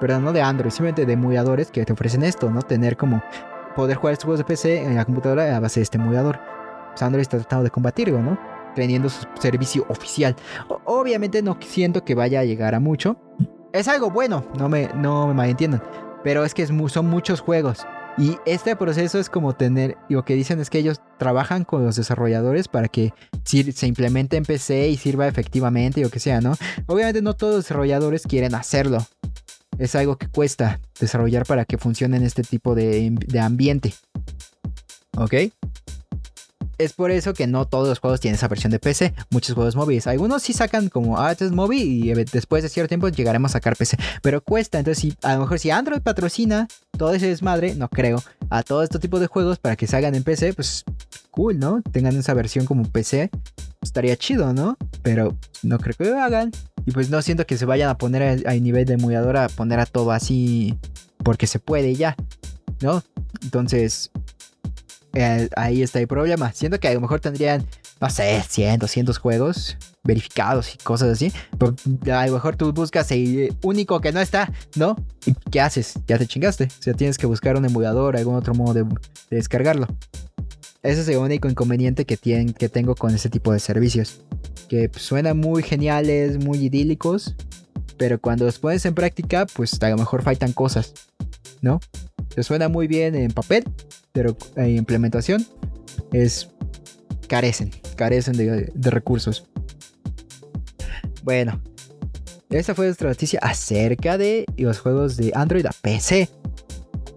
Perdón, 0.00 0.24
no 0.24 0.32
de 0.32 0.40
Android, 0.40 0.70
simplemente 0.70 1.04
de 1.04 1.12
emuladores 1.12 1.70
que 1.70 1.84
te 1.84 1.92
ofrecen 1.92 2.22
esto, 2.22 2.50
¿no? 2.50 2.62
Tener 2.62 2.96
como 2.96 3.22
poder 3.80 3.96
jugar 3.96 4.12
estos 4.12 4.24
juegos 4.26 4.38
de 4.40 4.44
PC 4.44 4.82
en 4.82 4.94
la 4.94 5.06
computadora 5.06 5.56
a 5.56 5.58
base 5.58 5.80
de 5.80 5.84
este 5.84 5.96
emulador. 5.96 6.38
Pues 6.90 7.00
Android 7.02 7.22
está 7.22 7.38
tratando 7.38 7.64
de 7.64 7.70
combatirlo, 7.70 8.20
¿no? 8.20 8.38
Teniendo 8.74 9.08
su 9.08 9.26
servicio 9.40 9.86
oficial. 9.88 10.36
obviamente 10.84 11.40
no 11.40 11.56
siento 11.60 12.04
que 12.04 12.14
vaya 12.14 12.40
a 12.40 12.44
llegar 12.44 12.74
a 12.74 12.80
mucho. 12.80 13.16
Es 13.72 13.88
algo 13.88 14.10
bueno, 14.10 14.44
no 14.58 14.68
me, 14.68 14.90
no 14.94 15.28
me 15.28 15.32
malentiendan. 15.32 15.82
Pero 16.22 16.44
es 16.44 16.52
que 16.52 16.66
son 16.66 17.06
muchos 17.06 17.40
juegos. 17.40 17.86
Y 18.18 18.36
este 18.44 18.76
proceso 18.76 19.18
es 19.18 19.30
como 19.30 19.54
tener, 19.54 19.96
lo 20.10 20.26
que 20.26 20.34
dicen 20.34 20.60
es 20.60 20.68
que 20.68 20.78
ellos 20.78 21.00
trabajan 21.18 21.64
con 21.64 21.82
los 21.82 21.96
desarrolladores 21.96 22.68
para 22.68 22.88
que 22.88 23.14
se 23.44 23.86
implemente 23.86 24.36
en 24.36 24.44
PC 24.44 24.88
y 24.88 24.98
sirva 24.98 25.26
efectivamente 25.26 26.04
o 26.04 26.10
que 26.10 26.20
sea, 26.20 26.42
¿no? 26.42 26.54
Obviamente 26.86 27.22
no 27.22 27.32
todos 27.32 27.54
los 27.54 27.64
desarrolladores 27.64 28.24
quieren 28.26 28.54
hacerlo. 28.54 29.06
Es 29.80 29.94
algo 29.94 30.16
que 30.16 30.28
cuesta 30.28 30.78
desarrollar 31.00 31.46
para 31.46 31.64
que 31.64 31.78
funcione 31.78 32.18
en 32.18 32.24
este 32.24 32.42
tipo 32.42 32.74
de, 32.74 33.10
de 33.10 33.40
ambiente. 33.40 33.94
¿Ok? 35.16 35.34
es 36.80 36.94
por 36.94 37.10
eso 37.10 37.34
que 37.34 37.46
no 37.46 37.66
todos 37.66 37.88
los 37.88 37.98
juegos 37.98 38.20
tienen 38.20 38.36
esa 38.36 38.48
versión 38.48 38.72
de 38.72 38.78
PC. 38.78 39.12
Muchos 39.30 39.54
juegos 39.54 39.76
móviles. 39.76 40.06
Algunos 40.06 40.42
sí 40.42 40.54
sacan 40.54 40.88
como, 40.88 41.18
ah, 41.20 41.30
este 41.30 41.44
es 41.44 41.52
móvil 41.52 41.82
y 41.82 42.14
después 42.24 42.62
de 42.62 42.70
cierto 42.70 42.88
tiempo 42.88 43.08
llegaremos 43.08 43.50
a 43.50 43.54
sacar 43.54 43.76
PC. 43.76 43.98
Pero 44.22 44.40
cuesta. 44.40 44.78
Entonces, 44.78 45.02
si, 45.02 45.14
a 45.22 45.34
lo 45.34 45.40
mejor 45.40 45.58
si 45.58 45.70
Android 45.70 46.00
patrocina 46.00 46.68
todo 46.96 47.12
ese 47.12 47.28
desmadre, 47.28 47.74
no 47.74 47.88
creo, 47.88 48.22
a 48.48 48.62
todo 48.62 48.82
este 48.82 48.98
tipo 48.98 49.20
de 49.20 49.26
juegos 49.26 49.58
para 49.58 49.76
que 49.76 49.86
salgan 49.86 50.14
en 50.14 50.24
PC, 50.24 50.54
pues 50.54 50.84
cool, 51.30 51.58
¿no? 51.58 51.82
Tengan 51.92 52.16
esa 52.16 52.32
versión 52.32 52.64
como 52.64 52.84
PC. 52.84 53.30
Estaría 53.82 54.16
chido, 54.16 54.52
¿no? 54.54 54.78
Pero 55.02 55.36
no 55.62 55.78
creo 55.78 55.94
que 55.96 56.04
lo 56.04 56.18
hagan. 56.18 56.50
Y 56.86 56.92
pues 56.92 57.10
no 57.10 57.22
siento 57.22 57.46
que 57.46 57.58
se 57.58 57.66
vayan 57.66 57.90
a 57.90 57.98
poner 57.98 58.46
a, 58.46 58.52
nivel 58.54 58.84
de 58.84 58.94
emulador 58.94 59.36
a 59.36 59.48
poner 59.48 59.80
a 59.80 59.86
todo 59.86 60.12
así 60.12 60.78
porque 61.22 61.46
se 61.46 61.58
puede 61.58 61.94
ya, 61.94 62.16
¿no? 62.80 63.02
Entonces, 63.42 64.10
eh, 65.14 65.48
ahí 65.56 65.82
está 65.82 66.00
el 66.00 66.06
problema. 66.06 66.52
Siento 66.52 66.78
que 66.78 66.88
a 66.88 66.94
lo 66.94 67.00
mejor 67.00 67.20
tendrían, 67.20 67.66
no 68.00 68.10
sé, 68.10 68.42
100, 68.48 68.78
200 68.78 69.18
juegos 69.18 69.76
verificados 70.04 70.74
y 70.74 70.78
cosas 70.78 71.10
así. 71.10 71.32
Pero 71.58 71.74
a 72.16 72.26
lo 72.26 72.32
mejor 72.32 72.56
tú 72.56 72.72
buscas 72.72 73.10
el 73.10 73.54
único 73.62 74.00
que 74.00 74.12
no 74.12 74.20
está, 74.20 74.52
¿no? 74.76 74.96
¿Y 75.26 75.34
qué 75.50 75.60
haces? 75.60 75.94
Ya 76.06 76.18
te 76.18 76.26
chingaste. 76.26 76.64
O 76.64 76.82
sea, 76.82 76.94
tienes 76.94 77.18
que 77.18 77.26
buscar 77.26 77.56
un 77.56 77.64
emulador, 77.64 78.16
algún 78.16 78.36
otro 78.36 78.54
modo 78.54 78.74
de, 78.74 78.84
descargarlo. 79.30 79.86
Ese 80.82 81.02
es 81.02 81.08
el 81.08 81.18
único 81.18 81.48
inconveniente 81.48 82.06
que, 82.06 82.16
tienen, 82.16 82.52
que 82.54 82.68
tengo 82.68 82.94
con 82.94 83.14
este 83.14 83.28
tipo 83.28 83.52
de 83.52 83.58
servicios. 83.58 84.22
Que 84.68 84.90
suenan 84.96 85.38
muy 85.38 85.62
geniales, 85.62 86.38
muy 86.38 86.58
idílicos. 86.58 87.34
Pero 87.96 88.20
cuando 88.20 88.46
los 88.46 88.58
pones 88.58 88.86
en 88.86 88.94
práctica, 88.94 89.46
pues 89.46 89.80
a 89.82 89.90
lo 89.90 89.98
mejor 89.98 90.22
faltan 90.22 90.52
cosas, 90.52 90.94
¿no? 91.60 91.80
Se 92.34 92.42
suena 92.42 92.68
muy 92.68 92.86
bien 92.86 93.14
en 93.14 93.30
papel, 93.30 93.64
pero 94.12 94.36
en 94.56 94.76
implementación 94.76 95.46
es 96.12 96.48
carecen, 97.28 97.70
carecen 97.96 98.36
de, 98.36 98.90
recursos. 98.90 99.46
Bueno, 101.22 101.60
esta 102.48 102.74
fue 102.74 102.86
nuestra 102.86 103.08
noticia 103.08 103.38
acerca 103.42 104.18
de 104.18 104.46
los 104.56 104.80
juegos 104.80 105.16
de 105.16 105.32
Android 105.34 105.66
a 105.66 105.70
PC. 105.70 106.28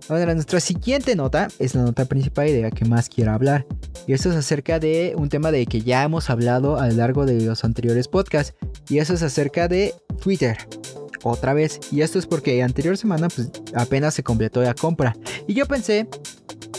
Ahora, 0.09 0.33
nuestra 0.33 0.59
siguiente 0.59 1.15
nota 1.15 1.47
es 1.59 1.75
la 1.75 1.83
nota 1.83 2.05
principal 2.05 2.47
y 2.49 2.51
de 2.51 2.61
la 2.61 2.71
que 2.71 2.85
más 2.85 3.09
quiero 3.09 3.31
hablar. 3.31 3.65
Y 4.05 4.13
esto 4.13 4.29
es 4.29 4.35
acerca 4.35 4.79
de 4.79 5.13
un 5.17 5.29
tema 5.29 5.51
de 5.51 5.65
que 5.65 5.81
ya 5.81 6.03
hemos 6.03 6.29
hablado 6.29 6.77
a 6.77 6.87
lo 6.87 6.95
largo 6.95 7.25
de 7.25 7.41
los 7.41 7.63
anteriores 7.63 8.07
podcasts. 8.07 8.53
Y 8.89 8.97
eso 8.97 9.13
es 9.13 9.23
acerca 9.23 9.67
de 9.67 9.95
Twitter. 10.21 10.57
Otra 11.23 11.53
vez. 11.53 11.79
Y 11.91 12.01
esto 12.01 12.19
es 12.19 12.25
porque 12.25 12.61
anterior 12.61 12.97
semana 12.97 13.29
pues, 13.29 13.49
apenas 13.75 14.13
se 14.13 14.23
completó 14.23 14.61
la 14.61 14.73
compra. 14.73 15.15
Y 15.47 15.53
yo 15.53 15.65
pensé, 15.65 16.07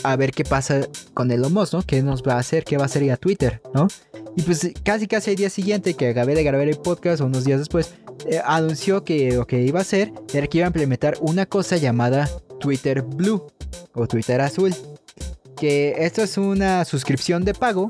a 0.03 0.15
ver 0.15 0.31
qué 0.31 0.43
pasa 0.43 0.87
con 1.15 1.31
el 1.31 1.41
Musk, 1.49 1.73
¿no? 1.73 1.81
¿Qué 1.81 2.03
nos 2.03 2.21
va 2.21 2.33
a 2.33 2.39
hacer? 2.39 2.63
¿Qué 2.63 2.77
va 2.77 2.83
a 2.83 2.85
hacer 2.85 3.03
ya 3.03 3.17
Twitter, 3.17 3.61
¿no? 3.73 3.87
Y 4.35 4.43
pues 4.43 4.69
casi 4.83 5.07
casi 5.07 5.31
el 5.31 5.37
día 5.37 5.49
siguiente 5.49 5.95
que 5.95 6.09
acabé 6.09 6.35
de 6.35 6.43
grabar 6.43 6.67
el 6.67 6.77
podcast, 6.77 7.21
o 7.21 7.25
unos 7.25 7.45
días 7.45 7.57
después, 7.57 7.95
eh, 8.29 8.39
anunció 8.45 9.03
que 9.03 9.31
lo 9.31 9.47
que 9.47 9.63
iba 9.63 9.79
a 9.79 9.81
hacer 9.81 10.11
era 10.33 10.45
que 10.45 10.59
iba 10.59 10.67
a 10.67 10.69
implementar 10.69 11.15
una 11.21 11.45
cosa 11.45 11.77
llamada 11.77 12.29
Twitter 12.59 13.01
Blue 13.01 13.45
o 13.93 14.07
Twitter 14.07 14.41
Azul. 14.41 14.73
Que 15.55 15.95
esto 15.99 16.21
es 16.21 16.37
una 16.37 16.83
suscripción 16.85 17.45
de 17.45 17.53
pago 17.53 17.89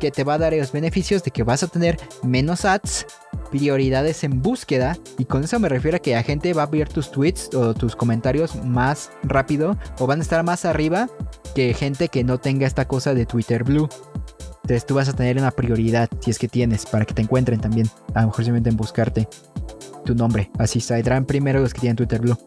que 0.00 0.10
te 0.10 0.24
va 0.24 0.34
a 0.34 0.38
dar 0.38 0.52
los 0.52 0.72
beneficios 0.72 1.22
de 1.22 1.30
que 1.30 1.42
vas 1.42 1.62
a 1.62 1.68
tener 1.68 1.96
menos 2.22 2.64
ads, 2.64 3.06
prioridades 3.50 4.24
en 4.24 4.42
búsqueda, 4.42 4.98
y 5.18 5.24
con 5.24 5.44
eso 5.44 5.58
me 5.58 5.68
refiero 5.68 5.96
a 5.96 6.00
que 6.00 6.12
la 6.12 6.22
gente 6.22 6.52
va 6.52 6.64
a 6.64 6.66
ver 6.66 6.88
tus 6.88 7.10
tweets 7.10 7.54
o 7.54 7.74
tus 7.74 7.94
comentarios 7.94 8.56
más 8.64 9.10
rápido 9.22 9.78
o 9.98 10.06
van 10.06 10.18
a 10.18 10.22
estar 10.22 10.42
más 10.44 10.64
arriba 10.64 11.08
que 11.54 11.72
gente 11.72 12.08
que 12.08 12.24
no 12.24 12.38
tenga 12.38 12.66
esta 12.66 12.86
cosa 12.88 13.14
de 13.14 13.26
Twitter 13.26 13.64
Blue. 13.64 13.88
Entonces 14.62 14.86
tú 14.86 14.94
vas 14.94 15.08
a 15.08 15.12
tener 15.12 15.36
una 15.36 15.50
prioridad, 15.50 16.08
si 16.20 16.30
es 16.30 16.38
que 16.38 16.48
tienes, 16.48 16.86
para 16.86 17.04
que 17.04 17.14
te 17.14 17.22
encuentren 17.22 17.60
también. 17.60 17.88
A 18.14 18.22
lo 18.22 18.28
mejor 18.28 18.44
simplemente 18.44 18.70
en 18.70 18.76
buscarte 18.76 19.28
tu 20.04 20.14
nombre. 20.14 20.50
Así 20.58 20.80
saldrán 20.80 21.26
primero 21.26 21.60
los 21.60 21.74
que 21.74 21.80
tienen 21.80 21.96
Twitter 21.96 22.20
Blue. 22.20 22.38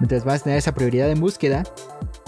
Entonces 0.00 0.24
vas 0.24 0.40
a 0.40 0.44
tener 0.44 0.58
esa 0.58 0.74
prioridad 0.74 1.10
en 1.10 1.20
búsqueda 1.20 1.62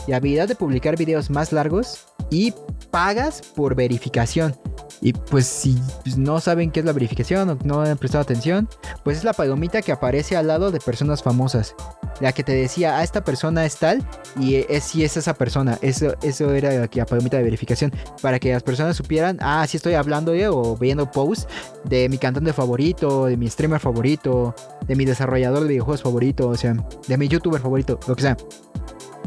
y 0.07 0.13
habilidad 0.13 0.49
de 0.49 0.55
publicar 0.55 0.97
videos 0.97 1.31
más 1.31 1.53
largos 1.53 2.07
y 2.31 2.55
pagas 2.91 3.43
por 3.55 3.75
verificación. 3.75 4.55
Y 5.01 5.13
pues 5.13 5.47
si 5.47 5.77
no 6.17 6.41
saben 6.41 6.71
qué 6.71 6.81
es 6.81 6.87
la 6.87 6.93
verificación 6.93 7.51
o 7.51 7.59
no 7.65 7.81
han 7.81 7.99
prestado 7.99 8.23
atención, 8.23 8.69
pues 9.03 9.19
es 9.19 9.25
la 9.25 9.33
palomita 9.33 9.83
que 9.83 9.93
aparece 9.93 10.37
al 10.37 10.47
lado 10.47 10.71
de 10.71 10.79
personas 10.79 11.23
famosas. 11.23 11.75
La 12.21 12.33
que 12.33 12.45
te 12.45 12.53
decía, 12.53 12.99
ah, 12.99 13.03
esta 13.03 13.25
persona 13.25 13.65
es 13.65 13.77
tal 13.77 14.07
y 14.39 14.57
es 14.69 14.85
si 14.85 15.05
es 15.05 15.17
esa 15.17 15.35
persona. 15.35 15.79
Eso, 15.83 16.15
eso 16.23 16.53
era 16.53 16.89
la 16.93 17.07
palomita 17.07 17.37
de 17.37 17.43
verificación. 17.43 17.93
Para 18.21 18.39
que 18.39 18.53
las 18.53 18.63
personas 18.63 18.97
supieran, 18.97 19.39
ah, 19.41 19.67
si 19.67 19.77
estoy 19.77 19.95
hablando 19.95 20.35
yo 20.35 20.57
o 20.57 20.77
viendo 20.77 21.11
posts 21.11 21.49
de 21.85 22.09
mi 22.09 22.19
cantante 22.19 22.53
favorito, 22.53 23.27
de 23.27 23.37
mi 23.37 23.49
streamer 23.49 23.81
favorito, 23.81 24.55
de 24.87 24.97
mi 24.97 25.05
desarrollador 25.05 25.63
de 25.63 25.69
videojuegos 25.69 26.03
favorito, 26.03 26.49
o 26.49 26.57
sea, 26.57 26.75
de 27.09 27.17
mi 27.17 27.29
youtuber 27.29 27.61
favorito, 27.61 27.99
lo 28.07 28.17
que 28.17 28.23
sea. 28.23 28.37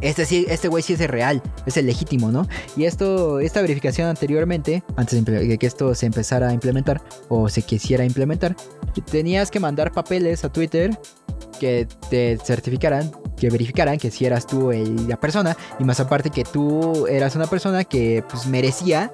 Este 0.02 0.26
sí, 0.26 0.46
este 0.50 0.68
güey 0.68 0.84
sí 0.84 0.94
es 0.94 1.02
el 1.02 1.10
real, 1.10 1.42
es 1.66 1.78
el 1.78 1.86
legítimo, 1.86 2.32
¿no? 2.32 2.48
Y 2.76 2.84
esto, 2.84 3.40
esta 3.40 3.62
verificación 3.62 4.08
anteriormente, 4.08 4.84
antes 4.98 5.24
de 5.24 5.58
que 5.58 5.66
esto 5.66 5.96
se 5.96 6.06
empezara 6.06 6.50
a 6.50 6.54
implementar 6.54 7.02
o 7.30 7.48
se 7.50 7.62
quisiera 7.62 8.04
implementar, 8.04 8.56
tenías 9.10 9.52
que 9.52 9.60
mandar 9.60 9.92
papeles 9.92 10.44
a 10.44 10.52
Twitter 10.52 10.98
que 11.60 11.88
te 12.10 12.38
certificaran, 12.44 13.12
que 13.38 13.50
verificaran 13.50 13.98
que 13.98 14.12
si 14.12 14.26
eras 14.26 14.46
tú 14.46 14.72
la 15.08 15.20
persona 15.20 15.56
y 15.80 15.84
más 15.84 16.00
aparte 16.00 16.30
que 16.30 16.44
tú 16.44 17.08
eras 17.08 17.36
una 17.36 17.48
persona 17.48 17.84
que 17.84 18.24
pues 18.30 18.46
merecía 18.48 19.14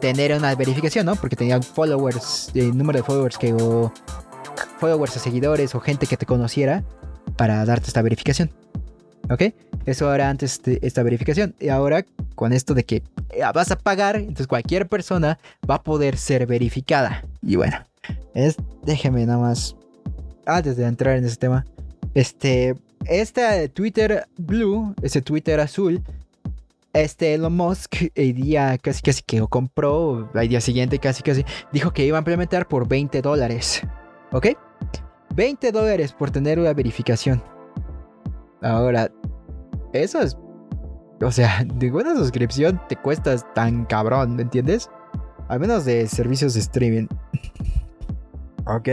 tener 0.00 0.34
una 0.34 0.54
verificación, 0.54 1.06
¿no? 1.06 1.16
Porque 1.16 1.36
tenía 1.36 1.60
followers, 1.60 2.50
el 2.54 2.76
número 2.76 2.98
de 2.98 3.02
followers 3.02 3.38
que 3.38 3.52
o 3.54 3.92
followers 4.78 5.16
o 5.16 5.20
seguidores 5.20 5.74
o 5.74 5.80
gente 5.80 6.06
que 6.06 6.16
te 6.16 6.26
conociera 6.26 6.84
para 7.36 7.64
darte 7.64 7.88
esta 7.88 8.02
verificación. 8.02 8.50
¿Ok? 9.30 9.54
Eso 9.86 10.12
era 10.12 10.28
antes 10.28 10.60
de 10.62 10.78
esta 10.82 11.02
verificación. 11.02 11.54
Y 11.60 11.68
ahora 11.68 12.04
con 12.34 12.52
esto 12.52 12.74
de 12.74 12.84
que 12.84 13.02
vas 13.54 13.70
a 13.70 13.78
pagar, 13.78 14.16
entonces 14.16 14.46
cualquier 14.46 14.88
persona 14.88 15.38
va 15.68 15.76
a 15.76 15.82
poder 15.82 16.16
ser 16.16 16.46
verificada. 16.46 17.24
Y 17.42 17.56
bueno, 17.56 17.78
es, 18.34 18.56
déjeme 18.84 19.24
nada 19.24 19.38
más, 19.38 19.76
antes 20.46 20.76
de 20.76 20.84
entrar 20.84 21.16
en 21.16 21.24
ese 21.24 21.36
tema, 21.36 21.64
este, 22.14 22.74
esta 23.06 23.68
Twitter 23.68 24.26
Blue, 24.36 24.94
ese 25.02 25.22
Twitter 25.22 25.60
azul, 25.60 26.02
este 26.92 27.34
Elon 27.34 27.56
Musk 27.56 28.10
el 28.16 28.34
día 28.34 28.76
casi 28.78 29.00
casi 29.00 29.22
que 29.22 29.38
lo 29.38 29.46
compró, 29.46 30.28
el 30.34 30.48
día 30.48 30.60
siguiente 30.60 30.98
casi 30.98 31.22
casi, 31.22 31.44
dijo 31.72 31.92
que 31.92 32.04
iba 32.04 32.18
a 32.18 32.20
implementar 32.20 32.66
por 32.66 32.88
20 32.88 33.22
dólares. 33.22 33.82
¿Ok? 34.32 34.48
20 35.34 35.70
dólares 35.72 36.12
por 36.12 36.30
tener 36.30 36.58
una 36.58 36.72
verificación. 36.72 37.42
Ahora, 38.62 39.10
eso 39.92 40.20
es. 40.20 40.36
O 41.22 41.30
sea, 41.30 41.64
de 41.74 41.90
buena 41.90 42.14
suscripción 42.14 42.80
te 42.88 42.96
cuestas 42.96 43.46
tan 43.54 43.84
cabrón, 43.86 44.36
¿me 44.36 44.42
entiendes? 44.42 44.90
Al 45.48 45.60
menos 45.60 45.84
de 45.84 46.06
servicios 46.06 46.54
de 46.54 46.60
streaming. 46.60 47.06
ok. 48.66 48.88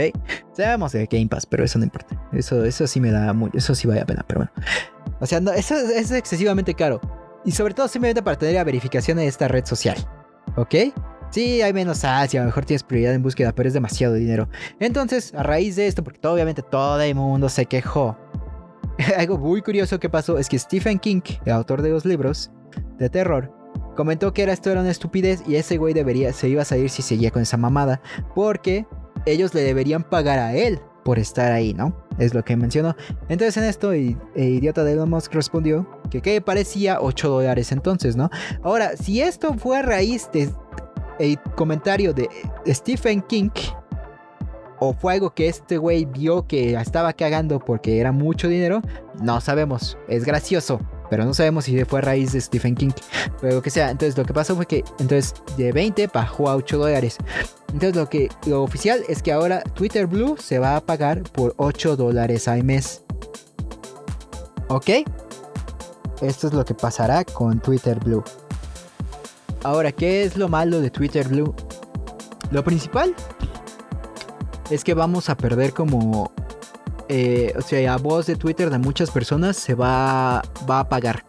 Sabemos 0.53 0.91
de 0.93 1.05
Game 1.05 1.27
Pass, 1.27 1.45
pero 1.45 1.63
eso 1.63 1.77
no 1.77 1.85
importa. 1.85 2.19
Eso, 2.31 2.63
eso 2.65 2.87
sí 2.87 2.99
me 2.99 3.11
da 3.11 3.31
mucho. 3.33 3.57
Eso 3.57 3.75
sí 3.75 3.87
vale 3.87 3.99
la 3.99 4.05
pena, 4.05 4.25
pero 4.27 4.39
bueno. 4.41 4.51
O 5.19 5.25
sea, 5.25 5.39
eso, 5.55 5.75
es 5.75 6.11
excesivamente 6.11 6.73
caro. 6.73 6.99
Y 7.45 7.51
sobre 7.51 7.73
todo 7.73 7.87
simplemente 7.87 8.21
para 8.21 8.37
tener 8.37 8.55
la 8.55 8.63
verificación 8.63 9.17
de 9.17 9.27
esta 9.27 9.47
red 9.47 9.65
social. 9.65 9.97
¿Ok? 10.55 10.75
Sí, 11.29 11.61
hay 11.61 11.73
menos 11.73 12.03
ads 12.03 12.35
a 12.35 12.39
lo 12.39 12.45
mejor 12.45 12.65
tienes 12.65 12.83
prioridad 12.83 13.13
en 13.13 13.21
búsqueda, 13.21 13.53
pero 13.53 13.67
es 13.67 13.73
demasiado 13.73 14.13
dinero. 14.13 14.49
Entonces, 14.79 15.33
a 15.35 15.43
raíz 15.43 15.75
de 15.75 15.87
esto, 15.87 16.03
porque 16.03 16.25
obviamente 16.25 16.61
todo 16.61 16.99
el 17.01 17.15
mundo 17.15 17.49
se 17.49 17.65
quejó 17.65 18.17
algo 19.17 19.37
muy 19.37 19.61
curioso 19.61 19.99
que 19.99 20.09
pasó 20.09 20.37
es 20.37 20.49
que 20.49 20.59
Stephen 20.59 20.99
King, 20.99 21.21
el 21.45 21.53
autor 21.53 21.81
de 21.81 21.89
los 21.89 22.05
libros 22.05 22.51
de 22.97 23.09
terror, 23.09 23.53
comentó 23.95 24.33
que 24.33 24.43
era 24.43 24.53
esto 24.53 24.71
era 24.71 24.81
una 24.81 24.91
estupidez 24.91 25.43
y 25.47 25.55
ese 25.55 25.77
güey 25.77 25.93
debería, 25.93 26.33
se 26.33 26.49
iba 26.49 26.61
a 26.61 26.65
salir 26.65 26.89
si 26.89 27.01
seguía 27.01 27.31
con 27.31 27.41
esa 27.41 27.57
mamada, 27.57 28.01
porque 28.35 28.85
ellos 29.25 29.53
le 29.53 29.61
deberían 29.61 30.03
pagar 30.03 30.39
a 30.39 30.55
él 30.55 30.79
por 31.03 31.19
estar 31.19 31.51
ahí, 31.51 31.73
¿no? 31.73 31.95
Es 32.17 32.33
lo 32.33 32.43
que 32.43 32.57
mencionó. 32.57 32.95
Entonces 33.29 33.55
en 33.57 33.63
esto, 33.63 33.91
el, 33.91 34.17
idiota 34.35 34.83
de 34.83 34.93
Elon 34.93 35.09
Musk 35.09 35.33
respondió 35.33 35.87
que 36.09 36.21
qué 36.21 36.41
parecía 36.41 36.99
8 36.99 37.29
dólares 37.29 37.71
entonces, 37.71 38.15
¿no? 38.15 38.29
Ahora, 38.63 38.97
si 38.97 39.21
esto 39.21 39.53
fue 39.53 39.77
a 39.77 39.81
raíz 39.81 40.29
de 40.33 40.49
comentario 41.55 42.13
de 42.13 42.29
Stephen 42.67 43.21
King, 43.21 43.49
o 44.79 44.93
fue 44.93 45.13
algo 45.13 45.33
que 45.33 45.47
este 45.47 45.77
güey 45.77 46.05
vio 46.05 46.47
que 46.47 46.73
estaba 46.73 47.13
cagando 47.13 47.59
porque 47.59 47.99
era 47.99 48.11
mucho 48.11 48.47
dinero, 48.47 48.81
no 49.21 49.41
sabemos. 49.41 49.97
Es 50.07 50.23
gracioso, 50.23 50.79
pero 51.09 51.25
no 51.25 51.33
sabemos 51.33 51.65
si 51.65 51.83
fue 51.85 52.01
raíz 52.01 52.33
de 52.33 52.41
Stephen 52.41 52.75
King. 52.75 52.91
Pero 53.41 53.55
lo 53.55 53.61
que 53.61 53.69
sea, 53.69 53.89
entonces 53.89 54.17
lo 54.17 54.25
que 54.25 54.33
pasó 54.33 54.55
fue 54.55 54.65
que 54.65 54.83
entonces 54.99 55.33
de 55.57 55.71
20 55.71 56.07
bajó 56.07 56.49
a 56.49 56.55
8 56.55 56.77
dólares. 56.77 57.17
Entonces 57.73 57.95
lo 57.95 58.07
que 58.07 58.29
lo 58.45 58.63
oficial 58.63 59.03
es 59.07 59.21
que 59.21 59.31
ahora 59.31 59.61
Twitter 59.61 60.07
Blue 60.07 60.37
se 60.37 60.59
va 60.59 60.75
a 60.75 60.81
pagar 60.81 61.23
por 61.23 61.53
8 61.57 61.95
dólares 61.95 62.47
al 62.47 62.63
mes. 62.63 63.03
¿Ok? 64.69 64.89
Esto 66.21 66.47
es 66.47 66.53
lo 66.53 66.65
que 66.65 66.73
pasará 66.73 67.23
con 67.23 67.59
Twitter 67.59 67.99
Blue. 67.99 68.23
Ahora, 69.63 69.91
¿qué 69.91 70.23
es 70.23 70.37
lo 70.37 70.49
malo 70.49 70.81
de 70.81 70.89
Twitter 70.89 71.27
Blue? 71.27 71.53
Lo 72.51 72.63
principal 72.63 73.13
es 74.69 74.83
que 74.83 74.93
vamos 74.93 75.29
a 75.29 75.37
perder 75.37 75.73
como... 75.73 76.31
Eh, 77.09 77.53
o 77.57 77.61
sea, 77.61 77.79
la 77.79 77.97
voz 77.97 78.25
de 78.25 78.35
Twitter 78.35 78.69
de 78.69 78.79
muchas 78.79 79.11
personas 79.11 79.55
se 79.55 79.75
va, 79.75 80.41
va 80.69 80.77
a 80.77 80.79
apagar. 80.81 81.23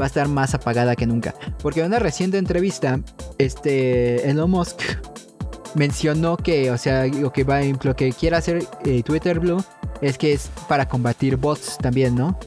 Va 0.00 0.04
a 0.04 0.06
estar 0.06 0.26
más 0.26 0.54
apagada 0.54 0.96
que 0.96 1.06
nunca. 1.06 1.34
Porque 1.62 1.80
en 1.80 1.86
una 1.86 1.98
reciente 1.98 2.38
entrevista, 2.38 2.98
este 3.36 4.30
Elon 4.30 4.50
Musk 4.50 4.80
mencionó 5.74 6.36
que, 6.36 6.70
o 6.70 6.78
sea, 6.78 7.06
lo 7.06 7.30
que, 7.30 7.44
va, 7.44 7.60
lo 7.82 7.94
que 7.94 8.12
quiere 8.12 8.36
hacer 8.36 8.64
eh, 8.84 9.02
Twitter 9.02 9.38
Blue 9.38 9.62
es 10.00 10.16
que 10.16 10.32
es 10.32 10.50
para 10.68 10.88
combatir 10.88 11.36
bots 11.36 11.76
también, 11.78 12.14
¿no? 12.14 12.38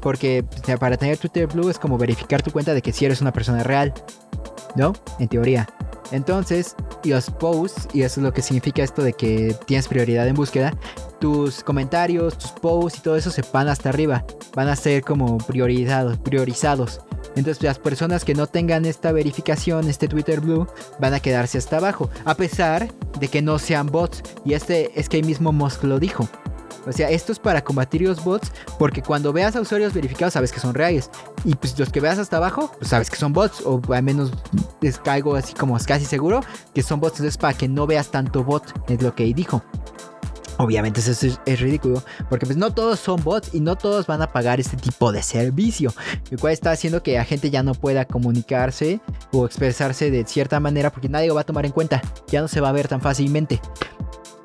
Porque 0.00 0.44
para 0.78 0.96
tener 0.96 1.18
Twitter 1.18 1.46
Blue 1.46 1.68
es 1.68 1.78
como 1.78 1.98
verificar 1.98 2.42
tu 2.42 2.50
cuenta 2.50 2.72
de 2.72 2.80
que 2.80 2.92
si 2.92 3.04
eres 3.04 3.20
una 3.20 3.32
persona 3.32 3.62
real, 3.62 3.92
¿no? 4.76 4.94
En 5.18 5.28
teoría. 5.28 5.68
Entonces, 6.12 6.74
los 7.04 7.30
posts, 7.30 7.88
y 7.92 8.02
eso 8.02 8.20
es 8.20 8.24
lo 8.24 8.32
que 8.32 8.42
significa 8.42 8.82
esto 8.82 9.02
de 9.02 9.12
que 9.12 9.56
tienes 9.66 9.88
prioridad 9.88 10.26
en 10.26 10.34
búsqueda, 10.34 10.74
tus 11.20 11.62
comentarios, 11.62 12.38
tus 12.38 12.50
posts 12.52 12.98
y 12.98 13.02
todo 13.02 13.16
eso 13.16 13.30
se 13.30 13.42
van 13.52 13.68
hasta 13.68 13.90
arriba, 13.90 14.24
van 14.54 14.68
a 14.68 14.76
ser 14.76 15.02
como 15.02 15.38
priorizados, 15.38 16.18
priorizados. 16.18 17.00
Entonces 17.36 17.62
las 17.62 17.78
personas 17.78 18.24
que 18.24 18.34
no 18.34 18.46
tengan 18.46 18.84
esta 18.86 19.12
verificación, 19.12 19.88
este 19.88 20.08
Twitter 20.08 20.40
Blue, 20.40 20.66
van 20.98 21.14
a 21.14 21.20
quedarse 21.20 21.58
hasta 21.58 21.76
abajo, 21.76 22.10
a 22.24 22.34
pesar 22.34 22.88
de 23.18 23.28
que 23.28 23.42
no 23.42 23.58
sean 23.58 23.86
bots. 23.86 24.22
Y 24.44 24.54
este 24.54 24.90
es 24.98 25.08
que 25.08 25.18
el 25.18 25.26
mismo 25.26 25.52
Musk 25.52 25.84
lo 25.84 25.98
dijo. 25.98 26.28
O 26.86 26.92
sea, 26.92 27.10
esto 27.10 27.32
es 27.32 27.38
para 27.38 27.62
combatir 27.62 28.02
los 28.02 28.22
bots, 28.24 28.52
porque 28.78 29.02
cuando 29.02 29.32
veas 29.32 29.56
a 29.56 29.60
usuarios 29.60 29.92
verificados 29.92 30.34
sabes 30.34 30.52
que 30.52 30.60
son 30.60 30.74
reales. 30.74 31.10
Y 31.44 31.54
pues 31.54 31.78
los 31.78 31.90
que 31.90 32.00
veas 32.00 32.18
hasta 32.18 32.38
abajo, 32.38 32.72
pues 32.78 32.90
sabes 32.90 33.10
que 33.10 33.16
son 33.16 33.32
bots, 33.32 33.62
o 33.64 33.80
al 33.92 34.02
menos 34.02 34.32
es 34.80 35.00
algo 35.06 35.34
así 35.34 35.54
como 35.54 35.78
casi 35.78 36.04
seguro 36.04 36.40
que 36.74 36.82
son 36.82 37.00
bots. 37.00 37.18
Entonces, 37.18 37.36
para 37.36 37.56
que 37.56 37.68
no 37.68 37.86
veas 37.86 38.10
tanto 38.10 38.44
bot, 38.44 38.64
es 38.88 39.02
lo 39.02 39.14
que 39.14 39.24
dijo. 39.34 39.62
Obviamente 40.60 41.00
eso 41.00 41.38
es, 41.46 41.60
ridículo, 41.60 42.04
porque 42.28 42.44
pues 42.44 42.58
no 42.58 42.70
todos 42.74 43.00
son 43.00 43.24
bots 43.24 43.54
y 43.54 43.60
no 43.60 43.76
todos 43.76 44.06
van 44.06 44.20
a 44.20 44.30
pagar 44.30 44.60
este 44.60 44.76
tipo 44.76 45.10
de 45.10 45.22
servicio, 45.22 45.94
lo 46.30 46.36
cual 46.36 46.52
está 46.52 46.70
haciendo 46.70 47.02
que 47.02 47.14
la 47.14 47.24
gente 47.24 47.48
ya 47.48 47.62
no 47.62 47.72
pueda 47.72 48.04
comunicarse 48.04 49.00
o 49.32 49.46
expresarse 49.46 50.10
de 50.10 50.26
cierta 50.26 50.60
manera 50.60 50.90
porque 50.90 51.08
nadie 51.08 51.28
lo 51.28 51.34
va 51.34 51.40
a 51.40 51.44
tomar 51.44 51.64
en 51.64 51.72
cuenta, 51.72 52.02
ya 52.28 52.42
no 52.42 52.48
se 52.48 52.60
va 52.60 52.68
a 52.68 52.72
ver 52.72 52.88
tan 52.88 53.00
fácilmente. 53.00 53.58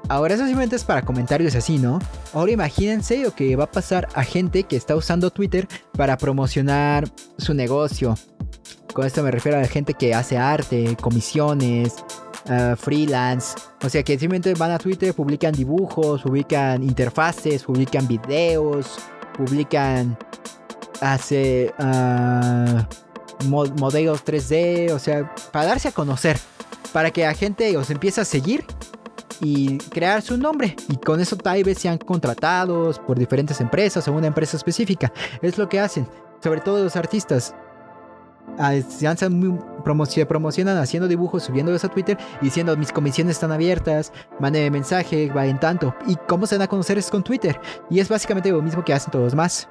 Ahora 0.07 0.35
eso 0.35 0.45
simplemente 0.45 0.75
es 0.75 0.83
para 0.83 1.01
comentarios 1.01 1.55
así, 1.55 1.77
¿no? 1.77 1.99
Ahora 2.33 2.51
imagínense 2.51 3.23
lo 3.23 3.33
que 3.33 3.55
va 3.55 3.63
a 3.63 3.71
pasar 3.71 4.07
a 4.13 4.23
gente 4.23 4.63
que 4.63 4.75
está 4.75 4.95
usando 4.95 5.31
Twitter 5.31 5.67
para 5.97 6.17
promocionar 6.17 7.09
su 7.37 7.53
negocio. 7.53 8.15
Con 8.93 9.05
esto 9.05 9.23
me 9.23 9.31
refiero 9.31 9.57
a 9.57 9.61
la 9.61 9.67
gente 9.67 9.93
que 9.93 10.13
hace 10.13 10.37
arte, 10.37 10.95
comisiones, 11.01 11.95
eh, 12.47 12.75
freelance. 12.77 13.57
O 13.83 13.89
sea 13.89 14.03
que 14.03 14.19
simplemente 14.19 14.53
van 14.53 14.71
a 14.71 14.77
Twitter, 14.77 15.13
publican 15.13 15.53
dibujos, 15.53 16.21
publican 16.21 16.83
interfaces, 16.83 17.63
publican 17.63 18.07
videos, 18.07 18.97
publican 19.35 20.17
hace 21.01 21.73
uh, 21.79 23.45
modelos 23.47 24.23
3D, 24.23 24.91
o 24.91 24.99
sea, 24.99 25.33
para 25.51 25.65
darse 25.65 25.89
a 25.89 25.91
conocer, 25.91 26.37
para 26.93 27.11
que 27.11 27.23
la 27.23 27.33
gente 27.33 27.75
os 27.75 27.89
empiece 27.89 28.21
a 28.21 28.25
seguir 28.25 28.65
y 29.41 29.77
crear 29.77 30.21
su 30.21 30.37
nombre. 30.37 30.75
Y 30.89 30.97
con 30.97 31.19
eso 31.19 31.35
tal 31.35 31.63
vez 31.63 31.79
sean 31.79 31.97
contratados 31.97 32.99
por 32.99 33.17
diferentes 33.17 33.61
empresas 33.61 34.07
o 34.07 34.13
una 34.13 34.27
empresa 34.27 34.57
específica. 34.57 35.11
Es 35.41 35.57
lo 35.57 35.69
que 35.69 35.79
hacen, 35.79 36.07
sobre 36.41 36.61
todo 36.61 36.83
los 36.83 36.95
artistas. 36.95 37.55
Ah, 38.57 38.73
se 38.73 40.25
promocionan 40.25 40.77
haciendo 40.77 41.07
dibujos, 41.07 41.43
subiéndolos 41.43 41.83
a 41.83 41.89
Twitter 41.89 42.17
diciendo 42.41 42.77
mis 42.77 42.91
comisiones 42.91 43.35
están 43.35 43.51
abiertas, 43.51 44.13
mande 44.39 44.69
mensaje, 44.71 45.29
vayan 45.33 45.59
tanto. 45.59 45.95
¿Y 46.07 46.15
cómo 46.27 46.47
se 46.47 46.55
dan 46.55 46.63
a 46.63 46.67
conocer 46.67 46.97
es 46.97 47.09
con 47.09 47.23
Twitter? 47.23 47.59
Y 47.89 47.99
es 47.99 48.07
básicamente 48.07 48.51
lo 48.51 48.61
mismo 48.61 48.85
que 48.85 48.93
hacen 48.93 49.11
todos 49.11 49.35
más. 49.35 49.67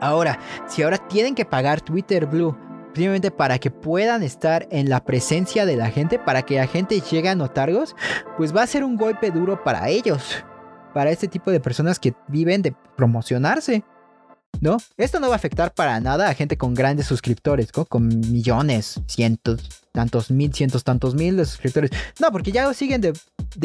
Ahora, 0.00 0.38
si 0.66 0.82
ahora 0.82 0.96
tienen 0.96 1.34
que 1.34 1.44
pagar 1.44 1.80
Twitter 1.80 2.26
Blue 2.26 2.56
simplemente 2.94 3.30
para 3.30 3.58
que 3.58 3.70
puedan 3.70 4.22
estar 4.22 4.66
en 4.70 4.90
la 4.90 5.04
presencia 5.04 5.64
de 5.64 5.76
la 5.76 5.90
gente, 5.90 6.18
para 6.18 6.42
que 6.42 6.56
la 6.56 6.66
gente 6.66 7.00
llegue 7.00 7.28
a 7.28 7.34
notarlos, 7.34 7.94
pues 8.36 8.54
va 8.54 8.62
a 8.62 8.66
ser 8.66 8.84
un 8.84 8.96
golpe 8.96 9.30
duro 9.30 9.62
para 9.62 9.88
ellos, 9.88 10.44
para 10.92 11.10
este 11.10 11.28
tipo 11.28 11.50
de 11.50 11.60
personas 11.60 11.98
que 12.00 12.14
viven 12.28 12.62
de 12.62 12.74
promocionarse. 12.96 13.84
¿No? 14.60 14.76
Esto 14.96 15.20
no 15.20 15.28
va 15.28 15.34
a 15.34 15.36
afectar 15.36 15.72
para 15.72 16.00
nada 16.00 16.28
a 16.28 16.34
gente 16.34 16.56
con 16.56 16.74
grandes 16.74 17.06
suscriptores, 17.06 17.72
con 17.72 18.08
millones, 18.08 19.00
cientos, 19.06 19.68
tantos 19.92 20.30
mil, 20.30 20.52
cientos, 20.52 20.84
tantos 20.84 21.14
mil 21.14 21.36
de 21.36 21.44
suscriptores. 21.44 21.90
No, 22.20 22.30
porque 22.30 22.52
ya 22.52 22.64
lo 22.64 22.74
siguen 22.74 23.00
de, 23.00 23.12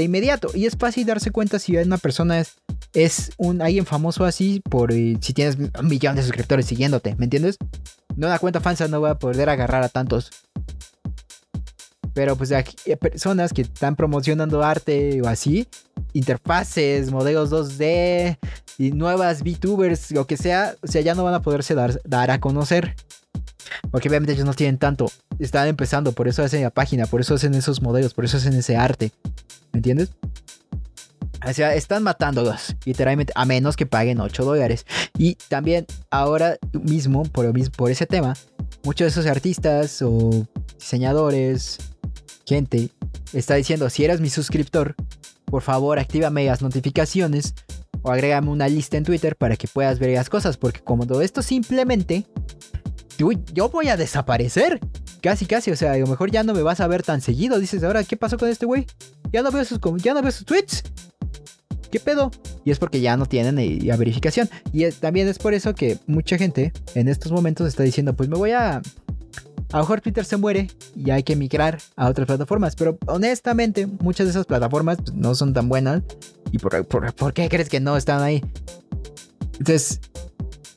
inmediato 0.03 0.49
y 0.53 0.65
es 0.65 0.75
fácil 0.77 1.05
darse 1.05 1.31
cuenta 1.31 1.59
si 1.59 1.75
una 1.77 1.97
persona 1.97 2.39
es, 2.39 2.55
es 2.93 3.31
un 3.37 3.61
alguien 3.61 3.85
famoso 3.85 4.25
así 4.25 4.61
por 4.69 4.91
eh, 4.91 5.17
si 5.21 5.33
tienes 5.33 5.57
un 5.57 5.87
millón 5.87 6.15
de 6.15 6.23
suscriptores 6.23 6.65
siguiéndote, 6.65 7.15
¿me 7.17 7.25
entiendes? 7.25 7.57
No 8.15 8.27
una 8.27 8.39
cuenta 8.39 8.61
falsa 8.61 8.87
no 8.87 9.01
va 9.01 9.11
a 9.11 9.19
poder 9.19 9.49
agarrar 9.49 9.83
a 9.83 9.89
tantos. 9.89 10.31
Pero 12.15 12.37
pues 12.37 12.49
eh, 12.49 12.63
personas 12.97 13.51
que 13.51 13.63
están 13.63 13.97
promocionando 13.97 14.63
arte 14.63 15.21
o 15.21 15.27
así, 15.27 15.67
interfaces, 16.13 17.11
modelos 17.11 17.51
2D 17.51 18.37
y 18.77 18.91
nuevas 18.91 19.43
VTubers, 19.43 20.11
lo 20.11 20.25
que 20.25 20.37
sea, 20.37 20.75
o 20.81 20.87
sea, 20.87 21.01
ya 21.01 21.13
no 21.13 21.25
van 21.25 21.33
a 21.33 21.41
poderse 21.41 21.75
dar, 21.75 21.99
dar 22.05 22.31
a 22.31 22.39
conocer. 22.39 22.95
Porque 23.91 24.07
obviamente 24.07 24.31
ellos 24.31 24.45
no 24.45 24.53
tienen 24.53 24.77
tanto. 24.77 25.11
Están 25.39 25.67
empezando, 25.67 26.13
por 26.13 26.29
eso 26.29 26.41
hacen 26.41 26.63
la 26.63 26.69
página, 26.69 27.05
por 27.05 27.19
eso 27.19 27.35
hacen 27.35 27.53
esos 27.53 27.81
modelos, 27.81 28.13
por 28.13 28.23
eso 28.23 28.37
hacen 28.37 28.53
ese 28.53 28.77
arte. 28.77 29.11
¿Me 29.73 29.79
entiendes? 29.79 30.11
O 31.45 31.53
sea, 31.53 31.75
están 31.75 32.01
matándolos, 32.01 32.77
literalmente, 32.85 33.33
a 33.35 33.43
menos 33.43 33.75
que 33.75 33.85
paguen 33.85 34.21
8 34.21 34.45
dólares. 34.45 34.85
Y 35.17 35.35
también 35.49 35.85
ahora 36.09 36.57
mismo, 36.71 37.23
por, 37.23 37.51
por 37.71 37.91
ese 37.91 38.05
tema, 38.05 38.35
muchos 38.85 39.05
de 39.05 39.09
esos 39.09 39.25
artistas 39.25 40.01
o 40.01 40.47
diseñadores 40.77 41.77
gente 42.45 42.89
está 43.33 43.55
diciendo, 43.55 43.89
si 43.89 44.05
eres 44.05 44.21
mi 44.21 44.29
suscriptor, 44.29 44.95
por 45.45 45.61
favor 45.61 45.99
actívame 45.99 46.45
las 46.45 46.61
notificaciones 46.61 47.53
o 48.01 48.11
agrégame 48.11 48.49
una 48.49 48.67
lista 48.67 48.97
en 48.97 49.03
Twitter 49.03 49.35
para 49.35 49.55
que 49.55 49.67
puedas 49.67 49.99
ver 49.99 50.11
las 50.11 50.29
cosas, 50.29 50.57
porque 50.57 50.81
como 50.81 51.07
todo 51.07 51.21
esto 51.21 51.41
simplemente, 51.41 52.25
yo, 53.17 53.31
yo 53.53 53.69
voy 53.69 53.87
a 53.87 53.97
desaparecer. 53.97 54.79
Casi, 55.21 55.47
casi, 55.47 55.71
o 55.71 55.75
sea, 55.75 55.93
a 55.93 55.97
lo 55.97 56.05
mejor 56.05 56.29
ya 56.29 56.43
no 56.43 56.53
me 56.53 56.61
vas 56.61 56.81
a 56.81 56.87
ver 56.87 57.01
tan 57.01 57.19
seguido. 57.19 57.57
Dices, 57.57 57.83
ahora, 57.83 58.03
¿qué 58.03 58.15
pasó 58.15 58.37
con 58.37 58.47
este 58.47 58.67
güey? 58.67 58.85
Ya 59.33 59.41
no 59.41 59.51
veo 59.51 59.65
sus, 59.65 59.79
ya 59.97 60.13
no 60.13 60.21
veo 60.21 60.31
sus 60.31 60.45
tweets. 60.45 60.83
¿Qué 61.89 61.99
pedo? 61.99 62.29
Y 62.63 62.69
es 62.69 62.77
porque 62.77 63.01
ya 63.01 63.17
no 63.17 63.25
tienen 63.25 63.87
la 63.87 63.97
verificación. 63.97 64.49
Y 64.71 64.87
también 64.91 65.27
es 65.27 65.39
por 65.39 65.55
eso 65.55 65.73
que 65.73 65.97
mucha 66.05 66.37
gente 66.37 66.73
en 66.93 67.07
estos 67.07 67.31
momentos 67.31 67.67
está 67.67 67.81
diciendo, 67.81 68.15
pues 68.15 68.29
me 68.29 68.37
voy 68.37 68.51
a 68.51 68.83
a 69.71 69.77
lo 69.77 69.83
mejor 69.83 70.01
Twitter 70.01 70.25
se 70.25 70.37
muere 70.37 70.67
y 70.95 71.11
hay 71.11 71.23
que 71.23 71.35
migrar 71.35 71.79
a 71.95 72.07
otras 72.07 72.27
plataformas. 72.27 72.75
Pero 72.75 72.97
honestamente, 73.07 73.87
muchas 73.87 74.27
de 74.27 74.31
esas 74.31 74.45
plataformas 74.45 74.97
pues, 74.97 75.13
no 75.13 75.35
son 75.35 75.53
tan 75.53 75.69
buenas. 75.69 76.03
¿Y 76.51 76.59
por, 76.59 76.85
por, 76.85 77.33
qué 77.33 77.49
crees 77.49 77.69
que 77.69 77.79
no 77.79 77.97
están 77.97 78.21
ahí? 78.21 78.43
Entonces, 79.59 79.99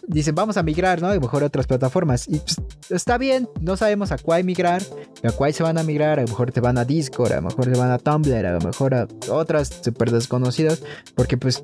dicen, 0.07 0.35
vamos 0.35 0.57
a 0.57 0.63
migrar, 0.63 1.01
¿no? 1.01 1.09
A 1.09 1.15
lo 1.15 1.21
mejor 1.21 1.43
a 1.43 1.47
otras 1.47 1.67
plataformas. 1.67 2.27
Y 2.27 2.39
pues, 2.39 2.57
está 2.89 3.19
bien, 3.19 3.49
no 3.61 3.77
sabemos 3.77 4.11
a 4.11 4.19
cuál 4.19 4.45
migrar, 4.45 4.83
a 5.23 5.31
cuál 5.33 5.53
se 5.53 5.63
van 5.63 5.79
a 5.79 5.83
migrar. 5.83 6.19
A 6.19 6.23
lo 6.23 6.29
mejor 6.29 6.51
te 6.51 6.61
van 6.61 6.79
a 6.79 6.85
Discord, 6.85 7.33
a 7.33 7.37
lo 7.37 7.43
mejor 7.43 7.67
te 7.67 7.79
van 7.79 7.91
a 7.91 7.99
Tumblr, 7.99 8.47
a 8.47 8.53
lo 8.53 8.61
mejor 8.61 8.95
a 8.95 9.07
otras 9.31 9.81
súper 9.83 10.11
desconocidas. 10.11 10.83
Porque 11.15 11.37
pues 11.37 11.63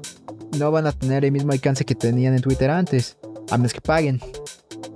no 0.58 0.70
van 0.70 0.86
a 0.86 0.92
tener 0.92 1.24
el 1.24 1.32
mismo 1.32 1.52
alcance 1.52 1.84
que 1.84 1.94
tenían 1.94 2.34
en 2.34 2.42
Twitter 2.42 2.70
antes. 2.70 3.16
A 3.50 3.56
menos 3.56 3.72
que 3.72 3.80
paguen. 3.80 4.20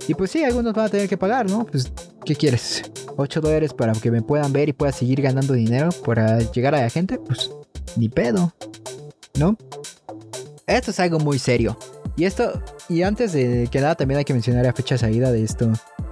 Y 0.09 0.15
pues 0.15 0.31
sí, 0.31 0.43
algunos 0.43 0.73
van 0.73 0.87
a 0.87 0.89
tener 0.89 1.07
que 1.07 1.17
pagar, 1.17 1.47
¿no? 1.47 1.67
Pues, 1.67 1.93
¿qué 2.25 2.35
quieres? 2.35 2.81
8 3.15 3.41
dólares 3.41 3.75
para 3.75 3.93
que 3.93 4.09
me 4.09 4.23
puedan 4.23 4.51
ver 4.51 4.67
y 4.67 4.73
pueda 4.73 4.91
seguir 4.91 5.21
ganando 5.21 5.53
dinero 5.53 5.89
para 6.03 6.39
llegar 6.39 6.73
a 6.73 6.81
la 6.81 6.89
gente, 6.89 7.19
pues 7.19 7.51
ni 7.95 8.09
pedo, 8.09 8.51
¿no? 9.37 9.55
Esto 10.65 10.89
es 10.89 10.99
algo 10.99 11.19
muy 11.19 11.37
serio. 11.37 11.77
Y 12.17 12.25
esto, 12.25 12.59
y 12.89 13.03
antes 13.03 13.33
de 13.33 13.67
que 13.71 13.81
nada, 13.81 13.93
también 13.93 14.17
hay 14.17 14.25
que 14.25 14.33
mencionar 14.33 14.65
la 14.65 14.73
fecha 14.73 14.95
de 14.95 14.99
salida 14.99 15.31
de 15.31 15.43
esto 15.43 15.71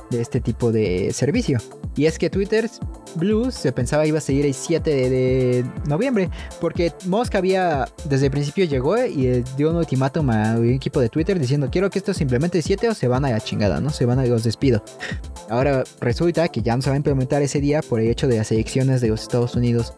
de 0.09 0.21
este 0.21 0.39
tipo 0.41 0.71
de 0.71 1.11
servicio. 1.13 1.59
Y 1.95 2.05
es 2.05 2.19
que 2.19 2.29
Twitter 2.29 2.69
Blue 3.15 3.51
se 3.51 3.71
pensaba 3.71 4.05
iba 4.05 4.19
a 4.19 4.21
seguir 4.21 4.45
el 4.45 4.53
7 4.53 5.09
de, 5.09 5.65
noviembre, 5.87 6.29
porque 6.61 6.93
Musk 7.05 7.35
había, 7.35 7.87
desde 8.05 8.27
el 8.27 8.31
principio 8.31 8.65
llegó 8.65 8.97
y 9.03 9.43
dio 9.57 9.71
un 9.71 9.77
ultimátum 9.77 10.29
a 10.29 10.55
un 10.57 10.69
equipo 10.69 10.99
de 10.99 11.09
Twitter 11.09 11.39
diciendo 11.39 11.69
quiero 11.71 11.89
que 11.89 11.99
esto 11.99 12.13
se 12.13 12.23
implemente 12.23 12.59
el 12.59 12.63
7 12.63 12.89
o 12.89 12.93
se 12.93 13.07
van 13.07 13.25
a 13.25 13.31
la 13.31 13.41
chingada, 13.41 13.79
¿no? 13.81 13.89
Se 13.89 14.05
van 14.05 14.19
a 14.19 14.25
los 14.25 14.43
despido. 14.43 14.83
Ahora 15.49 15.83
resulta 16.01 16.47
que 16.49 16.61
ya 16.61 16.75
no 16.75 16.81
se 16.81 16.89
va 16.89 16.95
a 16.95 16.97
implementar 16.97 17.41
ese 17.41 17.59
día 17.59 17.81
por 17.81 17.99
el 17.99 18.07
hecho 18.07 18.27
de 18.27 18.37
las 18.37 18.51
elecciones 18.51 19.01
de 19.01 19.07
los 19.07 19.21
Estados 19.21 19.55
Unidos. 19.55 19.93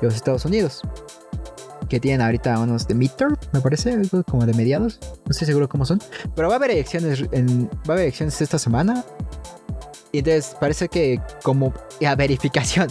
De 0.00 0.06
los 0.06 0.14
Estados 0.14 0.44
Unidos 0.44 0.82
que 1.90 2.00
tienen 2.00 2.22
ahorita 2.22 2.58
unos 2.60 2.86
de 2.86 2.94
midterm, 2.94 3.36
me 3.52 3.60
parece, 3.60 3.92
algo 3.92 4.22
como 4.22 4.46
de 4.46 4.54
mediados. 4.54 4.98
No 5.02 5.30
estoy 5.30 5.46
seguro 5.46 5.68
cómo 5.68 5.84
son. 5.84 6.00
Pero 6.34 6.48
va 6.48 6.54
a 6.54 6.56
haber 6.56 6.70
elecciones, 6.70 7.24
en, 7.32 7.66
va 7.68 7.88
a 7.88 7.92
haber 7.92 8.04
elecciones 8.04 8.40
esta 8.40 8.58
semana. 8.58 9.04
Y 10.12 10.20
entonces 10.20 10.56
parece 10.58 10.88
que 10.88 11.20
como 11.42 11.74
la 12.00 12.14
verificación, 12.14 12.88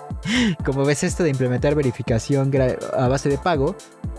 como 0.64 0.84
ves 0.84 1.02
esto 1.04 1.24
de 1.24 1.30
implementar 1.30 1.74
verificación 1.74 2.50
a 2.96 3.08
base 3.08 3.28
de 3.28 3.38
pago, 3.38 3.76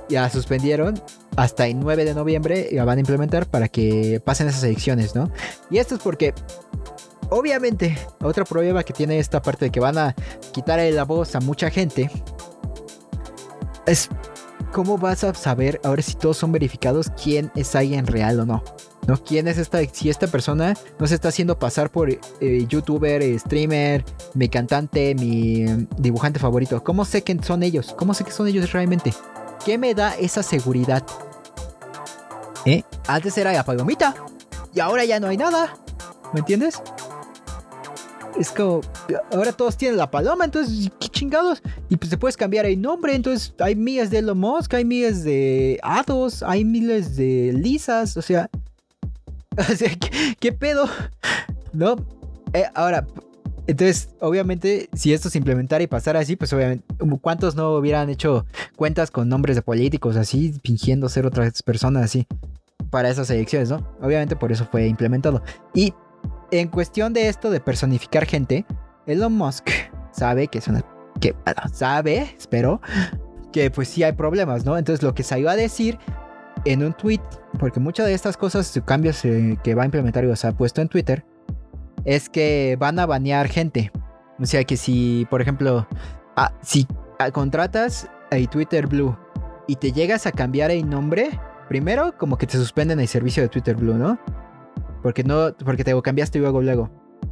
ya 0.09 0.29
suspendieron 0.29 1.01
hasta 1.37 1.67
el 1.67 1.79
9 1.79 2.03
de 2.03 2.13
noviembre, 2.13 2.69
la 2.71 2.83
van 2.83 2.97
a 2.97 3.01
implementar 3.01 3.47
para 3.47 3.69
que 3.69 4.21
pasen 4.23 4.49
esas 4.49 4.63
elecciones, 4.63 5.15
¿no? 5.15 5.31
Y 5.69 5.77
esto 5.77 5.95
es 5.95 6.01
porque 6.01 6.33
obviamente, 7.29 7.97
otra 8.21 8.43
problema 8.43 8.83
que 8.83 8.91
tiene 8.91 9.19
esta 9.19 9.41
parte 9.41 9.65
de 9.65 9.71
que 9.71 9.79
van 9.79 9.97
a 9.97 10.15
quitar 10.51 10.79
la 10.91 11.03
voz 11.03 11.35
a 11.35 11.39
mucha 11.39 11.69
gente 11.69 12.09
cómo 14.71 14.97
vas 14.97 15.23
a 15.23 15.33
saber 15.33 15.79
ahora 15.83 16.01
si 16.01 16.15
todos 16.15 16.37
son 16.37 16.51
verificados 16.51 17.07
quién 17.21 17.51
es 17.55 17.75
alguien 17.75 18.05
real 18.07 18.39
o 18.39 18.45
no. 18.45 18.63
¿No? 19.07 19.17
¿Quién 19.23 19.47
es 19.47 19.57
esta? 19.57 19.79
Si 19.91 20.09
esta 20.09 20.27
persona 20.27 20.75
no 20.99 21.07
se 21.07 21.15
está 21.15 21.29
haciendo 21.29 21.57
pasar 21.57 21.89
por 21.89 22.11
eh, 22.11 22.19
youtuber, 22.67 23.23
eh, 23.23 23.39
streamer, 23.39 24.05
mi 24.35 24.49
cantante, 24.49 25.15
mi 25.15 25.63
mm, 25.63 25.87
dibujante 25.97 26.39
favorito. 26.39 26.83
¿Cómo 26.83 27.05
sé 27.05 27.23
que 27.23 27.35
son 27.41 27.63
ellos? 27.63 27.95
¿Cómo 27.97 28.13
sé 28.13 28.23
que 28.23 28.31
son 28.31 28.47
ellos 28.47 28.71
realmente? 28.71 29.13
¿Qué 29.65 29.79
me 29.79 29.95
da 29.95 30.15
esa 30.15 30.43
seguridad? 30.43 31.03
¿Eh? 32.65 32.83
Antes 33.07 33.37
era 33.37 33.51
la 33.51 33.63
palomita. 33.63 34.13
Y 34.75 34.79
ahora 34.79 35.05
ya 35.05 35.19
no 35.19 35.27
hay 35.27 35.37
nada. 35.37 35.75
¿Me 36.33 36.41
entiendes? 36.41 36.79
Es 38.37 38.51
como. 38.51 38.81
Ahora 39.33 39.53
todos 39.53 39.75
tienen 39.75 39.97
la 39.97 40.11
paloma. 40.11 40.45
Entonces, 40.45 40.91
¿qué 40.99 41.08
chingados? 41.19 41.61
Y 41.89 41.97
pues 41.97 42.09
te 42.09 42.17
puedes 42.17 42.37
cambiar 42.37 42.65
el 42.65 42.81
nombre, 42.81 43.13
entonces 43.13 43.53
hay 43.59 43.75
miles 43.75 44.09
de 44.09 44.19
Elon 44.19 44.39
Musk, 44.39 44.73
hay 44.73 44.85
miles 44.85 45.23
de 45.23 45.79
Ados, 45.83 46.43
hay 46.43 46.63
miles 46.63 47.15
de 47.15 47.53
Lisas, 47.53 48.17
o 48.17 48.21
sea... 48.21 48.49
O 49.57 49.75
sea, 49.75 49.89
¿qué, 50.39 50.53
pedo? 50.53 50.87
¿No? 51.73 51.97
Eh, 52.53 52.63
ahora, 52.75 53.05
entonces, 53.67 54.09
obviamente, 54.21 54.89
si 54.93 55.11
esto 55.11 55.29
se 55.29 55.37
implementara 55.37 55.83
y 55.83 55.87
pasara 55.87 56.21
así, 56.21 56.37
pues 56.37 56.53
obviamente, 56.53 56.85
¿cuántos 57.19 57.55
no 57.55 57.73
hubieran 57.75 58.09
hecho 58.09 58.45
cuentas 58.77 59.11
con 59.11 59.27
nombres 59.27 59.57
de 59.57 59.61
políticos 59.61 60.15
así, 60.15 60.53
fingiendo 60.63 61.09
ser 61.09 61.25
otras 61.25 61.61
personas 61.61 62.05
así, 62.05 62.25
para 62.89 63.09
esas 63.09 63.29
elecciones, 63.31 63.69
¿no? 63.69 63.85
Obviamente 64.01 64.37
por 64.37 64.53
eso 64.53 64.65
fue 64.71 64.87
implementado. 64.87 65.43
Y 65.73 65.93
en 66.51 66.69
cuestión 66.69 67.11
de 67.11 67.27
esto 67.27 67.51
de 67.51 67.59
personificar 67.59 68.25
gente, 68.25 68.65
Elon 69.05 69.33
Musk 69.33 69.69
sabe 70.13 70.47
que 70.47 70.59
es 70.59 70.67
una... 70.67 70.85
que, 71.19 71.33
bueno, 71.45 71.61
sabe, 71.73 72.33
espero, 72.37 72.81
que 73.51 73.71
pues 73.71 73.89
sí 73.89 74.03
hay 74.03 74.13
problemas, 74.13 74.65
¿no? 74.65 74.77
Entonces 74.77 75.03
lo 75.03 75.13
que 75.13 75.23
salió 75.23 75.49
a 75.49 75.55
decir 75.55 75.97
en 76.65 76.83
un 76.83 76.93
tweet, 76.93 77.21
porque 77.59 77.79
muchas 77.79 78.07
de 78.07 78.13
estas 78.13 78.37
cosas, 78.37 78.79
cambios 78.85 79.21
que 79.21 79.75
va 79.75 79.83
a 79.83 79.85
implementar 79.85 80.25
y 80.25 80.35
se 80.35 80.47
ha 80.47 80.51
puesto 80.51 80.81
en 80.81 80.89
Twitter, 80.89 81.25
es 82.05 82.29
que 82.29 82.77
van 82.79 82.99
a 82.99 83.05
banear 83.05 83.47
gente. 83.47 83.91
O 84.39 84.45
sea 84.45 84.63
que 84.63 84.77
si, 84.77 85.27
por 85.29 85.41
ejemplo, 85.41 85.87
ah, 86.35 86.53
si 86.61 86.87
contratas 87.33 88.09
a 88.31 88.49
Twitter 88.49 88.87
Blue 88.87 89.17
y 89.67 89.75
te 89.75 89.91
llegas 89.91 90.25
a 90.25 90.31
cambiar 90.31 90.71
el 90.71 90.89
nombre, 90.89 91.39
primero 91.67 92.17
como 92.17 92.37
que 92.37 92.47
te 92.47 92.57
suspenden 92.57 92.99
el 92.99 93.07
servicio 93.07 93.43
de 93.43 93.49
Twitter 93.49 93.75
Blue, 93.75 93.95
¿no? 93.95 94.19
Porque 95.03 95.23
no, 95.23 95.53
porque 95.65 95.83
te 95.83 95.99
cambiaste 96.01 96.39
luego 96.39 96.61
luego. 96.61 96.89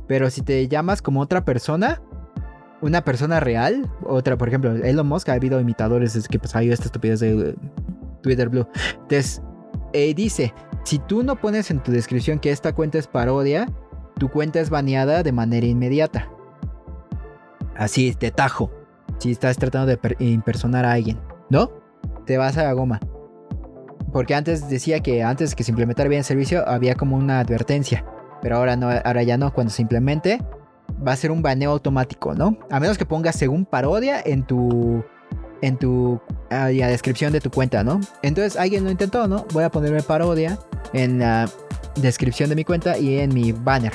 Pero 0.07 0.29
si 0.29 0.41
te 0.41 0.67
llamas 0.67 1.01
como 1.01 1.21
otra 1.21 1.43
persona, 1.43 2.01
una 2.82 3.01
persona 3.01 3.39
real, 3.39 3.89
otra, 4.03 4.38
por 4.38 4.47
ejemplo, 4.47 4.71
Elon 4.71 5.07
Musk 5.07 5.30
ha 5.30 5.34
habido 5.34 5.59
imitadores 5.59 6.13
desde 6.13 6.28
que 6.30 6.39
pues, 6.39 6.55
ha 6.55 6.61
esta 6.61 6.86
estupidez 6.86 7.19
de 7.19 7.55
Twitter 8.21 8.49
Blue. 8.49 8.67
Entonces, 8.93 9.41
eh, 9.93 10.13
dice, 10.13 10.53
si 10.84 10.99
tú 10.99 11.23
no 11.23 11.36
pones 11.36 11.71
en 11.71 11.82
tu 11.82 11.91
descripción 11.91 12.39
que 12.39 12.51
esta 12.51 12.73
cuenta 12.73 12.97
es 12.97 13.07
parodia, 13.07 13.67
tu 14.19 14.30
cuenta 14.30 14.59
es 14.59 14.69
baneada 14.69 15.23
de 15.23 15.32
manera 15.32 15.65
inmediata. 15.65 16.30
Así, 17.75 18.15
de 18.19 18.32
tajo. 18.32 18.71
Si 19.19 19.32
estás 19.32 19.57
tratando 19.57 19.88
de 19.88 20.15
impersonar 20.19 20.86
a 20.86 20.93
alguien, 20.93 21.19
¿no? 21.49 21.71
Te 22.25 22.38
vas 22.38 22.57
a 22.57 22.63
la 22.63 22.73
goma. 22.73 22.99
Porque 24.11 24.36
antes 24.36 24.69
decía 24.69 24.99
que 25.01 25.23
antes 25.23 25.55
que 25.55 25.63
se 25.63 25.71
implementara 25.71 26.09
bien 26.09 26.19
el 26.19 26.25
servicio 26.25 26.67
había 26.67 26.95
como 26.95 27.17
una 27.17 27.39
advertencia. 27.39 28.05
Pero 28.41 28.57
ahora 28.57 28.75
no, 28.75 28.89
ahora 28.89 29.23
ya 29.23 29.38
no. 29.38 29.53
Cuando 29.53 29.71
se 29.71 29.82
implemente, 29.82 30.39
va 31.05 31.13
a 31.13 31.15
ser 31.15 31.31
un 31.31 31.41
baneo 31.41 31.71
automático, 31.71 32.33
¿no? 32.33 32.57
A 32.69 32.79
menos 32.79 32.97
que 32.97 33.05
pongas 33.05 33.35
según 33.35 33.65
parodia 33.65 34.21
en 34.23 34.43
tu. 34.43 35.03
En 35.61 35.75
tu 35.75 36.21
ah, 36.51 36.67
descripción 36.67 37.33
de 37.33 37.41
tu 37.41 37.49
cuenta, 37.49 37.83
¿no? 37.83 37.99
Entonces 38.21 38.57
alguien 38.57 38.83
lo 38.83 38.91
intentó, 38.91 39.27
¿no? 39.27 39.45
Voy 39.53 39.63
a 39.63 39.71
ponerme 39.71 40.03
parodia 40.03 40.59
en 40.93 41.17
la 41.17 41.49
descripción 41.95 42.49
de 42.49 42.55
mi 42.55 42.63
cuenta 42.63 42.99
y 42.99 43.17
en 43.17 43.33
mi 43.33 43.53
banner. 43.53 43.93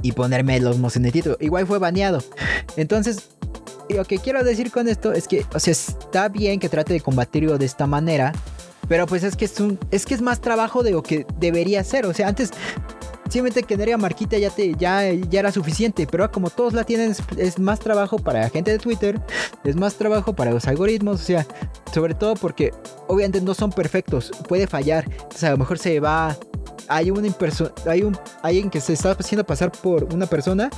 Y 0.00 0.12
ponerme 0.12 0.58
los 0.60 0.78
mos 0.78 0.96
en 0.96 1.04
el 1.04 1.12
título. 1.12 1.36
Igual 1.40 1.66
fue 1.66 1.78
baneado. 1.78 2.22
Entonces, 2.76 3.28
lo 3.90 4.04
que 4.04 4.18
quiero 4.18 4.42
decir 4.42 4.70
con 4.70 4.88
esto 4.88 5.12
es 5.12 5.28
que, 5.28 5.44
o 5.54 5.58
sea, 5.58 5.72
está 5.72 6.28
bien 6.28 6.58
que 6.58 6.70
trate 6.70 6.94
de 6.94 7.00
combatirlo 7.02 7.58
de 7.58 7.66
esta 7.66 7.86
manera. 7.86 8.32
Pero 8.88 9.06
pues 9.06 9.22
es 9.22 9.36
que 9.36 9.44
es 9.44 9.60
un. 9.60 9.78
Es 9.90 10.06
que 10.06 10.14
es 10.14 10.22
más 10.22 10.40
trabajo 10.40 10.82
de 10.82 10.92
lo 10.92 11.02
que 11.02 11.26
debería 11.38 11.84
ser. 11.84 12.06
O 12.06 12.14
sea, 12.14 12.28
antes 12.28 12.50
simplemente 13.30 13.62
que 13.62 13.68
tendría 13.68 13.96
marquita 13.96 14.36
ya, 14.38 14.50
te, 14.50 14.74
ya, 14.74 15.10
ya 15.12 15.40
era 15.40 15.52
suficiente. 15.52 16.06
Pero 16.06 16.30
como 16.30 16.50
todos 16.50 16.72
la 16.72 16.84
tienen, 16.84 17.14
es, 17.36 17.58
más 17.58 17.80
trabajo 17.80 18.18
para 18.18 18.40
la 18.40 18.50
gente 18.50 18.70
de 18.70 18.78
Twitter. 18.78 19.20
Es 19.64 19.76
más 19.76 19.94
trabajo 19.94 20.34
para 20.34 20.50
los 20.50 20.66
algoritmos. 20.66 21.20
O 21.20 21.24
sea, 21.24 21.46
sobre 21.92 22.14
todo 22.14 22.34
porque 22.34 22.72
obviamente 23.06 23.40
no 23.40 23.54
son 23.54 23.70
perfectos. 23.70 24.30
Puede 24.48 24.66
fallar. 24.66 25.04
Entonces 25.10 25.44
a 25.44 25.50
lo 25.50 25.58
mejor 25.58 25.78
se 25.78 26.00
va 26.00 26.36
hay 26.88 27.12
una 27.12 27.28
hay 27.86 28.02
un 28.02 28.18
alguien 28.42 28.68
que 28.68 28.80
se 28.80 28.94
está 28.94 29.12
haciendo 29.12 29.44
pasar 29.44 29.70
por 29.70 30.12
una 30.12 30.26
persona 30.26 30.70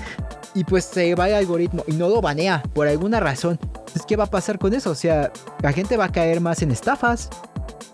y 0.55 0.65
pues 0.65 0.85
se 0.85 1.15
va 1.15 1.29
el 1.29 1.35
algoritmo 1.35 1.85
y 1.87 1.93
no 1.93 2.09
lo 2.09 2.21
banea 2.21 2.63
por 2.75 2.87
alguna 2.87 3.21
razón. 3.21 3.59
Entonces, 3.63 4.03
¿qué 4.07 4.17
va 4.17 4.25
a 4.25 4.31
pasar 4.31 4.59
con 4.59 4.75
eso? 4.75 4.91
O 4.91 4.95
sea, 4.95 5.33
la 5.63 5.73
gente 5.73 5.97
va 5.97 6.07
a 6.07 6.13
caer 6.13 6.41
más 6.41 6.63
en 6.63 6.71
estafas. 6.71 7.31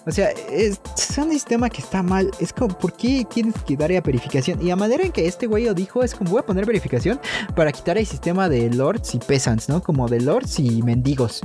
O 0.07 0.11
sea, 0.11 0.31
es, 0.51 0.81
un 1.19 1.31
sistema 1.31 1.69
que 1.69 1.83
está 1.83 2.03
mal. 2.03 2.31
Es 2.41 2.53
como, 2.53 2.77
¿por 2.79 2.95
qué 2.95 3.27
tienes 3.29 3.55
que 3.67 3.77
dar 3.77 3.93
a 3.93 4.01
verificación? 4.01 4.65
Y 4.65 4.71
a 4.71 4.77
manera 4.77 5.05
en 5.05 5.13
que 5.13 5.27
este 5.27 5.47
güey 5.47 5.65
lo 5.65 5.75
dijo, 5.75 6.03
es 6.03 6.15
como 6.15 6.31
voy 6.31 6.41
a 6.41 6.47
poner 6.47 6.65
verificación 6.65 7.21
para 7.55 7.73
quitar 7.73 7.99
el 7.99 8.07
sistema 8.07 8.49
de 8.49 8.71
lords 8.71 9.15
y 9.15 9.19
peasants, 9.19 9.69
¿no? 9.69 9.83
Como 9.83 10.09
de 10.09 10.21
lords 10.21 10.59
y 10.61 10.83
mendigos. 10.83 11.43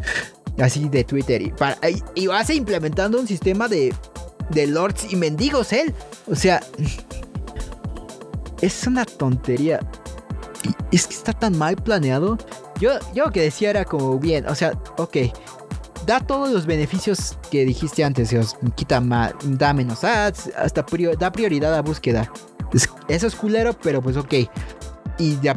Así 0.59 0.87
de 0.87 1.03
Twitter. 1.03 1.41
Y, 1.41 1.51
para, 1.51 1.77
y, 2.15 2.27
vas 2.27 2.49
implementando 2.51 3.19
un 3.19 3.27
sistema 3.27 3.67
de 3.67 3.93
de 4.49 4.67
lords 4.67 5.11
y 5.11 5.15
mendigos 5.15 5.73
él. 5.73 5.93
O 6.29 6.35
sea, 6.35 6.61
es 8.61 8.87
una 8.87 9.05
tontería. 9.05 9.79
Es 10.91 11.07
que 11.07 11.13
está 11.13 11.33
tan 11.33 11.57
mal 11.57 11.75
planeado. 11.75 12.37
Yo, 12.79 12.91
yo 13.13 13.25
lo 13.25 13.31
que 13.31 13.41
decía 13.41 13.69
era 13.69 13.85
como 13.85 14.17
bien, 14.19 14.47
o 14.47 14.55
sea, 14.55 14.79
ok. 14.97 15.17
Da 16.05 16.19
todos 16.19 16.51
los 16.51 16.65
beneficios 16.65 17.37
que 17.49 17.65
dijiste 17.65 18.03
antes, 18.03 18.35
quita 18.75 18.99
más, 18.99 19.33
da 19.43 19.73
menos 19.73 20.03
ads, 20.03 20.51
hasta 20.57 20.85
da 21.17 21.31
prioridad 21.31 21.73
a 21.75 21.81
búsqueda. 21.81 22.31
eso 23.07 23.27
es 23.27 23.35
culero, 23.35 23.73
pero 23.73 24.01
pues 24.01 24.17
ok. 24.17 24.33
Y 25.19 25.37
la 25.43 25.51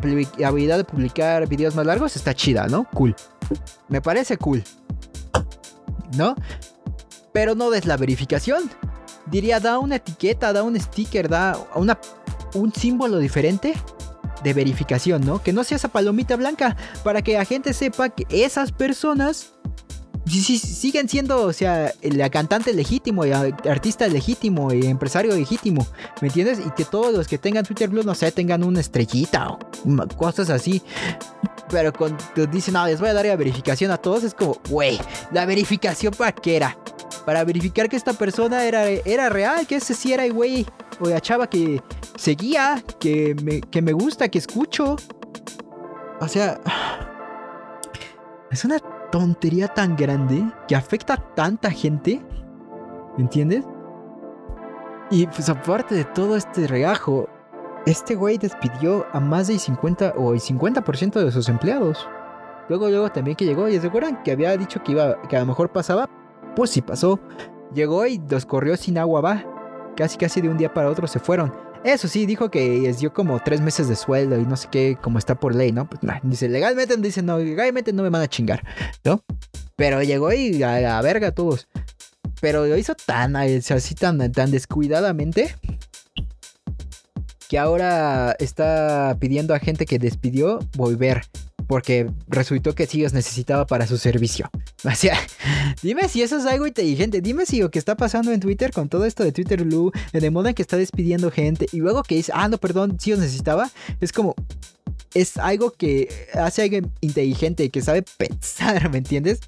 habilidad 0.47 0.77
de 0.77 0.85
publicar 0.85 1.49
videos 1.49 1.75
más 1.75 1.87
largos 1.87 2.15
está 2.15 2.35
chida, 2.35 2.69
¿no? 2.69 2.87
Cool. 2.95 3.17
Me 3.89 4.01
parece 4.01 4.37
cool. 4.37 4.63
¿No? 6.17 6.37
pero 7.37 7.55
no 7.55 7.69
des 7.69 7.85
la 7.85 7.99
verificación. 7.99 8.71
Diría, 9.27 9.61
da 9.61 9.79
una 9.79 9.97
etiqueta, 9.97 10.55
da 10.55 10.63
un 10.63 10.81
sticker, 10.81 11.29
da 11.29 11.59
una, 11.75 11.99
un 12.55 12.73
símbolo 12.73 13.19
diferente 13.19 13.75
de 14.43 14.55
verificación, 14.55 15.21
¿no? 15.21 15.43
Que 15.43 15.53
no 15.53 15.63
sea 15.63 15.77
esa 15.77 15.89
palomita 15.89 16.37
blanca, 16.37 16.79
para 17.05 17.21
que 17.21 17.35
la 17.35 17.45
gente 17.45 17.75
sepa 17.75 18.09
que 18.09 18.25
esas 18.31 18.73
personas 18.73 19.53
siguen 20.27 21.09
siendo, 21.09 21.43
o 21.43 21.53
sea, 21.53 21.93
el 22.03 22.31
cantante 22.31 22.73
legítimo, 22.73 23.25
el 23.25 23.55
artista 23.69 24.07
legítimo, 24.09 24.73
y 24.73 24.87
empresario 24.87 25.35
legítimo, 25.35 25.87
¿me 26.21 26.29
entiendes? 26.29 26.59
Y 26.65 26.71
que 26.71 26.85
todos 26.85 27.15
los 27.15 27.29
que 27.29 27.39
tengan 27.39 27.65
Twitter 27.65 27.89
Blue, 27.89 28.03
no 28.03 28.15
sé, 28.15 28.33
tengan 28.33 28.65
una 28.65 28.81
estrellita 28.81 29.51
o 29.51 29.59
cosas 30.17 30.51
así. 30.51 30.83
Pero 31.71 31.93
cuando 31.93 32.19
dicen, 32.51 32.75
no, 32.75 32.87
les 32.87 33.01
voy 33.01 33.09
a 33.09 33.15
dar 33.15 33.27
la 33.27 33.37
verificación 33.37 33.91
a 33.91 33.97
todos, 33.97 34.25
es 34.25 34.35
como, 34.35 34.59
güey, 34.69 34.99
la 35.33 35.47
verificación 35.47 36.13
para 36.13 36.33
qué 36.33 36.57
era 36.57 36.77
para 37.25 37.43
verificar 37.43 37.89
que 37.89 37.97
esta 37.97 38.13
persona 38.13 38.65
era, 38.65 38.87
era 38.87 39.29
real, 39.29 39.67
que 39.67 39.75
ese 39.77 39.95
sí 39.95 40.13
era 40.13 40.25
el 40.25 40.33
güey 40.33 40.65
o 41.01 41.09
la 41.09 41.21
chava 41.21 41.51
que 41.51 41.83
seguía, 42.17 42.83
que 43.01 43.35
me, 43.43 43.61
que 43.61 43.83
me 43.83 43.93
gusta, 43.93 44.29
que 44.29 44.39
escucho. 44.39 44.97
O 46.21 46.29
sea, 46.29 46.61
es 48.53 48.65
una 48.65 48.79
tontería 49.11 49.69
tan 49.69 49.97
grande 49.97 50.45
que 50.69 50.77
afecta 50.77 51.15
a 51.15 51.35
tanta 51.35 51.71
gente. 51.71 52.21
¿Me 53.17 53.25
entiendes? 53.25 53.65
Y 55.11 55.27
pues 55.27 55.49
aparte 55.49 55.95
de 55.95 56.05
todo 56.05 56.37
este 56.37 56.67
regajo, 56.67 57.29
este 57.87 58.17
güey 58.17 58.39
despidió 58.39 59.07
a 59.13 59.21
más 59.21 59.47
del 59.47 59.61
50 59.61 60.15
o 60.17 60.33
el 60.33 60.41
50% 60.41 61.25
de 61.25 61.31
sus 61.31 61.49
empleados. 61.49 62.09
Luego, 62.69 62.89
luego 62.89 63.11
también 63.13 63.37
que 63.37 63.45
llegó, 63.45 63.69
y 63.69 63.79
se 63.79 63.87
acuerdan 63.87 64.23
que 64.25 64.33
había 64.33 64.57
dicho 64.57 64.83
que 64.83 64.93
iba, 64.93 65.23
que 65.23 65.37
a 65.37 65.41
lo 65.41 65.47
mejor 65.47 65.71
pasaba, 65.71 66.09
pues 66.57 66.71
sí 66.71 66.83
pasó. 66.83 67.21
Llegó 67.73 68.05
y 68.07 68.21
los 68.29 68.45
corrió 68.45 68.77
sin 68.77 68.99
agua, 68.99 69.21
va. 69.21 69.45
Casi 69.97 70.19
casi 70.19 70.41
de 70.41 70.49
un 70.49 70.57
día 70.57 70.75
para 70.75 70.91
otro 70.91 71.07
se 71.07 71.21
fueron. 71.21 71.53
Eso 71.87 72.09
sí, 72.09 72.27
dijo 72.27 72.51
que 72.51 72.81
les 72.81 72.99
dio 72.99 73.13
como 73.13 73.39
tres 73.39 73.61
meses 73.61 73.89
de 73.89 73.95
sueldo 73.95 74.37
y 74.41 74.45
no 74.45 74.57
sé 74.57 74.67
qué, 74.73 74.99
como 75.01 75.21
está 75.21 75.37
por 75.37 75.55
ley, 75.55 75.71
¿no? 75.71 75.89
Pues 75.89 76.01
dice, 76.25 76.49
legalmente, 76.49 76.97
dice, 76.97 77.23
no, 77.23 77.39
legalmente 77.39 77.93
no 77.93 78.03
me 78.03 78.11
van 78.11 78.23
a 78.23 78.27
chingar, 78.27 78.65
¿no? 79.05 79.23
Pero 79.77 80.03
llegó 80.03 80.33
y 80.33 80.65
a 80.65 81.01
verga 81.01 81.31
todos. 81.31 81.69
Pero 82.41 82.67
lo 82.67 82.77
hizo 82.77 82.97
tan, 82.97 83.37
así 83.37 83.95
tan, 83.95 84.33
tan 84.33 84.51
descuidadamente 84.51 85.55
que 87.49 87.57
ahora 87.57 88.35
está 88.41 89.17
pidiendo 89.21 89.55
a 89.55 89.61
gente 89.61 89.87
que 89.87 90.01
despidió 90.01 90.59
volver 90.75 91.23
porque 91.67 92.11
resultó 92.29 92.75
que 92.75 92.87
sí 92.87 93.03
los 93.03 93.13
necesitaba 93.13 93.67
para 93.67 93.87
su 93.87 93.99
servicio. 93.99 94.51
O 94.85 94.95
sea, 94.95 95.19
dime 95.83 96.09
si 96.09 96.23
eso 96.23 96.37
es 96.39 96.47
algo 96.47 96.67
inteligente, 96.67 97.21
dime 97.21 97.45
si 97.45 97.59
lo 97.59 97.73
que 97.73 97.79
está 97.79 97.97
pasando 97.97 98.31
en 98.31 98.39
Twitter 98.39 98.71
con 98.71 98.89
todo 98.89 99.05
esto 99.05 99.25
de 99.25 99.33
Twitter 99.33 99.65
Blue, 99.65 99.91
en 100.13 100.23
el 100.23 100.31
modo 100.31 100.49
en 100.49 100.55
que 100.55 100.63
está 100.63 100.77
despidiendo 100.77 101.31
gente 101.33 101.67
y 101.73 101.79
luego 101.79 102.05
que 102.05 102.15
dice, 102.15 102.31
ah, 102.35 102.49
no, 102.49 102.59
perdón, 102.59 102.97
sí 103.01 103.11
los 103.11 103.19
necesitaba, 103.19 103.71
es 104.01 104.13
como, 104.13 104.37
es 105.13 105.39
algo 105.39 105.73
que 105.73 106.09
hace 106.35 106.63
alguien 106.63 106.93
inteligente, 107.01 107.69
que 107.71 107.83
sabe 107.83 108.05
pensar, 108.17 108.91
¿me 108.91 108.99
entiendes? 108.99 109.41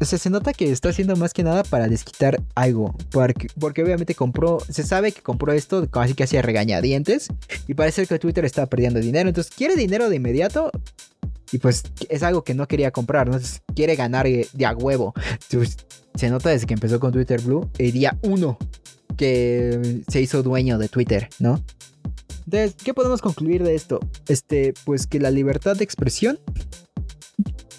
O 0.00 0.04
sea, 0.06 0.18
se 0.18 0.30
nota 0.30 0.54
que 0.54 0.70
está 0.72 0.88
haciendo 0.88 1.14
más 1.16 1.34
que 1.34 1.42
nada 1.42 1.62
para 1.62 1.86
desquitar 1.86 2.42
algo. 2.54 2.96
Porque, 3.10 3.48
porque 3.58 3.82
obviamente 3.82 4.14
compró. 4.14 4.58
Se 4.66 4.82
sabe 4.82 5.12
que 5.12 5.20
compró 5.20 5.52
esto 5.52 5.90
casi 5.90 6.14
que 6.14 6.24
hacía 6.24 6.40
regañadientes. 6.40 7.28
Y 7.68 7.74
parece 7.74 8.06
que 8.06 8.18
Twitter 8.18 8.46
está 8.46 8.64
perdiendo 8.64 8.98
dinero. 8.98 9.28
Entonces, 9.28 9.52
¿quiere 9.54 9.76
dinero 9.76 10.08
de 10.08 10.16
inmediato? 10.16 10.70
Y 11.52 11.58
pues 11.58 11.82
es 12.08 12.22
algo 12.22 12.44
que 12.44 12.54
no 12.54 12.68
quería 12.68 12.90
comprar, 12.90 13.28
¿no? 13.28 13.38
quiere 13.74 13.96
ganar 13.96 14.26
de 14.26 14.66
a 14.66 14.72
huevo. 14.72 15.14
se 16.14 16.30
nota 16.30 16.50
desde 16.50 16.66
que 16.66 16.74
empezó 16.74 17.00
con 17.00 17.12
Twitter 17.12 17.40
Blue, 17.40 17.68
el 17.78 17.92
día 17.92 18.16
uno 18.22 18.58
que 19.16 20.02
se 20.08 20.20
hizo 20.20 20.42
dueño 20.42 20.78
de 20.78 20.88
Twitter, 20.88 21.28
¿no? 21.38 21.62
Entonces, 22.46 22.74
¿qué 22.82 22.94
podemos 22.94 23.20
concluir 23.20 23.62
de 23.62 23.74
esto? 23.74 24.00
Este, 24.28 24.74
pues 24.84 25.06
que 25.06 25.20
la 25.20 25.30
libertad 25.30 25.76
de 25.76 25.84
expresión, 25.84 26.38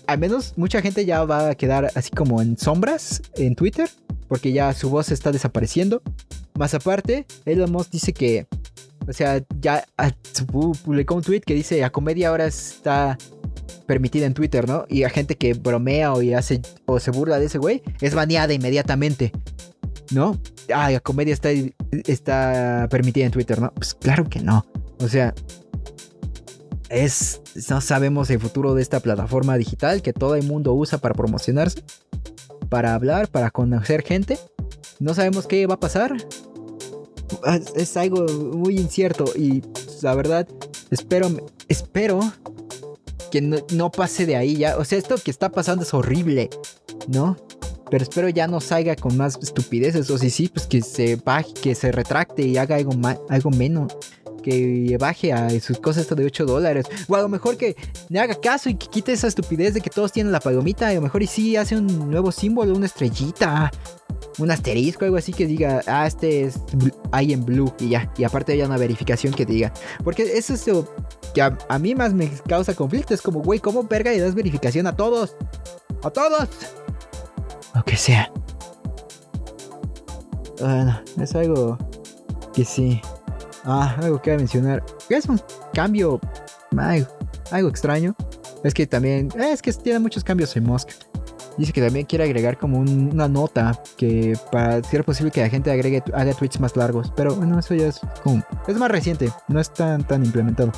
al 0.07 0.19
menos 0.19 0.53
mucha 0.55 0.81
gente 0.81 1.05
ya 1.05 1.23
va 1.25 1.49
a 1.49 1.55
quedar 1.55 1.91
así 1.95 2.11
como 2.11 2.41
en 2.41 2.57
sombras 2.57 3.21
en 3.35 3.55
Twitter, 3.55 3.89
porque 4.27 4.53
ya 4.53 4.73
su 4.73 4.89
voz 4.89 5.11
está 5.11 5.31
desapareciendo. 5.31 6.01
Más 6.57 6.73
aparte, 6.73 7.25
Elon 7.45 7.71
Musk 7.71 7.91
dice 7.91 8.13
que, 8.13 8.47
o 9.07 9.13
sea, 9.13 9.43
ya 9.59 9.85
ah, 9.97 10.11
publicó 10.51 11.15
un 11.15 11.23
tweet 11.23 11.41
que 11.41 11.53
dice, 11.53 11.81
la 11.81 11.89
comedia 11.89 12.29
ahora 12.29 12.45
está 12.45 13.17
permitida 13.85 14.25
en 14.25 14.33
Twitter, 14.33 14.67
¿no? 14.67 14.85
Y 14.89 15.03
a 15.03 15.09
gente 15.09 15.35
que 15.35 15.53
bromea 15.53 16.13
o, 16.13 16.21
hace, 16.37 16.61
o 16.85 16.99
se 16.99 17.11
burla 17.11 17.39
de 17.39 17.45
ese 17.45 17.57
güey 17.57 17.81
es 18.01 18.13
baneada 18.13 18.53
inmediatamente. 18.53 19.31
¿No? 20.11 20.37
Ah, 20.73 20.91
la 20.91 20.99
comedia 20.99 21.33
está, 21.33 21.49
está 22.05 22.87
permitida 22.89 23.25
en 23.25 23.31
Twitter, 23.31 23.61
¿no? 23.61 23.73
Pues 23.73 23.93
claro 23.93 24.27
que 24.29 24.41
no. 24.41 24.65
O 24.99 25.07
sea, 25.07 25.33
es. 26.91 27.41
No 27.69 27.81
sabemos 27.81 28.29
el 28.29 28.39
futuro 28.39 28.73
de 28.73 28.81
esta 28.81 28.99
plataforma 28.99 29.57
digital 29.57 30.01
que 30.01 30.13
todo 30.13 30.35
el 30.35 30.43
mundo 30.43 30.73
usa 30.73 30.97
para 30.97 31.15
promocionarse, 31.15 31.83
para 32.69 32.93
hablar, 32.93 33.29
para 33.29 33.51
conocer 33.51 34.03
gente. 34.03 34.37
No 34.99 35.13
sabemos 35.13 35.47
qué 35.47 35.65
va 35.65 35.75
a 35.75 35.79
pasar. 35.79 36.15
Es 37.75 37.95
algo 37.95 38.25
muy 38.53 38.77
incierto 38.77 39.25
y 39.35 39.63
la 40.01 40.13
verdad, 40.15 40.47
espero, 40.89 41.29
espero 41.69 42.19
que 43.29 43.41
no, 43.41 43.91
pase 43.91 44.25
de 44.25 44.35
ahí 44.35 44.57
ya. 44.57 44.77
O 44.77 44.85
sea, 44.85 44.97
esto 44.97 45.15
que 45.15 45.31
está 45.31 45.49
pasando 45.49 45.83
es 45.83 45.93
horrible, 45.93 46.49
¿no? 47.07 47.37
Pero 47.89 48.03
espero 48.03 48.29
ya 48.29 48.47
no 48.47 48.61
salga 48.61 48.95
con 48.95 49.17
más 49.17 49.37
estupideces. 49.41 50.09
O 50.09 50.17
si 50.17 50.29
sí, 50.29 50.47
pues 50.47 50.65
que 50.65 50.81
se 50.81 51.17
baje, 51.17 51.53
que 51.53 51.75
se 51.75 51.91
retracte 51.91 52.43
y 52.43 52.57
haga 52.57 52.77
algo, 52.77 52.93
algo 53.29 53.49
menos. 53.51 53.95
Que 54.41 54.97
baje 54.99 55.33
a 55.33 55.49
sus 55.59 55.77
cosas 55.79 56.07
de 56.07 56.25
8 56.25 56.45
dólares. 56.45 56.85
O 57.07 57.15
a 57.15 57.21
lo 57.21 57.29
mejor 57.29 57.57
que 57.57 57.75
le 58.09 58.19
haga 58.19 58.35
caso 58.35 58.69
y 58.69 58.75
que 58.75 58.87
quite 58.87 59.11
esa 59.11 59.27
estupidez 59.27 59.73
de 59.73 59.81
que 59.81 59.89
todos 59.89 60.11
tienen 60.11 60.31
la 60.31 60.39
palomita. 60.39 60.87
A 60.87 60.93
lo 60.93 61.01
mejor 61.01 61.21
y 61.21 61.27
sí 61.27 61.57
hace 61.57 61.75
un 61.75 62.09
nuevo 62.09 62.31
símbolo, 62.31 62.73
una 62.73 62.85
estrellita 62.85 63.71
un 64.37 64.51
asterisco, 64.51 65.05
algo 65.05 65.17
así 65.17 65.33
que 65.33 65.45
diga, 65.45 65.81
ah, 65.87 66.07
este 66.07 66.43
es 66.43 66.59
I 67.19 67.33
en 67.33 67.45
blue 67.45 67.73
y 67.79 67.89
ya. 67.89 68.11
Y 68.17 68.23
aparte 68.23 68.53
haya 68.53 68.65
una 68.65 68.77
verificación 68.77 69.33
que 69.33 69.45
diga. 69.45 69.73
Porque 70.03 70.23
eso 70.23 70.53
es 70.53 70.65
lo 70.67 70.87
que 71.33 71.41
a, 71.41 71.79
mí 71.79 71.95
más 71.95 72.13
me 72.13 72.29
causa 72.47 72.73
conflicto. 72.73 73.13
Es 73.13 73.21
como, 73.21 73.41
güey, 73.41 73.59
¿cómo 73.59 73.83
verga 73.83 74.13
y 74.13 74.19
das 74.19 74.35
verificación 74.35 74.87
a 74.87 74.95
todos? 74.95 75.35
¡A 76.03 76.09
todos! 76.09 76.49
Lo 77.75 77.83
que 77.83 77.97
sea. 77.97 78.31
Bueno, 80.59 81.01
es 81.19 81.35
algo 81.35 81.77
que 82.53 82.65
sí. 82.65 83.01
Ah, 83.63 83.95
algo 84.01 84.21
que 84.21 84.31
voy 84.31 84.35
a 84.35 84.39
mencionar. 84.39 84.83
Es 85.09 85.25
un 85.27 85.39
cambio. 85.73 86.19
Algo, 87.51 87.69
extraño. 87.69 88.15
Es 88.63 88.73
que 88.73 88.87
también. 88.87 89.29
Es 89.37 89.61
que 89.61 89.71
tiene 89.73 89.99
muchos 89.99 90.23
cambios 90.23 90.55
en 90.55 90.63
Musk. 90.63 90.89
Dice 91.57 91.73
que 91.73 91.81
también 91.81 92.05
quiere 92.05 92.23
agregar 92.23 92.57
como 92.57 92.79
una 92.79 93.27
nota 93.27 93.79
que 93.97 94.37
para 94.51 94.83
ser 94.83 95.03
posible 95.03 95.31
que 95.31 95.41
la 95.41 95.49
gente 95.49 95.69
agregue 95.71 96.03
haga 96.13 96.33
tweets 96.33 96.59
más 96.59 96.75
largos. 96.75 97.11
Pero 97.15 97.35
bueno, 97.35 97.59
eso 97.59 97.73
ya 97.75 97.87
es 97.87 97.99
como, 98.23 98.43
es 98.67 98.77
más 98.77 98.91
reciente, 98.91 99.29
no 99.47 99.59
es 99.59 99.71
tan, 99.71 100.05
tan 100.07 100.25
implementado. 100.25 100.71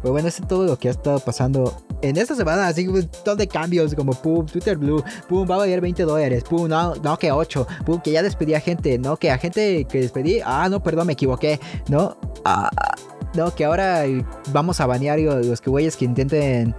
Pero 0.00 0.12
bueno, 0.12 0.28
eso 0.28 0.42
es 0.42 0.48
todo 0.48 0.64
lo 0.64 0.78
que 0.78 0.88
ha 0.88 0.90
estado 0.92 1.18
pasando 1.18 1.74
en 2.02 2.16
esta 2.16 2.34
semana. 2.34 2.68
Así 2.68 2.86
un 2.86 2.94
montón 2.94 3.38
de 3.38 3.48
cambios 3.48 3.94
como 3.94 4.12
pum, 4.12 4.46
Twitter 4.46 4.76
Blue, 4.76 5.02
pum, 5.28 5.48
va 5.48 5.56
a 5.56 5.58
valer 5.58 5.80
20 5.80 6.02
dólares, 6.04 6.44
pum, 6.44 6.68
no, 6.68 6.94
no, 6.96 7.18
que 7.18 7.32
8, 7.32 7.66
pum, 7.84 8.00
que 8.00 8.12
ya 8.12 8.22
despedí 8.22 8.54
a 8.54 8.60
gente, 8.60 8.98
no, 8.98 9.16
que 9.16 9.30
a 9.30 9.38
gente 9.38 9.84
que 9.86 10.00
despedí, 10.00 10.40
ah, 10.44 10.68
no, 10.70 10.82
perdón, 10.82 11.08
me 11.08 11.14
equivoqué, 11.14 11.58
no, 11.88 12.16
ah, 12.44 12.70
no, 13.34 13.54
que 13.54 13.64
ahora 13.64 14.04
vamos 14.52 14.80
a 14.80 14.86
banear 14.86 15.18
los 15.18 15.60
que 15.60 15.70
güeyes 15.70 15.96
que 15.96 16.04
intenten 16.04 16.74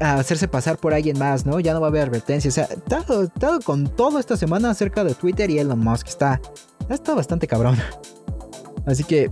a 0.00 0.14
hacerse 0.14 0.48
pasar 0.48 0.78
por 0.78 0.94
alguien 0.94 1.18
más, 1.18 1.46
¿no? 1.46 1.60
Ya 1.60 1.72
no 1.72 1.80
va 1.80 1.88
a 1.88 1.90
haber 1.90 2.02
advertencia. 2.02 2.48
O 2.48 2.52
sea, 2.52 2.66
todo, 2.66 3.28
todo 3.28 3.60
con 3.60 3.86
todo 3.86 4.18
esta 4.18 4.36
semana 4.36 4.70
acerca 4.70 5.04
de 5.04 5.14
Twitter 5.14 5.50
y 5.50 5.58
Elon 5.58 5.78
Musk. 5.78 6.08
Está, 6.08 6.40
está 6.88 7.14
bastante 7.14 7.46
cabrón. 7.46 7.76
Así 8.86 9.04
que 9.04 9.30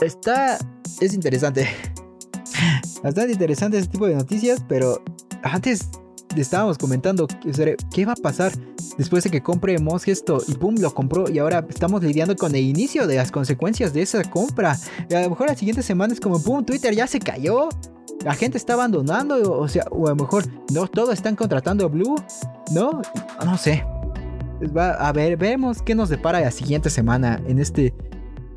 está, 0.00 0.58
es 1.00 1.14
interesante. 1.14 1.68
Bastante 3.02 3.32
interesante 3.32 3.78
este 3.78 3.90
tipo 3.90 4.06
de 4.06 4.14
noticias, 4.14 4.64
pero 4.68 5.02
antes 5.42 5.88
estábamos 6.40 6.78
comentando 6.78 7.26
qué 7.92 8.06
va 8.06 8.12
a 8.12 8.16
pasar 8.16 8.52
después 8.96 9.24
de 9.24 9.30
que 9.30 9.42
compre 9.42 9.78
Musk 9.78 10.08
esto 10.08 10.38
y 10.46 10.54
pum, 10.54 10.76
lo 10.78 10.92
compró 10.94 11.28
y 11.30 11.38
ahora 11.38 11.64
estamos 11.68 12.02
lidiando 12.02 12.36
con 12.36 12.54
el 12.54 12.62
inicio 12.62 13.06
de 13.06 13.16
las 13.16 13.30
consecuencias 13.30 13.92
de 13.92 14.02
esa 14.02 14.22
compra. 14.24 14.76
A 15.14 15.20
lo 15.20 15.30
mejor 15.30 15.48
la 15.48 15.56
siguiente 15.56 15.82
semana 15.82 16.12
es 16.12 16.20
como 16.20 16.42
pum, 16.42 16.64
Twitter 16.64 16.94
ya 16.94 17.06
se 17.06 17.18
cayó 17.18 17.68
la 18.24 18.34
gente 18.34 18.56
está 18.56 18.74
abandonando, 18.74 19.58
o 19.58 19.68
sea, 19.68 19.84
o 19.90 20.06
a 20.06 20.10
lo 20.10 20.16
mejor 20.16 20.44
no 20.72 20.86
todos 20.86 21.12
están 21.14 21.36
contratando 21.36 21.84
a 21.84 21.88
Blue, 21.88 22.14
¿no? 22.72 23.02
No 23.44 23.58
sé. 23.58 23.84
Va, 24.76 24.92
a 24.92 25.12
ver, 25.12 25.36
vemos 25.36 25.82
qué 25.82 25.94
nos 25.94 26.08
depara 26.08 26.40
la 26.40 26.50
siguiente 26.50 26.88
semana 26.88 27.40
en 27.48 27.58
este, 27.58 27.92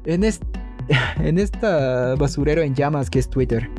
en 0.05 0.23
este, 0.23 0.45
en 1.19 1.39
esta 1.39 2.15
basurero 2.15 2.61
en 2.61 2.76
llamas 2.76 3.09
que 3.09 3.19
es 3.19 3.30
Twitter. 3.30 3.69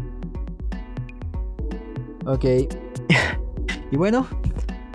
Ok. 2.27 2.45
y 3.91 3.97
bueno, 3.97 4.27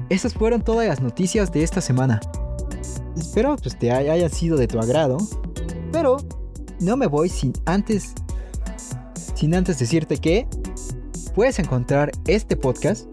esas 0.10 0.34
fueron 0.34 0.62
todas 0.62 0.88
las 0.88 1.02
noticias 1.02 1.52
de 1.52 1.64
esta 1.64 1.82
semana. 1.82 2.20
Espero 3.18 3.56
pues 3.58 3.78
te 3.78 3.92
haya 3.92 4.30
sido 4.30 4.58
de 4.58 4.68
tu 4.68 4.80
agrado, 4.80 5.18
pero 5.92 6.18
no 6.80 6.98
me 6.98 7.08
voy 7.08 7.30
sin 7.30 7.54
antes 7.66 8.14
sin 9.42 9.56
antes 9.56 9.80
decirte 9.80 10.18
que 10.18 10.48
puedes 11.34 11.58
encontrar 11.58 12.12
este 12.28 12.56
podcast 12.56 13.08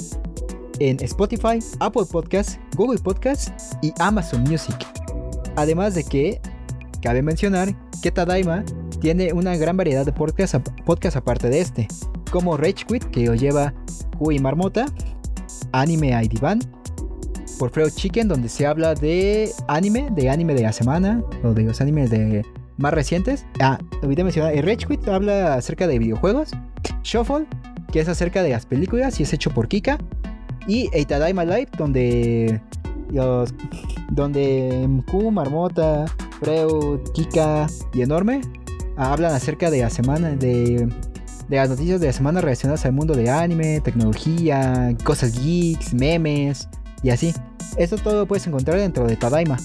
en 0.79 1.03
Spotify, 1.03 1.59
Apple 1.81 2.05
Podcasts, 2.11 2.61
Google 2.77 2.99
Podcasts 2.99 3.77
y 3.81 3.95
Amazon 3.99 4.43
Music. 4.43 4.77
Además 5.57 5.95
de 5.95 6.05
que, 6.05 6.41
cabe 7.01 7.23
mencionar 7.23 7.75
que 8.03 8.11
Tadaima 8.11 8.63
tiene 9.01 9.33
una 9.33 9.57
gran 9.57 9.79
variedad 9.79 10.05
de 10.05 10.13
podcasts, 10.13 10.59
podcast 10.85 11.17
aparte 11.17 11.49
de 11.49 11.61
este, 11.61 11.89
como 12.31 12.59
Rage 12.59 12.85
Quit, 12.87 13.05
que 13.05 13.25
lo 13.25 13.35
lleva 13.35 13.73
Q 14.19 14.33
Marmota, 14.41 14.85
Anime 15.73 16.11
ID 16.23 16.41
por 17.59 17.71
Freo 17.71 17.91
Chicken, 17.91 18.29
donde 18.29 18.49
se 18.49 18.67
habla 18.67 18.95
de 18.95 19.51
anime, 19.67 20.09
de 20.13 20.31
anime 20.31 20.55
de 20.55 20.63
la 20.63 20.73
semana, 20.73 21.23
o 21.43 21.53
de 21.53 21.65
los 21.65 21.81
animes 21.81 22.11
de 22.11 22.45
más 22.77 22.95
recientes. 22.95 23.45
Ah, 23.61 23.79
olvidé 24.03 24.23
mencionar, 24.23 24.55
Rage 24.55 24.87
Quit 24.87 25.09
habla 25.09 25.55
acerca 25.55 25.87
de 25.87 25.99
videojuegos. 25.99 26.51
Shuffle 27.03 27.47
que 27.93 28.01
es 28.01 28.09
acerca 28.09 28.43
de 28.43 28.51
las 28.51 28.67
películas 28.67 29.19
y 29.21 29.23
es 29.23 29.33
hecho 29.33 29.51
por 29.51 29.69
Kika. 29.69 29.99
Y 30.67 30.91
Eitadaima 30.93 31.45
Live, 31.45 31.69
donde 31.79 32.61
los, 33.11 33.55
donde 34.11 34.87
Q, 35.11 35.31
Marmota, 35.31 36.05
Freud, 36.41 37.01
Kika 37.15 37.67
y 37.95 38.03
Enorme 38.03 38.43
hablan 38.97 39.33
acerca 39.33 39.71
de 39.71 39.81
la 39.81 39.91
semana, 39.91 40.31
de, 40.31 40.89
de 41.49 41.57
las 41.57 41.69
noticias 41.69 42.01
de 42.01 42.09
la 42.09 42.13
semana 42.13 42.41
relacionadas 42.41 42.85
al 42.85 42.93
mundo 42.93 43.15
de 43.15 43.31
anime, 43.31 43.81
tecnología, 43.81 44.95
cosas 45.03 45.41
geeks, 45.41 45.95
memes 45.95 46.69
y 47.03 47.11
así. 47.11 47.35
Esto 47.77 47.97
todo 47.97 48.21
lo 48.21 48.27
puedes 48.27 48.47
encontrar 48.47 48.79
dentro 48.79 49.07
de 49.07 49.17
Tadaima. 49.17 49.57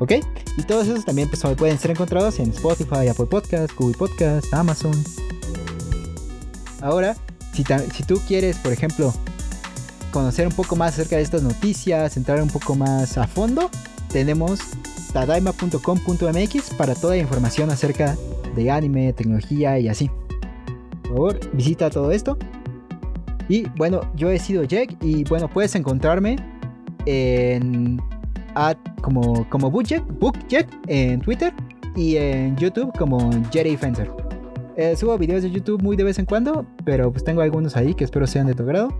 ¿Ok? 0.00 0.12
Y 0.56 0.62
todos 0.62 0.86
esos 0.86 1.04
también 1.04 1.28
pues, 1.28 1.42
pueden 1.56 1.78
ser 1.78 1.92
encontrados 1.92 2.38
en 2.38 2.50
Spotify, 2.50 3.08
Apple 3.08 3.26
Podcasts, 3.26 3.74
Google 3.76 3.96
Podcasts, 3.96 4.52
Amazon. 4.52 4.92
Ahora, 6.80 7.16
si, 7.52 7.64
tú 8.04 8.20
quieres, 8.26 8.56
por 8.56 8.72
ejemplo, 8.72 9.12
conocer 10.10 10.46
un 10.46 10.54
poco 10.54 10.76
más 10.76 10.94
acerca 10.94 11.16
de 11.16 11.22
estas 11.22 11.42
noticias, 11.42 12.16
entrar 12.16 12.42
un 12.42 12.48
poco 12.48 12.74
más 12.74 13.18
a 13.18 13.26
fondo, 13.26 13.70
tenemos 14.10 14.60
tadaima.com.mx 15.12 16.70
para 16.76 16.94
toda 16.94 17.14
la 17.14 17.20
información 17.20 17.70
acerca 17.70 18.16
de 18.56 18.70
anime, 18.70 19.12
tecnología 19.12 19.78
y 19.78 19.88
así. 19.88 20.10
Favor, 21.10 21.38
visita 21.52 21.90
todo 21.90 22.12
esto. 22.12 22.38
Y 23.48 23.68
bueno, 23.76 24.00
yo 24.14 24.30
he 24.30 24.38
sido 24.38 24.62
Jack 24.62 24.96
y 25.02 25.24
bueno, 25.24 25.48
puedes 25.48 25.74
encontrarme 25.74 26.36
en 27.06 28.00
como, 29.02 29.48
como 29.48 29.70
Bookjack, 29.70 30.04
Bookjack 30.20 30.68
en 30.86 31.20
Twitter 31.20 31.52
y 31.96 32.16
en 32.16 32.56
YouTube 32.56 32.92
como 32.96 33.30
Jerry 33.50 33.76
Fencer. 33.76 34.10
Eh, 34.76 34.94
subo 34.96 35.18
videos 35.18 35.42
de 35.42 35.50
YouTube 35.50 35.82
muy 35.82 35.96
de 35.96 36.04
vez 36.04 36.18
en 36.18 36.26
cuando, 36.26 36.64
pero 36.84 37.10
pues 37.10 37.24
tengo 37.24 37.42
algunos 37.42 37.76
ahí 37.76 37.92
que 37.94 38.04
espero 38.04 38.26
sean 38.26 38.46
de 38.46 38.54
tu 38.54 38.64
grado. 38.64 38.94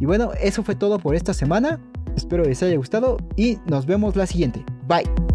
Y 0.00 0.06
bueno, 0.06 0.32
eso 0.40 0.64
fue 0.64 0.74
todo 0.74 0.98
por 0.98 1.14
esta 1.14 1.32
semana. 1.32 1.78
Espero 2.16 2.44
les 2.44 2.62
haya 2.62 2.76
gustado 2.76 3.18
y 3.36 3.58
nos 3.66 3.86
vemos 3.86 4.16
la 4.16 4.26
siguiente. 4.26 4.64
Bye. 4.88 5.29